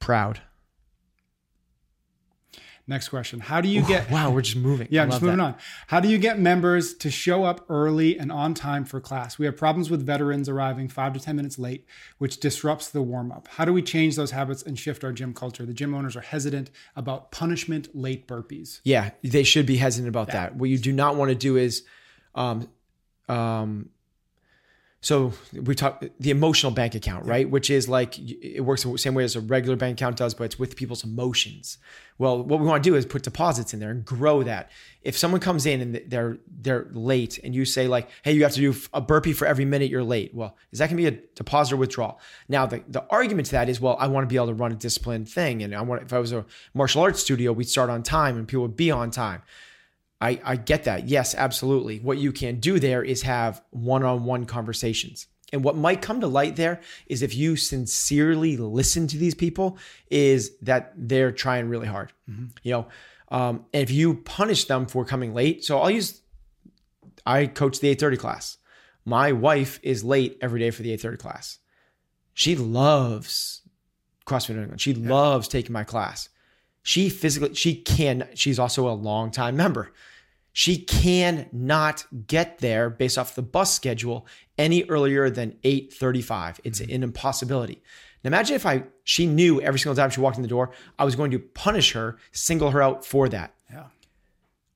Proud 0.00 0.40
Next 2.88 3.10
question. 3.10 3.38
How 3.38 3.60
do 3.60 3.68
you 3.68 3.82
get 3.86 4.10
Wow, 4.10 4.30
we're 4.32 4.42
just 4.42 4.56
moving. 4.56 4.88
Yeah, 4.90 5.02
I'm 5.02 5.10
just 5.10 5.22
moving 5.22 5.38
that. 5.38 5.44
on. 5.44 5.54
How 5.86 6.00
do 6.00 6.08
you 6.08 6.18
get 6.18 6.40
members 6.40 6.94
to 6.94 7.10
show 7.10 7.44
up 7.44 7.64
early 7.68 8.18
and 8.18 8.32
on 8.32 8.54
time 8.54 8.84
for 8.84 9.00
class? 9.00 9.38
We 9.38 9.46
have 9.46 9.56
problems 9.56 9.88
with 9.88 10.04
veterans 10.04 10.48
arriving 10.48 10.88
5 10.88 11.12
to 11.12 11.20
10 11.20 11.36
minutes 11.36 11.60
late, 11.60 11.86
which 12.18 12.40
disrupts 12.40 12.88
the 12.88 13.00
warm 13.00 13.30
up. 13.30 13.46
How 13.46 13.64
do 13.64 13.72
we 13.72 13.82
change 13.82 14.16
those 14.16 14.32
habits 14.32 14.64
and 14.64 14.76
shift 14.76 15.04
our 15.04 15.12
gym 15.12 15.32
culture? 15.32 15.64
The 15.64 15.72
gym 15.72 15.94
owners 15.94 16.16
are 16.16 16.22
hesitant 16.22 16.70
about 16.96 17.30
punishment 17.30 17.94
late 17.94 18.26
burpees. 18.26 18.80
Yeah, 18.82 19.10
they 19.22 19.44
should 19.44 19.66
be 19.66 19.76
hesitant 19.76 20.08
about 20.08 20.28
yeah. 20.28 20.34
that. 20.34 20.56
What 20.56 20.68
you 20.68 20.78
do 20.78 20.92
not 20.92 21.14
want 21.14 21.28
to 21.28 21.36
do 21.36 21.56
is 21.56 21.84
um 22.34 22.68
um 23.28 23.90
so 25.02 25.32
we 25.52 25.74
talk 25.74 26.04
the 26.20 26.30
emotional 26.30 26.70
bank 26.70 26.94
account, 26.94 27.26
right? 27.26 27.50
Which 27.50 27.70
is 27.70 27.88
like 27.88 28.16
it 28.20 28.60
works 28.60 28.84
the 28.84 28.96
same 28.96 29.14
way 29.14 29.24
as 29.24 29.34
a 29.34 29.40
regular 29.40 29.74
bank 29.74 29.98
account 29.98 30.16
does, 30.16 30.32
but 30.32 30.44
it's 30.44 30.60
with 30.60 30.76
people's 30.76 31.02
emotions. 31.02 31.78
Well, 32.18 32.40
what 32.40 32.60
we 32.60 32.66
want 32.66 32.84
to 32.84 32.88
do 32.88 32.94
is 32.94 33.04
put 33.04 33.24
deposits 33.24 33.74
in 33.74 33.80
there 33.80 33.90
and 33.90 34.04
grow 34.04 34.44
that. 34.44 34.70
If 35.02 35.18
someone 35.18 35.40
comes 35.40 35.66
in 35.66 35.80
and 35.80 36.02
they're 36.06 36.38
they're 36.46 36.86
late, 36.92 37.40
and 37.42 37.52
you 37.52 37.64
say 37.64 37.88
like, 37.88 38.10
"Hey, 38.22 38.32
you 38.32 38.44
have 38.44 38.52
to 38.52 38.60
do 38.60 38.78
a 38.94 39.00
burpee 39.00 39.32
for 39.32 39.44
every 39.44 39.64
minute 39.64 39.90
you're 39.90 40.04
late," 40.04 40.32
well, 40.34 40.56
is 40.70 40.78
that 40.78 40.88
going 40.88 41.02
to 41.02 41.10
be 41.10 41.16
a 41.16 41.20
deposit 41.34 41.74
or 41.74 41.78
withdrawal? 41.78 42.20
Now, 42.48 42.66
the 42.66 42.84
the 42.86 43.04
argument 43.10 43.46
to 43.46 43.52
that 43.52 43.68
is, 43.68 43.80
well, 43.80 43.96
I 43.98 44.06
want 44.06 44.22
to 44.22 44.32
be 44.32 44.36
able 44.36 44.46
to 44.46 44.54
run 44.54 44.70
a 44.70 44.76
disciplined 44.76 45.28
thing, 45.28 45.64
and 45.64 45.74
I 45.74 45.82
want 45.82 46.02
if 46.02 46.12
I 46.12 46.20
was 46.20 46.30
a 46.32 46.46
martial 46.74 47.02
arts 47.02 47.18
studio, 47.18 47.50
we'd 47.52 47.68
start 47.68 47.90
on 47.90 48.04
time 48.04 48.38
and 48.38 48.46
people 48.46 48.62
would 48.62 48.76
be 48.76 48.92
on 48.92 49.10
time. 49.10 49.42
I, 50.22 50.40
I 50.44 50.56
get 50.56 50.84
that. 50.84 51.08
Yes, 51.08 51.34
absolutely. 51.34 51.98
What 51.98 52.16
you 52.16 52.30
can 52.30 52.60
do 52.60 52.78
there 52.78 53.02
is 53.02 53.22
have 53.22 53.60
one 53.70 54.04
on 54.04 54.24
one 54.24 54.44
conversations. 54.46 55.26
And 55.52 55.64
what 55.64 55.76
might 55.76 56.00
come 56.00 56.20
to 56.20 56.28
light 56.28 56.54
there 56.54 56.80
is 57.06 57.22
if 57.22 57.34
you 57.34 57.56
sincerely 57.56 58.56
listen 58.56 59.08
to 59.08 59.18
these 59.18 59.34
people, 59.34 59.78
is 60.10 60.56
that 60.62 60.92
they're 60.96 61.32
trying 61.32 61.68
really 61.68 61.88
hard. 61.88 62.12
Mm-hmm. 62.30 62.46
You 62.62 62.72
know, 62.72 62.86
um, 63.28 63.66
and 63.74 63.82
if 63.82 63.90
you 63.90 64.14
punish 64.14 64.66
them 64.66 64.86
for 64.86 65.04
coming 65.04 65.34
late, 65.34 65.64
so 65.64 65.80
I'll 65.80 65.90
use, 65.90 66.22
I 67.26 67.46
coach 67.46 67.80
the 67.80 67.94
8:30 67.94 68.18
class. 68.18 68.58
My 69.04 69.32
wife 69.32 69.80
is 69.82 70.04
late 70.04 70.38
every 70.40 70.60
day 70.60 70.70
for 70.70 70.82
the 70.82 70.92
8:30 70.92 71.18
class. 71.18 71.58
She 72.32 72.54
loves 72.54 73.62
CrossFit 74.24 74.50
England. 74.50 74.80
She 74.80 74.92
yeah. 74.92 75.10
loves 75.10 75.48
taking 75.48 75.72
my 75.72 75.84
class. 75.84 76.28
She 76.82 77.08
physically, 77.08 77.54
she 77.54 77.76
can. 77.76 78.28
She's 78.34 78.58
also 78.58 78.88
a 78.88 78.92
long 78.92 79.30
time 79.30 79.56
member 79.56 79.92
She 80.52 80.78
cannot 80.78 82.04
get 82.26 82.58
there 82.58 82.90
based 82.90 83.16
off 83.16 83.34
the 83.34 83.42
bus 83.42 83.72
schedule 83.74 84.26
any 84.58 84.84
earlier 84.84 85.30
than 85.30 85.56
8:35. 85.64 86.60
It's 86.64 86.80
mm-hmm. 86.80 86.94
an 86.94 87.02
impossibility. 87.02 87.82
Now 88.22 88.28
imagine 88.28 88.56
if 88.56 88.66
I 88.66 88.84
she 89.04 89.26
knew 89.26 89.60
every 89.60 89.80
single 89.80 89.96
time 89.96 90.10
she 90.10 90.20
walked 90.20 90.36
in 90.36 90.42
the 90.42 90.48
door, 90.48 90.72
I 90.98 91.04
was 91.04 91.16
going 91.16 91.30
to 91.30 91.38
punish 91.38 91.92
her, 91.92 92.18
single 92.32 92.70
her 92.70 92.82
out 92.82 93.04
for 93.04 93.28
that. 93.30 93.54
Yeah. 93.70 93.86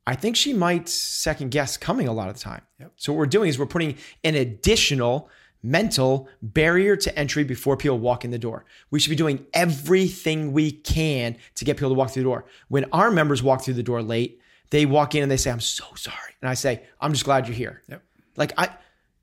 I 0.06 0.14
think 0.14 0.36
she 0.36 0.52
might 0.52 0.88
second 0.88 1.50
guess 1.50 1.76
coming 1.76 2.08
a 2.08 2.12
lot 2.12 2.28
of 2.28 2.34
the 2.34 2.40
time. 2.40 2.62
Yep. 2.80 2.92
So 2.96 3.12
what 3.12 3.18
we're 3.18 3.26
doing 3.26 3.48
is 3.48 3.58
we're 3.58 3.66
putting 3.66 3.96
an 4.24 4.34
additional 4.36 5.28
mental 5.62 6.28
barrier 6.42 6.96
to 6.96 7.18
entry 7.18 7.44
before 7.44 7.76
people 7.76 7.98
walk 7.98 8.24
in 8.24 8.30
the 8.30 8.38
door. 8.38 8.64
We 8.90 9.00
should 9.00 9.10
be 9.10 9.16
doing 9.16 9.46
everything 9.52 10.52
we 10.52 10.72
can 10.72 11.36
to 11.56 11.64
get 11.64 11.76
people 11.76 11.90
to 11.90 11.94
walk 11.94 12.10
through 12.10 12.22
the 12.22 12.28
door. 12.28 12.44
When 12.68 12.84
our 12.92 13.10
members 13.10 13.42
walk 13.42 13.62
through 13.62 13.74
the 13.74 13.82
door 13.82 14.02
late, 14.02 14.40
they 14.70 14.86
walk 14.86 15.14
in 15.14 15.22
and 15.22 15.30
they 15.30 15.36
say, 15.36 15.50
"I'm 15.50 15.60
so 15.60 15.84
sorry," 15.94 16.34
and 16.40 16.48
I 16.48 16.54
say, 16.54 16.84
"I'm 17.00 17.12
just 17.12 17.24
glad 17.24 17.46
you're 17.46 17.56
here." 17.56 17.82
Yep. 17.88 18.02
Like 18.36 18.52
I 18.58 18.70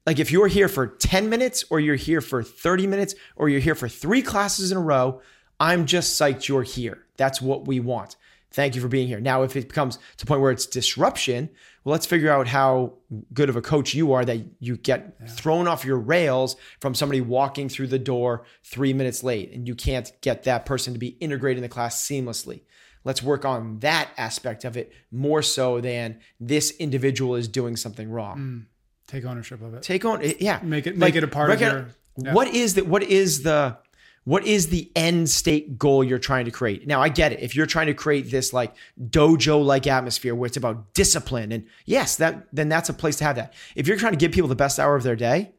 like 0.06 0.20
if 0.20 0.32
you're 0.32 0.48
here 0.48 0.68
for 0.68 0.88
10 0.88 1.30
minutes 1.30 1.64
or 1.70 1.80
you're 1.80 1.96
here 1.96 2.22
for 2.22 2.44
30 2.44 2.88
minutes 2.88 3.16
or 3.36 3.48
you're 3.48 3.62
here 3.62 3.76
for 3.76 3.88
3 3.88 4.22
classes 4.22 4.72
in 4.72 4.78
a 4.78 4.82
row, 4.82 5.22
I'm 5.60 5.86
just 5.86 6.20
psyched 6.20 6.48
you're 6.48 6.64
here. 6.64 7.06
That's 7.16 7.42
what 7.42 7.68
we 7.68 7.80
want. 7.80 8.16
Thank 8.52 8.76
you 8.76 8.82
for 8.82 8.88
being 8.88 9.08
here. 9.08 9.20
Now, 9.20 9.44
if 9.44 9.56
it 9.56 9.74
comes 9.74 9.98
to 10.18 10.24
a 10.24 10.26
point 10.26 10.42
where 10.42 10.52
it's 10.52 10.66
disruption, 10.66 11.50
well, 11.84 11.92
let's 11.92 12.06
figure 12.06 12.32
out 12.32 12.48
how 12.48 12.94
good 13.34 13.50
of 13.50 13.56
a 13.56 13.62
coach 13.62 13.94
you 13.94 14.14
are 14.14 14.24
that 14.26 14.40
you 14.60 14.78
get 14.78 15.30
thrown 15.30 15.68
off 15.68 15.84
your 15.84 15.98
rails 15.98 16.56
from 16.80 16.96
somebody 16.96 17.20
walking 17.22 17.68
through 17.70 17.88
the 17.88 18.00
door 18.00 18.46
three 18.64 18.94
minutes 18.94 19.24
late 19.24 19.52
and 19.52 19.68
you 19.68 19.76
can't 19.76 20.12
get 20.22 20.44
that 20.44 20.66
person 20.66 20.94
to 20.94 21.00
be 21.00 21.10
integrated 21.20 21.58
in 21.58 21.64
the 21.64 21.70
class 21.70 22.02
seamlessly. 22.08 22.62
Let's 23.04 23.22
work 23.22 23.44
on 23.44 23.80
that 23.80 24.10
aspect 24.18 24.64
of 24.64 24.78
it 24.78 24.94
more 25.12 25.42
so 25.42 25.82
than 25.82 26.20
this 26.40 26.72
individual 26.78 27.36
is 27.36 27.50
doing 27.50 27.76
something 27.76 28.10
wrong. 28.10 28.38
Hmm. 28.38 28.60
Take 29.08 29.26
ownership 29.26 29.62
of 29.62 29.74
it. 29.74 29.84
Take 29.84 30.06
on, 30.06 30.22
yeah, 30.40 30.60
Make 30.64 30.88
it 30.88 30.98
make 30.98 31.16
it 31.16 31.24
a 31.24 31.28
part 31.28 31.52
of 31.52 31.60
your. 31.60 31.90
yeah. 32.18 32.34
What 32.34 32.48
is 32.48 32.76
the 32.76 32.86
what 32.86 33.04
is 33.04 33.44
the 33.44 33.78
what 34.26 34.46
is 34.46 34.68
the 34.68 34.92
end 34.96 35.30
state 35.30 35.78
goal 35.78 36.04
you're 36.04 36.20
trying 36.20 36.46
to 36.46 36.52
create? 36.52 36.88
Now 36.88 37.02
I 37.02 37.10
get 37.10 37.34
it. 37.34 37.42
If 37.42 37.56
you're 37.56 37.66
trying 37.66 37.88
to 37.88 37.94
create 37.94 38.32
this 38.32 38.54
like 38.54 38.74
dojo 39.10 39.64
like 39.64 39.86
atmosphere 39.86 40.34
where 40.34 40.48
it's 40.48 40.58
about 40.58 40.94
discipline 40.94 41.52
and 41.52 41.66
yes, 41.86 42.16
that 42.18 42.48
then 42.54 42.70
that's 42.70 42.90
a 42.90 42.94
place 42.94 43.18
to 43.18 43.26
have 43.26 43.36
that. 43.36 43.54
If 43.76 43.88
you're 43.88 43.98
trying 43.98 44.14
to 44.14 44.18
give 44.18 44.32
people 44.32 44.48
the 44.48 44.56
best 44.56 44.80
hour 44.80 44.96
of 44.96 45.04
their 45.04 45.16
day, 45.16 45.52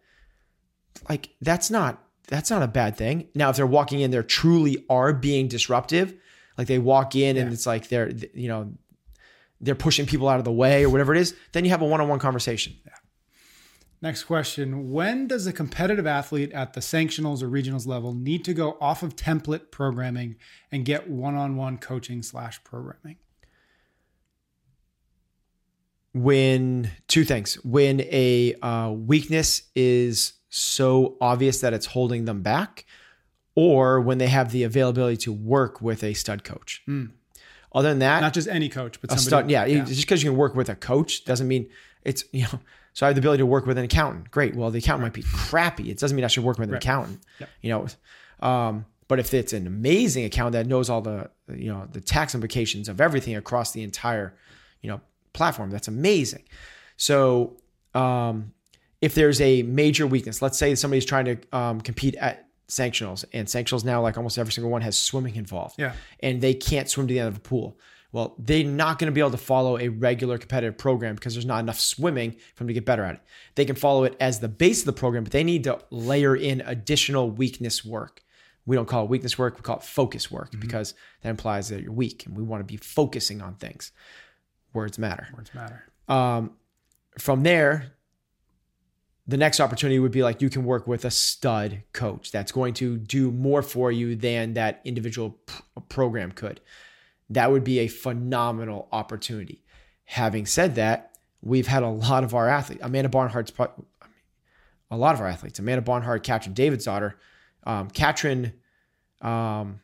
like 1.09 1.31
that's 1.41 1.71
not 1.71 2.03
that's 2.29 2.51
not 2.51 2.63
a 2.63 2.69
bad 2.69 2.97
thing. 2.97 3.29
Now 3.35 3.51
if 3.51 3.57
they're 3.57 3.67
walking 3.67 4.01
in, 4.01 4.11
they 4.11 4.23
truly 4.23 4.85
are 4.89 5.13
being 5.13 5.49
disruptive. 5.49 6.15
Like 6.57 6.67
they 6.67 6.79
walk 6.79 7.17
in 7.17 7.37
and 7.37 7.53
it's 7.53 7.67
like 7.67 7.89
they're 7.89 8.11
you 8.33 8.49
know 8.49 8.73
they're 9.61 9.75
pushing 9.75 10.07
people 10.07 10.29
out 10.29 10.39
of 10.39 10.45
the 10.45 10.53
way 10.53 10.85
or 10.85 10.91
whatever 10.91 11.15
it 11.15 11.21
is, 11.21 11.35
then 11.53 11.65
you 11.65 11.71
have 11.71 11.83
a 11.83 11.87
one-on-one 11.87 12.19
conversation. 12.19 12.75
Next 14.05 14.25
question. 14.25 14.91
When 14.91 15.27
does 15.29 15.47
a 15.47 15.53
competitive 15.53 16.07
athlete 16.07 16.53
at 16.53 16.75
the 16.75 16.81
sanctionals 16.81 17.43
or 17.43 17.49
regionals 17.49 17.87
level 17.87 18.13
need 18.13 18.45
to 18.45 18.53
go 18.53 18.77
off 18.79 19.03
of 19.03 19.17
template 19.17 19.71
programming 19.71 20.37
and 20.71 20.85
get 20.85 21.09
one 21.09 21.35
on 21.35 21.57
one 21.57 21.79
coaching 21.79 22.23
slash 22.23 22.63
programming? 22.63 23.17
when 26.17 26.93
two 27.09 27.25
things 27.25 27.57
when 27.65 28.01
a 28.03 28.55
uh, 28.63 28.89
weakness 28.93 29.63
is 29.75 30.35
so 30.49 31.17
obvious 31.21 31.61
that 31.61 31.75
it's 31.75 31.87
holding 31.87 32.25
them 32.25 32.41
back 32.41 32.85
or 33.57 34.01
when 34.01 34.19
they 34.19 34.29
have 34.29 34.53
the 34.53 34.63
availability 34.63 35.17
to 35.17 35.33
work 35.33 35.83
with 35.83 36.05
a 36.05 36.15
stud 36.15 36.45
coach 36.45 36.85
other 37.75 37.89
than 37.89 37.99
that 37.99 38.21
Not 38.21 38.33
just 38.33 38.47
any 38.47 38.69
coach, 38.69 39.01
but 39.01 39.13
a 39.13 39.19
somebody. 39.19 39.55
stud 39.55 39.69
yeah, 39.69 39.85
just 39.85 40.03
because 40.03 40.23
you 40.23 40.31
can 40.31 40.39
work 40.39 40.55
with 40.55 40.69
a 40.69 40.77
coach 40.77 41.25
doesn't 41.25 41.49
mean 41.49 41.69
it's 42.05 42.25
you 42.33 42.43
know 42.43 42.59
so 42.93 43.07
i 43.07 43.09
have 43.09 43.17
the 43.17 43.21
ability 43.21 43.39
to 43.41 43.47
work 43.47 43.67
with 43.67 43.77
an 43.79 43.85
accountant. 43.85 44.31
Great. 44.31 44.55
Well 44.55 44.71
the 44.71 44.79
accountant 44.79 45.03
might 45.03 45.13
be 45.13 45.23
crappy. 45.23 45.91
It 45.91 45.99
doesn't 45.99 46.15
mean 46.17 46.25
i 46.25 46.29
should 46.29 46.45
work 46.45 46.59
with 46.59 46.69
an 46.69 46.75
accountant 46.75 47.21
Yep. 47.41 47.49
you 47.63 47.71
know. 47.71 47.87
Um, 48.49 48.87
but 49.09 49.19
if 49.19 49.35
it's 49.35 49.53
an 49.53 49.67
amazing 49.67 50.25
accountant 50.25 50.53
that 50.55 50.67
knows 50.69 50.89
all 50.91 51.01
the 51.01 51.31
you 51.49 51.73
know 51.73 51.87
the 51.93 52.01
tax 52.01 52.35
implications 52.35 52.89
of 52.89 53.01
everything 53.01 53.37
across 53.37 53.73
the 53.73 53.83
entire 53.83 54.35
you 54.81 54.91
know 54.91 55.01
platform 55.33 55.71
that's 55.71 55.89
amazing. 55.89 56.43
So 56.97 57.57
um, 57.95 58.53
if 59.01 59.15
there's 59.15 59.41
a 59.41 59.63
major 59.63 60.07
weakness 60.07 60.41
let's 60.43 60.59
say 60.59 60.75
somebody's 60.75 61.05
trying 61.05 61.25
to 61.27 61.37
um, 61.57 61.81
compete 61.81 62.15
at 62.17 62.47
sanctionals 62.69 63.25
and 63.33 63.47
sanctionals 63.47 63.85
now 63.85 64.01
like 64.01 64.17
almost 64.17 64.39
every 64.39 64.53
single 64.53 64.71
one 64.71 64.81
has 64.81 64.97
swimming 64.97 65.37
involved 65.37 65.75
Yeah. 65.79 65.93
and 66.21 66.41
they 66.41 66.55
can't 66.55 66.89
swim 66.89 67.07
to 67.09 67.13
the 67.15 67.21
end 67.21 67.29
of 67.29 67.37
a 67.37 67.41
pool. 67.41 67.77
Well, 68.15 68.37
they're 68.39 68.63
not 68.63 69.01
going 69.01 69.09
to 69.09 69.13
be 69.13 69.21
able 69.21 69.33
to 69.33 69.37
follow 69.37 69.77
a 69.77 69.89
regular 69.89 70.39
competitive 70.39 70.79
program 70.79 71.17
because 71.17 71.35
there's 71.35 71.45
not 71.45 71.59
enough 71.59 71.81
swimming 71.81 72.37
for 72.55 72.59
them 72.59 72.69
to 72.69 72.73
get 72.73 72.85
better 72.85 73.03
at 73.03 73.17
it. 73.17 73.21
They 73.57 73.65
can 73.65 73.75
follow 73.75 74.05
it 74.05 74.15
as 74.21 74.39
the 74.39 74.47
base 74.47 74.83
of 74.83 74.87
the 74.87 74.93
program, 74.93 75.25
but 75.25 75.33
they 75.33 75.43
need 75.43 75.65
to 75.65 75.81
layer 75.91 76.37
in 76.37 76.61
additional 76.61 77.29
weakness 77.29 77.85
work. 77.85 78.23
We 78.67 78.77
don't 78.77 78.87
call 78.87 79.03
it 79.03 79.11
weakness 79.11 79.37
work, 79.37 79.57
we 79.57 79.63
call 79.63 79.79
it 79.79 79.83
focus 79.83 80.31
work 80.31 80.53
because 80.61 80.95
that 81.23 81.31
implies 81.31 81.71
that 81.71 81.83
you're 81.83 81.91
weak 81.91 82.25
and 82.25 82.37
we 82.37 82.45
want 82.45 82.61
to 82.61 82.65
be 82.65 82.77
focusing 82.77 83.43
on 83.43 83.57
things. 83.57 83.91
Words 84.73 84.97
matter. 84.97 85.27
Words 85.37 85.51
matter. 85.53 85.83
Um, 86.07 86.53
from 87.19 87.43
there, 87.43 87.95
the 89.27 89.37
next 89.37 89.59
opportunity 89.59 89.99
would 89.99 90.13
be 90.13 90.23
like 90.23 90.41
you 90.41 90.51
can 90.51 90.65
work 90.65 90.87
with 90.87 91.05
a 91.05 91.11
stud 91.11 91.83
coach 91.93 92.31
that's 92.31 92.53
going 92.53 92.75
to 92.75 92.97
do 92.97 93.33
more 93.33 93.61
for 93.61 93.91
you 93.91 94.15
than 94.15 94.55
that 94.55 94.83
individual 94.85 95.31
p- 95.31 95.55
program 95.89 96.31
could. 96.31 96.61
That 97.31 97.51
would 97.51 97.65
be 97.65 97.81
a 97.81 97.89
phenomenal 97.89 98.89
opportunity. 98.93 99.63
Having 100.05 100.47
said 100.47 100.75
that, 100.75 101.17
we've 101.41 101.67
had 101.67 101.83
a 101.83 101.89
lot 101.89 102.25
of 102.25 102.35
our 102.35 102.49
athletes. 102.49 102.83
Amanda 102.85 103.09
Barnhart's 103.09 103.51
pro- 103.51 103.67
I 104.03 104.07
mean, 104.07 104.15
a 104.91 104.97
lot 104.97 105.15
of 105.15 105.21
our 105.21 105.27
athletes. 105.27 105.59
Amanda 105.59 105.83
Barnhart, 105.83 106.23
Katrin 106.23 106.55
Davidsdottir. 106.55 107.15
Um, 107.65 107.89
Katrin, 107.89 108.53
um, 109.23 109.81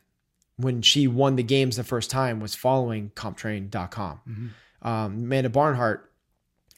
when 0.57 0.81
she 0.83 1.07
won 1.07 1.35
the 1.35 1.43
games 1.43 1.77
the 1.77 1.83
first 1.83 2.11
time, 2.11 2.39
was 2.39 2.53
following 2.53 3.11
CompTrain.com. 3.15 4.53
Um, 4.83 5.13
Amanda 5.13 5.49
Barnhart 5.49 6.11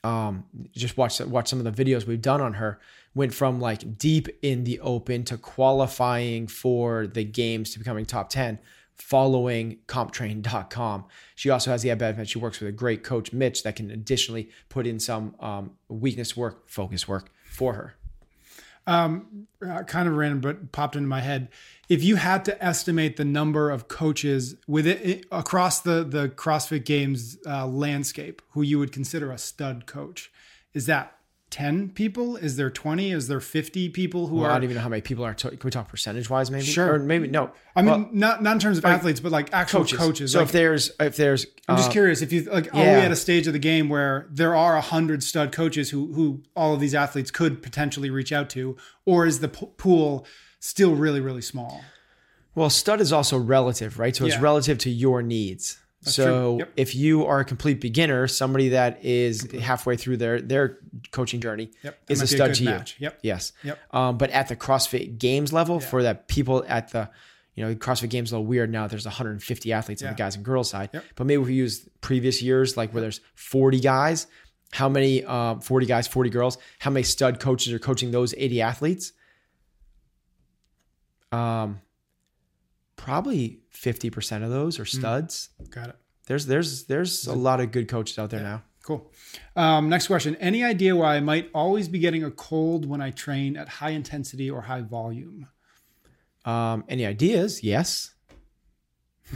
um, 0.04 0.45
just 0.73 0.97
watch 0.97 1.19
watch 1.21 1.47
some 1.47 1.65
of 1.65 1.76
the 1.76 1.84
videos 1.84 2.06
we've 2.06 2.21
done 2.21 2.41
on 2.41 2.54
her. 2.56 2.80
Went 3.15 3.34
from 3.34 3.60
like 3.60 3.97
deep 3.97 4.28
in 4.41 4.63
the 4.63 4.80
open 4.82 5.23
to 5.26 5.38
qualifying 5.38 6.47
for 6.47 7.08
the 7.08 7.23
games 7.23 7.71
to 7.71 7.80
becoming 7.80 8.06
top 8.06 8.30
ten, 8.30 8.60
following 8.95 9.79
CompTrain.com. 9.88 11.06
She 11.36 11.49
also 11.49 11.71
has 11.71 11.82
the 11.82 11.91
added 11.91 11.99
benefit. 11.99 12.29
She 12.29 12.39
works 12.39 12.60
with 12.60 12.69
a 12.69 12.73
great 12.73 13.03
coach, 13.03 13.34
Mitch, 13.34 13.63
that 13.63 13.75
can 13.75 13.91
additionally 13.91 14.49
put 14.69 14.88
in 14.88 14.99
some 14.99 15.36
um, 15.39 15.71
weakness 15.88 16.38
work, 16.38 16.69
focus 16.69 17.08
work 17.08 17.32
for 17.45 17.73
her. 17.73 17.95
Um, 18.86 19.47
uh, 19.65 19.84
kind 19.84 20.10
of 20.10 20.15
random, 20.15 20.41
but 20.41 20.71
popped 20.73 20.95
into 20.95 21.08
my 21.08 21.21
head. 21.21 21.47
If 21.88 22.03
you 22.03 22.17
had 22.17 22.43
to 22.45 22.63
estimate 22.63 23.15
the 23.15 23.23
number 23.23 23.71
of 23.71 23.88
coaches 23.88 24.56
with 24.67 24.86
it 24.86 25.25
across 25.32 25.79
the 25.79 26.03
the 26.03 26.27
CrossFit 26.27 26.84
Games 26.84 27.38
uh, 27.45 27.65
landscape, 27.65 28.41
who 28.49 28.62
you 28.62 28.79
would 28.79 28.91
consider 28.91 29.32
a 29.32 29.38
stud 29.38 29.86
coach, 29.86 30.32
is 30.73 30.86
that 30.88 31.15
ten 31.53 31.89
people? 31.89 32.35
Is 32.35 32.55
there 32.55 32.71
twenty? 32.71 33.11
Is 33.11 33.27
there 33.27 33.39
fifty 33.39 33.87
people 33.87 34.25
who 34.25 34.37
Well, 34.37 34.49
I 34.49 34.55
don't 34.55 34.63
even 34.63 34.75
know 34.75 34.81
how 34.81 34.89
many 34.89 35.03
people 35.03 35.23
are. 35.23 35.35
To, 35.35 35.49
can 35.51 35.59
we 35.63 35.69
talk 35.69 35.87
percentage 35.87 36.27
wise? 36.27 36.49
Maybe 36.49 36.65
Sure. 36.65 36.95
or 36.95 36.99
maybe 36.99 37.27
no. 37.27 37.51
I 37.75 37.83
mean, 37.83 38.09
not 38.11 38.41
not 38.41 38.53
in 38.53 38.59
terms 38.59 38.79
of 38.79 38.85
athletes, 38.85 39.19
but 39.19 39.31
like 39.31 39.53
actual 39.53 39.81
coaches. 39.81 39.99
coaches. 39.99 40.31
So 40.31 40.39
like, 40.39 40.47
if 40.47 40.51
there's 40.51 40.91
if 40.99 41.15
there's 41.15 41.45
I'm 41.69 41.77
just 41.77 41.89
uh, 41.89 41.93
curious 41.93 42.23
if 42.23 42.33
you 42.33 42.41
like, 42.45 42.73
are 42.73 42.77
yeah. 42.83 42.97
we 42.97 43.05
at 43.05 43.11
a 43.11 43.15
stage 43.15 43.45
of 43.45 43.53
the 43.53 43.59
game 43.59 43.87
where 43.87 44.25
there 44.31 44.55
are 44.55 44.75
a 44.75 44.81
hundred 44.81 45.21
stud 45.21 45.51
coaches 45.51 45.91
who 45.91 46.11
who 46.13 46.41
all 46.55 46.73
of 46.73 46.79
these 46.79 46.95
athletes 46.95 47.29
could 47.29 47.61
potentially 47.61 48.09
reach 48.09 48.31
out 48.31 48.49
to, 48.49 48.75
or 49.05 49.27
is 49.27 49.39
the 49.39 49.47
pool 49.49 50.25
still 50.59 50.95
really 50.95 51.21
really 51.21 51.41
small? 51.43 51.83
Well, 52.55 52.71
stud 52.71 52.99
is 52.99 53.13
also 53.13 53.37
relative, 53.37 53.99
right? 53.99 54.15
So 54.15 54.25
it's 54.25 54.35
Yeah. 54.35 54.41
relative 54.41 54.77
to 54.79 54.89
your 54.89 55.21
needs. 55.21 55.77
So. 56.11 56.59
Yep. 56.59 56.73
if 56.77 56.95
you 56.95 57.25
are 57.25 57.39
a 57.39 57.45
complete 57.45 57.81
beginner, 57.81 58.27
somebody 58.27 58.69
that 58.69 59.03
is 59.03 59.49
halfway 59.59 59.95
through 59.97 60.17
their 60.17 60.41
their 60.41 60.79
coaching 61.11 61.39
journey 61.41 61.71
Yep, 61.83 61.97
is 62.09 62.21
a 62.21 62.23
a 62.23 62.27
stud 62.27 62.49
good 62.49 62.55
to 62.55 62.63
you. 62.63 62.69
match. 62.69 62.95
Yep. 62.99 63.19
Yes. 63.23 63.51
Yep. 63.63 63.79
Um, 63.91 64.17
but 64.17 64.29
at 64.31 64.47
the 64.47 64.55
CrossFit 64.55 65.17
Games 65.17 65.51
level, 65.53 65.79
for 65.79 66.03
that 66.03 66.27
people 66.27 66.63
at 66.67 66.89
the 66.91 67.09
you 67.55 67.63
know 67.65 67.75
CrossFit 67.75 68.09
Games 68.09 68.31
a 68.31 68.35
little 68.35 68.45
weird 68.47 68.71
now. 68.71 68.87
There's 68.87 69.05
150 69.05 69.73
athletes 69.73 70.01
on 70.03 70.09
the 70.09 70.15
guys 70.15 70.35
and 70.35 70.43
girls 70.43 70.69
side. 70.69 70.89
But 71.15 71.25
maybe 71.27 71.41
if 71.41 71.47
we 71.47 71.53
use 71.53 71.87
previous 72.01 72.41
years, 72.41 72.75
like 72.77 72.91
where 72.93 73.01
there's 73.01 73.21
40 73.35 73.79
guys, 73.79 74.27
how 74.71 74.89
many 74.89 75.23
um, 75.23 75.61
40 75.61 75.85
guys, 75.85 76.07
40 76.07 76.29
girls? 76.31 76.57
How 76.79 76.89
many 76.89 77.03
stud 77.03 77.39
coaches 77.39 77.71
are 77.71 77.79
coaching 77.79 78.09
those 78.11 78.33
80 78.35 78.61
athletes? 78.61 79.13
Um, 81.31 81.79
probably 82.95 83.60
50% 83.73 84.43
of 84.43 84.49
those 84.49 84.75
Hmm. 84.77 84.82
are 84.82 84.86
studs. 84.86 85.49
Got 85.69 85.89
it. 85.89 85.95
There's 86.27 86.45
there's 86.45 86.86
there's 86.86 87.27
a 87.27 87.34
lot 87.34 87.60
of 87.60 87.71
good 87.71 87.88
coaches 87.89 88.17
out 88.17 88.29
there 88.29 88.39
now. 88.41 88.63
Cool. 88.82 89.12
Um, 89.56 89.89
next 89.89 90.08
question. 90.08 90.36
Any 90.38 90.63
idea 90.63 90.95
why 90.95 91.15
I 91.15 91.19
might 91.19 91.49
always 91.53 91.88
be 91.88 91.99
getting 91.99 92.23
a 92.23 92.32
cold 92.32 92.86
when 92.86 93.01
I 93.01 93.12
train 93.12 93.56
at 93.58 93.67
high 93.69 93.91
intensity 93.91 94.49
or 94.49 94.62
high 94.62 94.82
volume? 94.82 95.47
Um, 96.45 96.84
any 96.89 97.06
ideas? 97.06 97.63
Yes. 97.63 98.12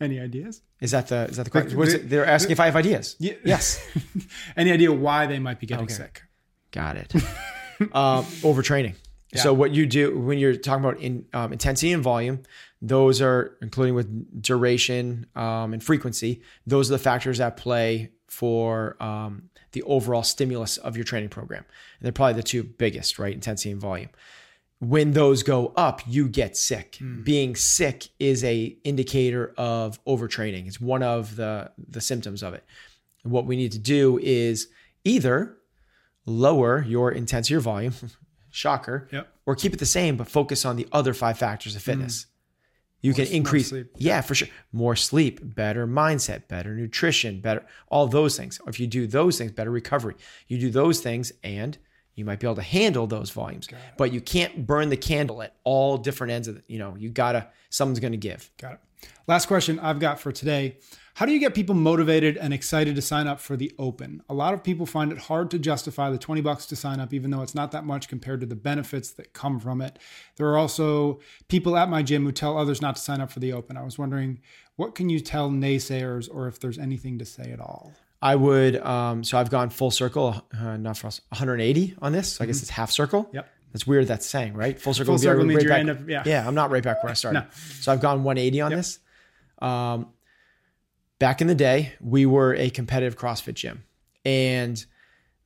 Any 0.00 0.18
ideas? 0.20 0.60
Is 0.80 0.90
that 0.90 1.08
the 1.08 1.26
is 1.30 1.36
that 1.36 1.44
the 1.44 1.50
question? 1.50 1.70
The- 1.70 1.76
What 1.76 1.88
is 1.88 1.94
the- 1.94 2.00
it? 2.00 2.08
They're 2.10 2.26
asking 2.26 2.52
if 2.52 2.60
I 2.60 2.66
have 2.66 2.76
ideas. 2.76 3.16
Yeah. 3.18 3.34
Yes. 3.44 3.80
Any 4.56 4.72
idea 4.72 4.92
why 4.92 5.26
they 5.26 5.38
might 5.38 5.60
be 5.60 5.66
getting 5.66 5.84
Okay. 5.84 5.94
sick? 5.94 6.22
Got 6.72 6.96
it. 6.96 7.14
um, 7.94 8.24
overtraining. 8.42 8.94
So 9.42 9.52
what 9.52 9.72
you 9.72 9.86
do 9.86 10.18
when 10.18 10.38
you're 10.38 10.56
talking 10.56 10.84
about 10.84 11.00
in, 11.00 11.26
um, 11.32 11.52
intensity 11.52 11.92
and 11.92 12.02
volume, 12.02 12.42
those 12.80 13.20
are 13.20 13.56
including 13.62 13.94
with 13.94 14.42
duration 14.42 15.26
um, 15.34 15.72
and 15.72 15.82
frequency. 15.82 16.42
Those 16.66 16.90
are 16.90 16.94
the 16.94 16.98
factors 16.98 17.38
that 17.38 17.56
play 17.56 18.12
for 18.28 19.02
um, 19.02 19.48
the 19.72 19.82
overall 19.84 20.22
stimulus 20.22 20.76
of 20.78 20.96
your 20.96 21.04
training 21.04 21.28
program. 21.28 21.64
And 21.98 22.04
they're 22.04 22.12
probably 22.12 22.34
the 22.34 22.42
two 22.42 22.62
biggest, 22.62 23.18
right? 23.18 23.32
Intensity 23.32 23.70
and 23.70 23.80
volume. 23.80 24.10
When 24.80 25.12
those 25.12 25.42
go 25.42 25.72
up, 25.76 26.02
you 26.06 26.28
get 26.28 26.56
sick. 26.56 26.98
Being 27.24 27.56
sick 27.56 28.08
is 28.18 28.44
a 28.44 28.76
indicator 28.84 29.54
of 29.56 30.02
overtraining. 30.04 30.66
It's 30.66 30.80
one 30.80 31.02
of 31.02 31.36
the 31.36 31.70
the 31.78 32.00
symptoms 32.00 32.42
of 32.42 32.54
it. 32.54 32.64
What 33.22 33.46
we 33.46 33.56
need 33.56 33.72
to 33.72 33.78
do 33.78 34.18
is 34.18 34.68
either 35.04 35.56
lower 36.26 36.82
your 36.82 37.12
intensity 37.12 37.54
or 37.54 37.60
volume, 37.60 37.94
shocker, 38.54 39.08
Yep. 39.12 39.28
or 39.46 39.54
keep 39.56 39.72
it 39.74 39.78
the 39.78 39.86
same, 39.86 40.16
but 40.16 40.28
focus 40.28 40.64
on 40.64 40.76
the 40.76 40.86
other 40.92 41.12
five 41.12 41.38
factors 41.38 41.74
of 41.74 41.82
mm. 41.82 41.86
fitness. 41.86 42.26
You 43.00 43.12
can 43.12 43.24
s- 43.24 43.30
more 43.30 43.36
increase, 43.36 43.68
sleep. 43.68 43.88
yeah, 43.96 44.20
for 44.22 44.34
sure. 44.34 44.48
More 44.72 44.96
sleep, 44.96 45.40
better 45.42 45.86
mindset, 45.86 46.48
better 46.48 46.74
nutrition, 46.74 47.40
better, 47.40 47.66
all 47.88 48.06
those 48.06 48.36
things. 48.36 48.60
If 48.66 48.80
you 48.80 48.86
do 48.86 49.06
those 49.06 49.36
things, 49.36 49.52
better 49.52 49.70
recovery. 49.70 50.14
You 50.48 50.58
do 50.58 50.70
those 50.70 51.00
things, 51.00 51.30
and 51.42 51.76
you 52.14 52.24
might 52.24 52.40
be 52.40 52.46
able 52.46 52.54
to 52.54 52.62
handle 52.62 53.06
those 53.06 53.30
volumes. 53.30 53.68
But 53.98 54.12
you 54.12 54.20
can't 54.22 54.66
burn 54.66 54.88
the 54.88 54.96
candle 54.96 55.42
at 55.42 55.56
all 55.64 55.98
different 55.98 56.32
ends 56.32 56.48
of 56.48 56.56
it. 56.56 56.64
You 56.66 56.78
know, 56.78 56.96
you 56.96 57.10
gotta, 57.10 57.48
someone's 57.68 58.00
gonna 58.00 58.16
give. 58.16 58.50
Got 58.58 58.74
it. 58.74 58.80
Last 59.26 59.46
question 59.46 59.78
I've 59.80 59.98
got 60.00 60.18
for 60.20 60.32
today. 60.32 60.78
How 61.14 61.26
do 61.26 61.32
you 61.32 61.38
get 61.38 61.54
people 61.54 61.76
motivated 61.76 62.36
and 62.36 62.52
excited 62.52 62.96
to 62.96 63.02
sign 63.02 63.28
up 63.28 63.38
for 63.40 63.56
the 63.56 63.72
open? 63.78 64.20
A 64.28 64.34
lot 64.34 64.52
of 64.52 64.64
people 64.64 64.84
find 64.84 65.12
it 65.12 65.18
hard 65.18 65.48
to 65.52 65.60
justify 65.60 66.10
the 66.10 66.18
20 66.18 66.40
bucks 66.40 66.66
to 66.66 66.76
sign 66.76 66.98
up, 66.98 67.14
even 67.14 67.30
though 67.30 67.42
it's 67.42 67.54
not 67.54 67.70
that 67.70 67.84
much 67.84 68.08
compared 68.08 68.40
to 68.40 68.46
the 68.46 68.56
benefits 68.56 69.10
that 69.12 69.32
come 69.32 69.60
from 69.60 69.80
it. 69.80 69.98
There 70.36 70.48
are 70.48 70.58
also 70.58 71.20
people 71.46 71.76
at 71.76 71.88
my 71.88 72.02
gym 72.02 72.24
who 72.24 72.32
tell 72.32 72.58
others 72.58 72.82
not 72.82 72.96
to 72.96 73.02
sign 73.02 73.20
up 73.20 73.30
for 73.30 73.38
the 73.38 73.52
open. 73.52 73.76
I 73.76 73.84
was 73.84 73.96
wondering, 73.96 74.40
what 74.74 74.96
can 74.96 75.08
you 75.08 75.20
tell 75.20 75.50
naysayers 75.50 76.28
or 76.32 76.48
if 76.48 76.58
there's 76.58 76.78
anything 76.78 77.18
to 77.20 77.24
say 77.24 77.52
at 77.52 77.60
all? 77.60 77.92
I 78.20 78.34
would, 78.34 78.76
um, 78.78 79.22
so 79.22 79.38
I've 79.38 79.50
gone 79.50 79.70
full 79.70 79.92
circle, 79.92 80.42
uh, 80.58 80.76
not 80.78 80.96
for 80.98 81.06
us, 81.06 81.20
180 81.28 81.94
on 82.02 82.10
this. 82.10 82.32
So 82.32 82.42
I 82.44 82.48
guess 82.48 82.60
it's 82.60 82.70
half 82.70 82.90
circle. 82.90 83.24
Mm-hmm. 83.26 83.36
Yep. 83.36 83.50
That's 83.72 83.86
weird. 83.86 84.08
That's 84.08 84.26
saying 84.26 84.54
right. 84.54 84.80
Full 84.80 84.94
circle. 84.94 85.12
Full 85.14 85.18
circle 85.18 85.44
right 85.44 85.48
means 85.48 85.62
you 85.62 85.68
back- 85.68 85.78
end 85.80 85.90
up- 85.90 86.08
yeah. 86.08 86.22
Yeah. 86.26 86.44
I'm 86.46 86.54
not 86.56 86.70
right 86.72 86.82
back 86.82 87.04
where 87.04 87.10
I 87.10 87.14
started. 87.14 87.40
No. 87.42 87.46
So 87.80 87.92
I've 87.92 88.00
gone 88.00 88.24
180 88.24 88.60
on 88.62 88.72
this. 88.72 88.98
Um, 89.60 90.08
back 91.18 91.40
in 91.40 91.46
the 91.46 91.54
day, 91.54 91.92
we 92.00 92.26
were 92.26 92.54
a 92.54 92.70
competitive 92.70 93.16
CrossFit 93.18 93.54
gym, 93.54 93.84
and 94.24 94.84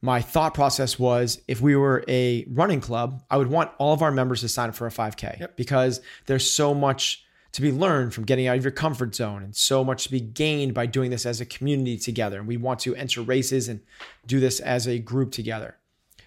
my 0.00 0.20
thought 0.22 0.54
process 0.54 0.98
was 0.98 1.40
if 1.48 1.60
we 1.60 1.74
were 1.74 2.04
a 2.06 2.44
running 2.50 2.80
club, 2.80 3.22
I 3.30 3.36
would 3.36 3.48
want 3.48 3.72
all 3.78 3.92
of 3.92 4.02
our 4.02 4.12
members 4.12 4.42
to 4.42 4.48
sign 4.48 4.68
up 4.68 4.76
for 4.76 4.86
a 4.86 4.90
5K 4.90 5.40
Yep. 5.40 5.56
because 5.56 6.00
there's 6.26 6.48
so 6.48 6.72
much 6.72 7.24
to 7.50 7.62
be 7.62 7.72
learned 7.72 8.14
from 8.14 8.24
getting 8.24 8.46
out 8.46 8.56
of 8.56 8.62
your 8.62 8.70
comfort 8.70 9.14
zone 9.14 9.42
and 9.42 9.56
so 9.56 9.82
much 9.82 10.04
to 10.04 10.10
be 10.10 10.20
gained 10.20 10.74
by 10.74 10.86
doing 10.86 11.10
this 11.10 11.26
as 11.26 11.40
a 11.40 11.46
community 11.46 11.96
together. 11.96 12.38
And 12.38 12.46
we 12.46 12.56
want 12.56 12.78
to 12.80 12.94
enter 12.94 13.22
races 13.22 13.68
and 13.68 13.80
do 14.26 14.38
this 14.38 14.60
as 14.60 14.86
a 14.86 14.98
group 15.00 15.32
together. 15.32 15.76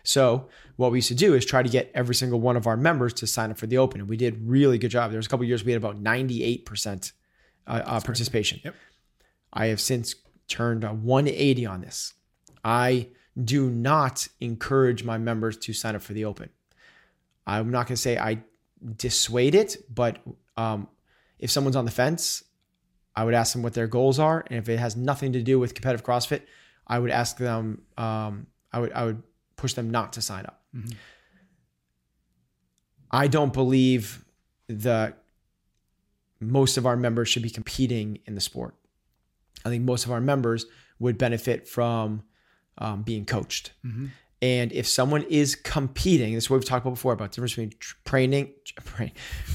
So 0.04 0.49
what 0.75 0.91
we 0.91 0.97
used 0.97 1.10
to 1.10 1.15
do 1.15 1.36
is 1.36 1.45
try 1.45 1.63
to 1.63 1.69
get 1.69 1.91
every 1.93 2.15
single 2.15 2.41
one 2.41 2.58
of 2.58 2.67
our 2.67 2.75
members 2.75 3.13
to 3.13 3.27
sign 3.27 3.51
up 3.51 3.58
for 3.58 3.67
the 3.67 3.77
open, 3.77 4.01
and 4.01 4.10
we 4.10 4.17
did 4.17 4.45
really 4.45 4.80
good 4.80 4.91
job. 4.91 5.12
There 5.12 5.17
was 5.17 5.27
a 5.27 5.30
couple 5.30 5.43
of 5.43 5.47
years 5.47 5.63
we 5.63 5.71
had 5.71 5.82
about 5.82 6.04
98% 6.04 7.12
uh, 7.67 7.69
uh, 7.69 7.99
participation. 8.01 8.60
Yep. 8.65 8.75
I 9.54 9.68
have 9.68 9.82
since 9.82 10.16
turned 10.48 10.84
a 10.84 10.94
180 10.94 11.66
on 11.66 11.82
this. 11.82 12.14
I 12.64 13.08
do 13.42 13.70
not 13.70 14.28
encourage 14.40 15.04
my 15.04 15.18
members 15.18 15.58
to 15.58 15.74
sign 15.74 15.96
up 15.96 16.02
for 16.02 16.14
the 16.14 16.26
open. 16.26 16.50
I'm 17.48 17.72
not 17.72 17.88
going 17.88 17.96
to 17.96 18.02
say 18.02 18.18
I 18.18 18.44
dissuade 18.98 19.56
it, 19.56 19.78
but 19.94 20.20
um, 20.58 20.88
if 21.40 21.50
someone's 21.50 21.76
on 21.76 21.86
the 21.86 21.92
fence, 21.92 22.44
I 23.16 23.24
would 23.26 23.34
ask 23.34 23.54
them 23.54 23.64
what 23.64 23.74
their 23.74 23.88
goals 23.88 24.20
are, 24.20 24.46
and 24.48 24.58
if 24.58 24.70
it 24.70 24.78
has 24.78 24.96
nothing 24.96 25.34
to 25.34 25.42
do 25.42 25.60
with 25.60 25.74
competitive 25.74 26.06
CrossFit, 26.06 26.44
I 26.88 27.00
would 27.00 27.12
ask 27.12 27.38
them. 27.38 27.82
Um, 27.98 28.48
I 28.72 28.80
would 28.80 28.94
I 28.94 29.06
would 29.06 29.24
push 29.58 29.74
them 29.74 29.90
not 29.90 30.14
to 30.14 30.22
sign 30.22 30.46
up. 30.46 30.64
I 33.12 33.28
don't 33.28 33.52
believe 33.52 34.24
that 34.68 35.18
most 36.40 36.78
of 36.78 36.86
our 36.86 36.96
members 36.96 37.28
should 37.28 37.44
be 37.44 37.50
competing 37.50 38.20
in 38.26 38.36
the 38.36 38.42
sport. 38.42 38.76
I 39.65 39.69
think 39.69 39.84
most 39.84 40.06
of 40.06 40.12
our 40.12 40.21
members 40.21 40.65
would 41.00 41.17
benefit 41.17 41.67
from 41.67 42.24
um, 42.78 43.04
being 43.04 43.26
coached. 43.26 43.71
And 44.43 44.71
if 44.71 44.88
someone 44.88 45.21
is 45.24 45.56
competing, 45.56 46.34
this 46.34 46.45
is 46.45 46.50
what 46.50 46.58
we've 46.58 46.65
talked 46.65 46.84
about 46.86 46.95
before 46.95 47.13
about 47.13 47.32
the 47.32 47.36
difference 47.36 47.52
between 47.54 47.74
tr- 47.80 47.95
training, 48.06 48.52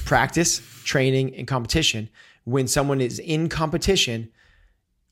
practice, 0.05 0.61
training, 0.83 1.35
and 1.35 1.47
competition. 1.47 2.09
When 2.45 2.67
someone 2.67 3.01
is 3.01 3.19
in 3.19 3.49
competition, 3.49 4.31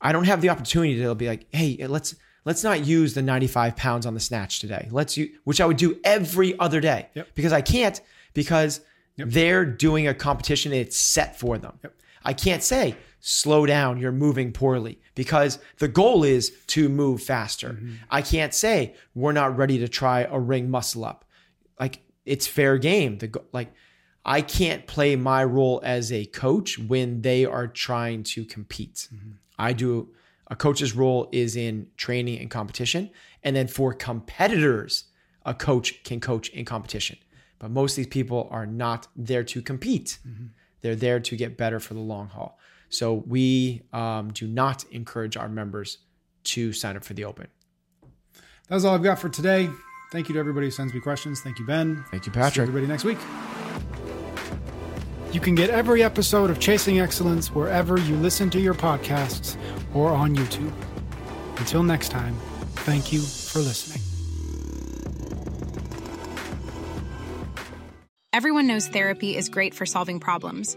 I 0.00 0.12
don't 0.12 0.24
have 0.24 0.40
the 0.40 0.48
opportunity 0.48 1.00
to 1.02 1.14
be 1.14 1.28
like, 1.28 1.46
hey, 1.54 1.86
let's 1.86 2.14
let's 2.44 2.62
not 2.64 2.86
use 2.86 3.12
the 3.14 3.22
95 3.22 3.76
pounds 3.76 4.06
on 4.06 4.14
the 4.14 4.20
snatch 4.20 4.60
today. 4.60 4.88
Let's 4.90 5.16
use, 5.16 5.36
which 5.44 5.60
I 5.60 5.66
would 5.66 5.76
do 5.76 5.98
every 6.04 6.58
other 6.58 6.80
day 6.80 7.08
Yep. 7.14 7.28
because 7.34 7.52
I 7.52 7.60
can't 7.60 8.00
because 8.34 8.80
they're 9.16 9.64
doing 9.64 10.06
a 10.08 10.14
competition 10.14 10.72
and 10.72 10.80
it's 10.80 10.96
set 10.96 11.38
for 11.38 11.58
them. 11.58 11.78
I 12.24 12.32
can't 12.32 12.62
say 12.62 12.96
slow 13.28 13.66
down, 13.66 13.98
you're 13.98 14.12
moving 14.12 14.52
poorly 14.52 15.00
because 15.16 15.58
the 15.78 15.88
goal 15.88 16.22
is 16.22 16.52
to 16.68 16.88
move 16.88 17.20
faster. 17.20 17.70
Mm-hmm. 17.70 17.94
I 18.08 18.22
can't 18.22 18.54
say 18.54 18.94
we're 19.16 19.32
not 19.32 19.56
ready 19.56 19.78
to 19.78 19.88
try 19.88 20.20
a 20.20 20.38
ring 20.38 20.70
muscle 20.70 21.04
up. 21.04 21.24
Like 21.80 22.02
it's 22.24 22.46
fair 22.46 22.78
game. 22.78 23.18
The 23.18 23.26
go- 23.26 23.44
like 23.52 23.72
I 24.24 24.42
can't 24.42 24.86
play 24.86 25.16
my 25.16 25.42
role 25.42 25.80
as 25.82 26.12
a 26.12 26.26
coach 26.26 26.78
when 26.78 27.22
they 27.22 27.44
are 27.44 27.66
trying 27.66 28.22
to 28.24 28.44
compete. 28.44 29.08
Mm-hmm. 29.12 29.30
I 29.58 29.72
do 29.72 30.14
a 30.46 30.54
coach's 30.54 30.94
role 30.94 31.28
is 31.32 31.56
in 31.56 31.88
training 31.96 32.38
and 32.38 32.48
competition. 32.48 33.10
And 33.42 33.56
then 33.56 33.66
for 33.66 33.92
competitors, 33.92 35.06
a 35.44 35.52
coach 35.52 36.04
can 36.04 36.20
coach 36.20 36.48
in 36.50 36.64
competition. 36.64 37.18
But 37.58 37.72
most 37.72 37.92
of 37.92 37.96
these 37.96 38.06
people 38.06 38.46
are 38.52 38.66
not 38.66 39.08
there 39.16 39.42
to 39.42 39.62
compete. 39.62 40.20
Mm-hmm. 40.24 40.46
They're 40.82 40.94
there 40.94 41.18
to 41.18 41.36
get 41.36 41.56
better 41.56 41.80
for 41.80 41.94
the 41.94 42.00
long 42.00 42.28
haul. 42.28 42.60
So 42.88 43.24
we 43.26 43.82
um, 43.92 44.32
do 44.32 44.46
not 44.46 44.84
encourage 44.90 45.36
our 45.36 45.48
members 45.48 45.98
to 46.44 46.72
sign 46.72 46.96
up 46.96 47.04
for 47.04 47.14
the 47.14 47.24
open. 47.24 47.48
That's 48.68 48.84
all 48.84 48.94
I've 48.94 49.02
got 49.02 49.18
for 49.18 49.28
today. 49.28 49.68
Thank 50.12 50.28
you 50.28 50.34
to 50.34 50.38
everybody 50.38 50.66
who 50.68 50.70
sends 50.70 50.94
me 50.94 51.00
questions. 51.00 51.40
Thank 51.40 51.58
you, 51.58 51.66
Ben. 51.66 52.04
Thank 52.10 52.26
you, 52.26 52.32
See 52.32 52.38
Patrick. 52.38 52.68
everybody 52.68 52.86
next 52.86 53.04
week. 53.04 53.18
You 55.32 55.40
can 55.40 55.54
get 55.54 55.70
every 55.70 56.02
episode 56.02 56.50
of 56.50 56.58
Chasing 56.60 57.00
Excellence 57.00 57.54
wherever 57.54 57.98
you 57.98 58.16
listen 58.16 58.48
to 58.50 58.60
your 58.60 58.74
podcasts 58.74 59.56
or 59.94 60.10
on 60.10 60.34
YouTube. 60.34 60.72
Until 61.58 61.82
next 61.82 62.10
time, 62.10 62.36
thank 62.86 63.12
you 63.12 63.20
for 63.20 63.58
listening. 63.58 64.00
Everyone 68.32 68.66
knows 68.66 68.86
therapy 68.88 69.36
is 69.36 69.48
great 69.48 69.74
for 69.74 69.86
solving 69.86 70.20
problems, 70.20 70.76